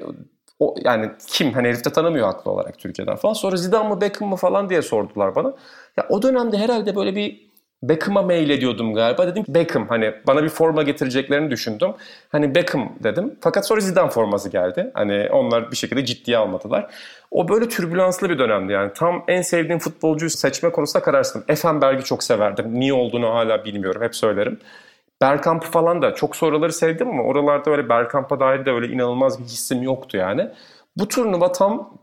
o 0.60 0.74
yani 0.84 1.10
kim 1.28 1.52
hani 1.52 1.68
herif 1.68 1.84
de 1.84 1.92
tanımıyor 1.92 2.26
haklı 2.26 2.50
olarak 2.50 2.78
Türkiye'den 2.78 3.16
falan. 3.16 3.34
Sonra 3.34 3.56
Zidane 3.56 3.88
mı 3.88 4.00
Beckham 4.00 4.28
mı 4.28 4.36
falan 4.36 4.70
diye 4.70 4.82
sordular 4.82 5.34
bana. 5.34 5.54
Ya 5.96 6.06
o 6.08 6.22
dönemde 6.22 6.58
herhalde 6.58 6.96
böyle 6.96 7.16
bir 7.16 7.46
Beckham'a 7.88 8.22
mail 8.22 8.50
ediyordum 8.50 8.94
galiba. 8.94 9.26
Dedim 9.26 9.44
Beckham 9.48 9.88
hani 9.88 10.14
bana 10.26 10.42
bir 10.42 10.48
forma 10.48 10.82
getireceklerini 10.82 11.50
düşündüm. 11.50 11.90
Hani 12.28 12.54
Beckham 12.54 12.92
dedim. 13.02 13.34
Fakat 13.40 13.66
sonra 13.66 13.80
Zidane 13.80 14.10
forması 14.10 14.48
geldi. 14.48 14.90
Hani 14.94 15.28
onlar 15.32 15.70
bir 15.70 15.76
şekilde 15.76 16.04
ciddiye 16.04 16.36
almadılar. 16.36 16.90
O 17.30 17.48
böyle 17.48 17.68
türbülanslı 17.68 18.30
bir 18.30 18.38
dönemdi 18.38 18.72
yani. 18.72 18.92
Tam 18.94 19.24
en 19.28 19.42
sevdiğim 19.42 19.78
futbolcuyu 19.78 20.30
seçme 20.30 20.70
konusunda 20.72 21.04
kararsızdım. 21.04 21.44
Effenberg'i 21.48 22.04
çok 22.04 22.22
severdim. 22.22 22.80
Niye 22.80 22.92
olduğunu 22.92 23.34
hala 23.34 23.64
bilmiyorum. 23.64 24.02
Hep 24.02 24.16
söylerim. 24.16 24.58
Bergkamp 25.20 25.64
falan 25.64 26.02
da 26.02 26.14
çok 26.14 26.36
sonraları 26.36 26.72
sevdim 26.72 27.08
ama 27.08 27.22
oralarda 27.22 27.70
öyle 27.70 27.88
Bergkamp'a 27.88 28.40
dair 28.40 28.66
de 28.66 28.70
öyle 28.70 28.88
inanılmaz 28.88 29.40
bir 29.40 29.44
hissim 29.44 29.82
yoktu 29.82 30.16
yani. 30.16 30.48
Bu 30.96 31.08
turnuva 31.08 31.52
tam 31.52 31.98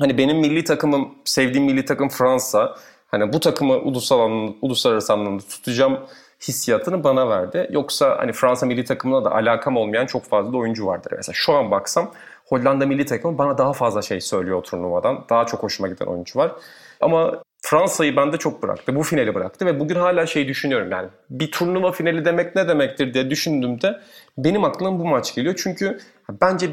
hani 0.00 0.18
benim 0.18 0.38
milli 0.38 0.64
takımım, 0.64 1.14
sevdiğim 1.24 1.66
milli 1.66 1.84
takım 1.84 2.08
Fransa. 2.08 2.76
Hani 3.12 3.32
bu 3.32 3.40
takımı 3.40 3.78
ulusal 3.78 4.20
anlamda, 4.20 4.54
uluslararası 4.62 5.12
anlamda 5.12 5.42
tutacağım 5.42 5.98
hissiyatını 6.48 7.04
bana 7.04 7.28
verdi. 7.28 7.68
Yoksa 7.70 8.18
hani 8.18 8.32
Fransa 8.32 8.66
milli 8.66 8.84
takımına 8.84 9.24
da 9.24 9.32
alakam 9.32 9.76
olmayan 9.76 10.06
çok 10.06 10.24
fazla 10.24 10.52
da 10.52 10.56
oyuncu 10.56 10.86
vardır. 10.86 11.12
Mesela 11.16 11.34
şu 11.34 11.52
an 11.52 11.70
baksam 11.70 12.12
Hollanda 12.46 12.86
milli 12.86 13.04
takımı 13.04 13.38
bana 13.38 13.58
daha 13.58 13.72
fazla 13.72 14.02
şey 14.02 14.20
söylüyor 14.20 14.62
turnuvadan. 14.62 15.24
Daha 15.30 15.46
çok 15.46 15.62
hoşuma 15.62 15.88
giden 15.88 16.06
oyuncu 16.06 16.38
var. 16.38 16.52
Ama 17.00 17.42
Fransa'yı 17.62 18.16
bende 18.16 18.36
çok 18.36 18.62
bıraktı. 18.62 18.96
Bu 18.96 19.02
finali 19.02 19.34
bıraktı 19.34 19.66
ve 19.66 19.80
bugün 19.80 19.94
hala 19.94 20.26
şey 20.26 20.48
düşünüyorum 20.48 20.90
yani. 20.90 21.08
Bir 21.30 21.50
turnuva 21.50 21.92
finali 21.92 22.24
demek 22.24 22.56
ne 22.56 22.68
demektir 22.68 23.14
diye 23.14 23.30
düşündüğümde 23.30 24.00
benim 24.38 24.64
aklıma 24.64 24.98
bu 24.98 25.04
maç 25.04 25.34
geliyor. 25.34 25.54
Çünkü 25.62 25.98
bence 26.40 26.70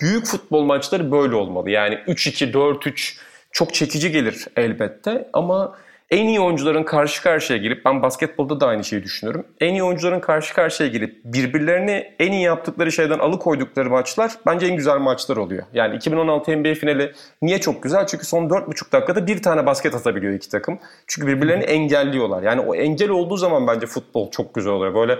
büyük 0.00 0.26
futbol 0.26 0.64
maçları 0.64 1.12
böyle 1.12 1.34
olmalı. 1.34 1.70
Yani 1.70 1.94
3-2, 1.94 2.52
4-3 2.52 3.18
çok 3.58 3.74
çekici 3.74 4.12
gelir 4.12 4.46
elbette 4.56 5.28
ama 5.32 5.76
en 6.10 6.28
iyi 6.28 6.40
oyuncuların 6.40 6.84
karşı 6.84 7.22
karşıya 7.22 7.58
gelip 7.58 7.84
ben 7.84 8.02
basketbolda 8.02 8.60
da 8.60 8.66
aynı 8.66 8.84
şeyi 8.84 9.02
düşünüyorum. 9.02 9.46
En 9.60 9.74
iyi 9.74 9.82
oyuncuların 9.82 10.20
karşı 10.20 10.54
karşıya 10.54 10.88
gelip 10.88 11.20
birbirlerini 11.24 12.14
en 12.18 12.32
iyi 12.32 12.42
yaptıkları 12.42 12.92
şeyden 12.92 13.18
alıkoydukları 13.18 13.90
maçlar 13.90 14.32
bence 14.46 14.66
en 14.66 14.76
güzel 14.76 14.98
maçlar 14.98 15.36
oluyor. 15.36 15.62
Yani 15.72 15.96
2016 15.96 16.56
NBA 16.56 16.74
finali 16.74 17.12
niye 17.42 17.60
çok 17.60 17.82
güzel? 17.82 18.06
Çünkü 18.06 18.26
son 18.26 18.48
4,5 18.48 18.92
dakikada 18.92 19.26
bir 19.26 19.42
tane 19.42 19.66
basket 19.66 19.94
atabiliyor 19.94 20.32
iki 20.32 20.50
takım. 20.50 20.78
Çünkü 21.06 21.28
birbirlerini 21.28 21.64
engelliyorlar. 21.64 22.42
Yani 22.42 22.60
o 22.60 22.74
engel 22.74 23.10
olduğu 23.10 23.36
zaman 23.36 23.66
bence 23.66 23.86
futbol 23.86 24.30
çok 24.30 24.54
güzel 24.54 24.72
oluyor. 24.72 24.94
Böyle 24.94 25.18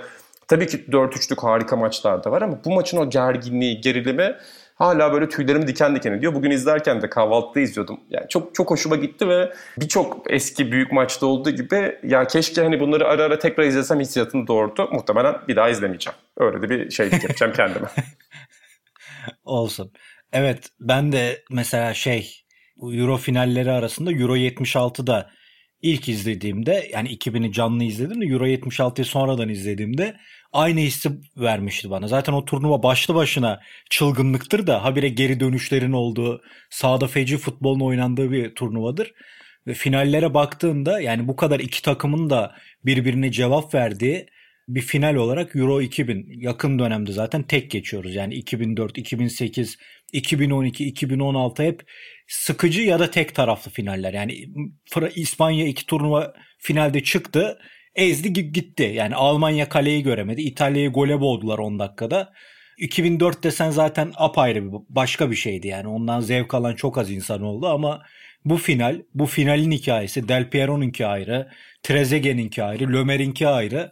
tabii 0.48 0.66
ki 0.66 0.84
4-3'lük 0.88 1.42
harika 1.42 1.76
maçlar 1.76 2.24
da 2.24 2.30
var 2.30 2.42
ama 2.42 2.58
bu 2.64 2.74
maçın 2.74 2.98
o 2.98 3.10
gerginliği, 3.10 3.80
gerilimi 3.80 4.36
hala 4.78 5.12
böyle 5.12 5.28
tüylerim 5.28 5.66
diken 5.66 5.96
diken 5.96 6.12
ediyor. 6.12 6.34
Bugün 6.34 6.50
izlerken 6.50 7.02
de 7.02 7.10
kahvaltıda 7.10 7.60
izliyordum. 7.60 8.00
Yani 8.10 8.28
çok 8.28 8.54
çok 8.54 8.70
hoşuma 8.70 8.96
gitti 8.96 9.28
ve 9.28 9.52
birçok 9.78 10.32
eski 10.32 10.72
büyük 10.72 10.92
maçta 10.92 11.26
olduğu 11.26 11.50
gibi 11.50 11.98
ya 12.02 12.26
keşke 12.26 12.62
hani 12.62 12.80
bunları 12.80 13.08
ara 13.08 13.22
ara 13.22 13.38
tekrar 13.38 13.64
izlesem 13.64 14.00
hissiyatını 14.00 14.46
doğurdu. 14.46 14.88
Muhtemelen 14.92 15.34
bir 15.48 15.56
daha 15.56 15.68
izlemeyeceğim. 15.68 16.18
Öyle 16.36 16.62
de 16.62 16.70
bir 16.70 16.90
şey 16.90 17.06
yapacağım 17.12 17.52
kendime. 17.52 17.88
Olsun. 19.44 19.92
Evet 20.32 20.68
ben 20.80 21.12
de 21.12 21.42
mesela 21.50 21.94
şey 21.94 22.44
Euro 22.82 23.16
finalleri 23.16 23.70
arasında 23.70 24.12
Euro 24.12 24.36
76'da 24.36 25.30
ilk 25.82 26.08
izlediğimde 26.08 26.88
yani 26.92 27.08
2000'i 27.08 27.52
canlı 27.52 27.84
izledim 27.84 28.20
de 28.20 28.26
Euro 28.26 28.46
76'yı 28.46 29.04
sonradan 29.04 29.48
izlediğimde 29.48 30.16
aynı 30.52 30.80
hissi 30.80 31.10
vermişti 31.36 31.90
bana. 31.90 32.08
Zaten 32.08 32.32
o 32.32 32.44
turnuva 32.44 32.82
başlı 32.82 33.14
başına 33.14 33.60
çılgınlıktır 33.90 34.66
da 34.66 34.84
habire 34.84 35.08
geri 35.08 35.40
dönüşlerin 35.40 35.92
olduğu, 35.92 36.42
sahada 36.70 37.06
feci 37.06 37.36
futbolun 37.36 37.80
oynandığı 37.80 38.32
bir 38.32 38.54
turnuvadır. 38.54 39.12
Ve 39.66 39.74
finallere 39.74 40.34
baktığında 40.34 41.00
yani 41.00 41.28
bu 41.28 41.36
kadar 41.36 41.60
iki 41.60 41.82
takımın 41.82 42.30
da 42.30 42.54
birbirine 42.84 43.32
cevap 43.32 43.74
verdiği 43.74 44.26
bir 44.68 44.80
final 44.80 45.14
olarak 45.14 45.56
Euro 45.56 45.80
2000 45.80 46.40
yakın 46.40 46.78
dönemde 46.78 47.12
zaten 47.12 47.42
tek 47.42 47.70
geçiyoruz. 47.70 48.14
Yani 48.14 48.34
2004, 48.34 48.98
2008, 48.98 49.78
2012, 50.12 50.84
2016 50.84 51.62
hep 51.62 51.82
sıkıcı 52.28 52.82
ya 52.82 52.98
da 52.98 53.10
tek 53.10 53.34
taraflı 53.34 53.70
finaller. 53.70 54.12
Yani 54.12 54.34
İspanya 55.14 55.66
iki 55.66 55.86
turnuva 55.86 56.34
finalde 56.58 57.02
çıktı 57.02 57.58
ezdi 57.94 58.52
gitti. 58.52 58.92
Yani 58.94 59.14
Almanya 59.14 59.68
kaleyi 59.68 60.02
göremedi. 60.02 60.42
İtalya'yı 60.42 60.92
gole 60.92 61.20
boğdular 61.20 61.58
10 61.58 61.78
dakikada. 61.78 62.32
2004 62.78 63.42
desen 63.42 63.70
zaten 63.70 64.12
apayrı 64.16 64.64
bir 64.64 64.78
başka 64.88 65.30
bir 65.30 65.36
şeydi 65.36 65.68
yani. 65.68 65.88
Ondan 65.88 66.20
zevk 66.20 66.54
alan 66.54 66.74
çok 66.74 66.98
az 66.98 67.10
insan 67.10 67.42
oldu 67.42 67.66
ama 67.66 68.02
bu 68.44 68.56
final, 68.56 69.02
bu 69.14 69.26
finalin 69.26 69.70
hikayesi 69.70 70.28
Del 70.28 70.50
Piero'nunki 70.50 71.06
ayrı, 71.06 71.48
Trezeguet'inki 71.82 72.62
ayrı, 72.62 72.92
Lömer'inki 72.92 73.48
ayrı, 73.48 73.90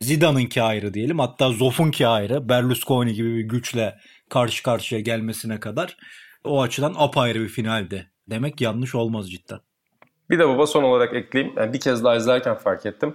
Zidane'ınki 0.00 0.62
ayrı 0.62 0.94
diyelim. 0.94 1.18
Hatta 1.18 1.52
Zoff'unki 1.52 2.06
ayrı. 2.06 2.48
Berlusconi 2.48 3.14
gibi 3.14 3.34
bir 3.36 3.48
güçle 3.48 3.94
karşı 4.30 4.62
karşıya 4.62 5.00
gelmesine 5.00 5.60
kadar 5.60 5.96
o 6.44 6.62
açıdan 6.62 6.94
apayrı 6.98 7.40
bir 7.40 7.48
finaldi. 7.48 8.10
Demek 8.30 8.60
yanlış 8.60 8.94
olmaz 8.94 9.30
cidden. 9.30 9.60
Bir 10.30 10.38
de 10.38 10.48
baba 10.48 10.66
son 10.66 10.82
olarak 10.82 11.14
ekleyeyim. 11.14 11.54
Yani 11.56 11.72
bir 11.72 11.80
kez 11.80 12.04
daha 12.04 12.16
izlerken 12.16 12.54
fark 12.54 12.86
ettim 12.86 13.14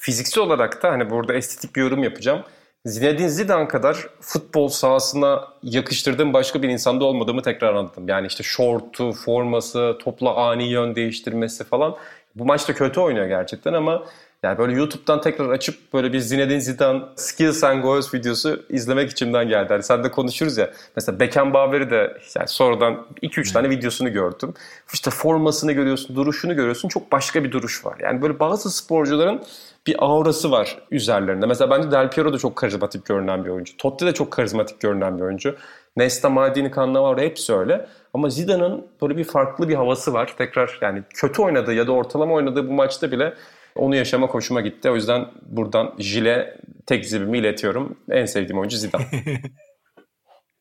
fiziksel 0.00 0.44
olarak 0.44 0.82
da 0.82 0.90
hani 0.90 1.10
burada 1.10 1.34
estetik 1.34 1.76
bir 1.76 1.80
yorum 1.80 2.02
yapacağım. 2.02 2.42
Zinedine 2.84 3.28
Zidane 3.28 3.68
kadar 3.68 4.06
futbol 4.20 4.68
sahasına 4.68 5.48
yakıştırdığım 5.62 6.32
başka 6.32 6.62
bir 6.62 6.68
insanda 6.68 7.04
olmadığımı 7.04 7.42
tekrar 7.42 7.74
anladım. 7.74 8.08
Yani 8.08 8.26
işte 8.26 8.42
şortu, 8.42 9.12
forması, 9.12 9.98
topla 10.02 10.36
ani 10.36 10.64
yön 10.64 10.94
değiştirmesi 10.94 11.64
falan. 11.64 11.96
Bu 12.34 12.44
maçta 12.44 12.74
kötü 12.74 13.00
oynuyor 13.00 13.26
gerçekten 13.26 13.72
ama 13.72 14.04
yani 14.42 14.58
böyle 14.58 14.72
YouTube'dan 14.72 15.20
tekrar 15.20 15.50
açıp 15.50 15.92
böyle 15.92 16.12
bir 16.12 16.18
Zinedine 16.18 16.60
Zidane 16.60 17.02
Skills 17.16 17.64
and 17.64 17.82
Goals 17.82 18.14
videosu 18.14 18.62
izlemek 18.68 19.10
içimden 19.10 19.48
geldi. 19.48 19.68
Hani 19.68 19.82
sen 19.82 20.04
de 20.04 20.10
konuşuruz 20.10 20.58
ya. 20.58 20.70
Mesela 20.96 21.20
Beckenbauer'i 21.20 21.90
de 21.90 22.16
yani 22.36 22.48
sonradan 22.48 23.06
2-3 23.22 23.52
tane 23.52 23.70
videosunu 23.70 24.12
gördüm. 24.12 24.54
İşte 24.92 25.10
formasını 25.10 25.72
görüyorsun, 25.72 26.16
duruşunu 26.16 26.56
görüyorsun. 26.56 26.88
Çok 26.88 27.12
başka 27.12 27.44
bir 27.44 27.52
duruş 27.52 27.86
var. 27.86 27.96
Yani 28.00 28.22
böyle 28.22 28.40
bazı 28.40 28.70
sporcuların 28.70 29.42
bir 29.86 29.96
aurası 29.98 30.50
var 30.50 30.78
üzerlerinde. 30.90 31.46
Mesela 31.46 31.70
bence 31.70 31.90
Del 31.90 32.10
Piero 32.10 32.32
da 32.32 32.38
çok 32.38 32.56
karizmatik 32.56 33.04
görünen 33.04 33.44
bir 33.44 33.50
oyuncu. 33.50 33.76
Totti 33.76 34.06
de 34.06 34.14
çok 34.14 34.30
karizmatik 34.30 34.80
görünen 34.80 35.18
bir 35.18 35.22
oyuncu. 35.22 35.56
Nesta, 35.96 36.30
Maldini, 36.30 36.72
Cannavaro 36.76 37.20
hepsi 37.20 37.54
öyle. 37.54 37.86
Ama 38.14 38.30
Zidane'ın 38.30 38.86
böyle 39.02 39.16
bir 39.16 39.24
farklı 39.24 39.68
bir 39.68 39.74
havası 39.74 40.12
var. 40.12 40.34
Tekrar 40.38 40.78
yani 40.80 41.02
kötü 41.14 41.42
oynadığı 41.42 41.74
ya 41.74 41.86
da 41.86 41.92
ortalama 41.92 42.34
oynadığı 42.34 42.68
bu 42.68 42.72
maçta 42.72 43.10
bile 43.10 43.34
onu 43.80 43.96
yaşama 43.96 44.26
hoşuma 44.26 44.60
gitti. 44.60 44.90
O 44.90 44.94
yüzden 44.94 45.26
buradan 45.42 45.94
Jile 45.98 46.60
tek 46.86 47.06
zibimi 47.06 47.38
iletiyorum. 47.38 47.98
En 48.10 48.24
sevdiğim 48.24 48.58
oyuncu 48.58 48.76
Zidane. 48.76 49.04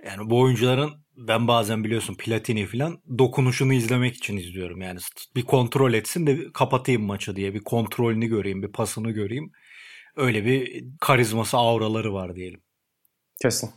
yani 0.06 0.30
bu 0.30 0.40
oyuncuların 0.40 0.92
ben 1.18 1.48
bazen 1.48 1.84
biliyorsun 1.84 2.16
Platini 2.16 2.66
falan 2.66 3.02
dokunuşunu 3.18 3.74
izlemek 3.74 4.16
için 4.16 4.38
izliyorum. 4.38 4.82
Yani 4.82 5.00
bir 5.36 5.44
kontrol 5.44 5.94
etsin 5.94 6.28
de 6.28 6.52
kapatayım 6.54 7.04
maçı 7.04 7.36
diye 7.36 7.54
bir 7.54 7.64
kontrolünü 7.64 8.28
göreyim, 8.28 8.64
bir 8.64 8.72
pasını 8.72 9.12
göreyim. 9.12 9.52
Öyle 10.16 10.46
bir 10.46 10.84
karizması, 11.02 11.58
auraları 11.58 12.14
var 12.14 12.36
diyelim. 12.36 12.62
Kesin. 13.42 13.70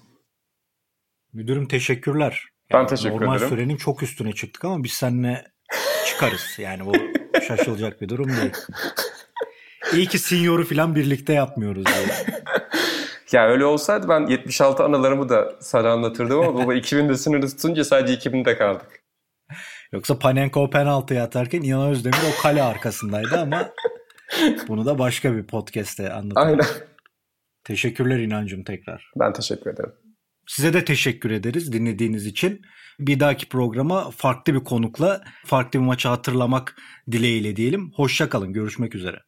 Müdürüm 1.32 1.68
teşekkürler. 1.68 2.44
Yani 2.70 2.80
ben 2.82 2.86
teşekkür 2.86 3.10
normal 3.10 3.36
ederim. 3.36 3.50
Normal 3.50 3.56
sürenin 3.56 3.76
çok 3.76 4.02
üstüne 4.02 4.32
çıktık 4.32 4.64
ama 4.64 4.84
biz 4.84 4.92
seninle 4.92 5.44
çıkarız. 6.06 6.58
Yani 6.58 6.86
bu 6.86 6.92
şaşılacak 7.48 8.00
bir 8.00 8.08
durum 8.08 8.28
değil. 8.28 8.52
İyi 9.92 10.06
ki 10.06 10.18
Senior'u 10.18 10.64
falan 10.64 10.94
birlikte 10.94 11.32
yapmıyoruz. 11.32 11.84
Diye. 11.86 12.42
Ya 13.32 13.48
öyle 13.48 13.64
olsaydı 13.64 14.08
ben 14.08 14.26
76 14.26 14.84
anılarımı 14.84 15.28
da 15.28 15.54
sana 15.60 15.90
anlatırdım 15.90 16.40
ama 16.40 16.54
baba 16.54 16.74
2000'de 16.74 17.16
sınırı 17.16 17.48
tutunca 17.48 17.84
sadece 17.84 18.30
2000'de 18.30 18.58
kaldık. 18.58 19.02
Yoksa 19.92 20.18
Panenko 20.18 20.70
penaltı 20.70 21.22
atarken 21.22 21.62
İnan 21.62 21.90
Özdemir 21.90 22.16
o 22.38 22.42
kale 22.42 22.62
arkasındaydı 22.62 23.40
ama 23.40 23.70
bunu 24.68 24.86
da 24.86 24.98
başka 24.98 25.36
bir 25.36 25.46
podcast'te 25.46 26.12
anlatalım. 26.12 26.48
Aynen. 26.48 26.66
Teşekkürler 27.64 28.18
İnancım 28.18 28.64
tekrar. 28.64 29.12
Ben 29.16 29.32
teşekkür 29.32 29.70
ederim. 29.70 29.92
Size 30.46 30.72
de 30.72 30.84
teşekkür 30.84 31.30
ederiz 31.30 31.72
dinlediğiniz 31.72 32.26
için. 32.26 32.62
Bir 33.00 33.20
dahaki 33.20 33.48
programa 33.48 34.10
farklı 34.10 34.54
bir 34.54 34.64
konukla 34.64 35.24
farklı 35.46 35.80
bir 35.80 35.84
maçı 35.84 36.08
hatırlamak 36.08 36.76
dileğiyle 37.10 37.56
diyelim. 37.56 37.92
Hoşçakalın. 37.96 38.52
Görüşmek 38.52 38.94
üzere. 38.94 39.18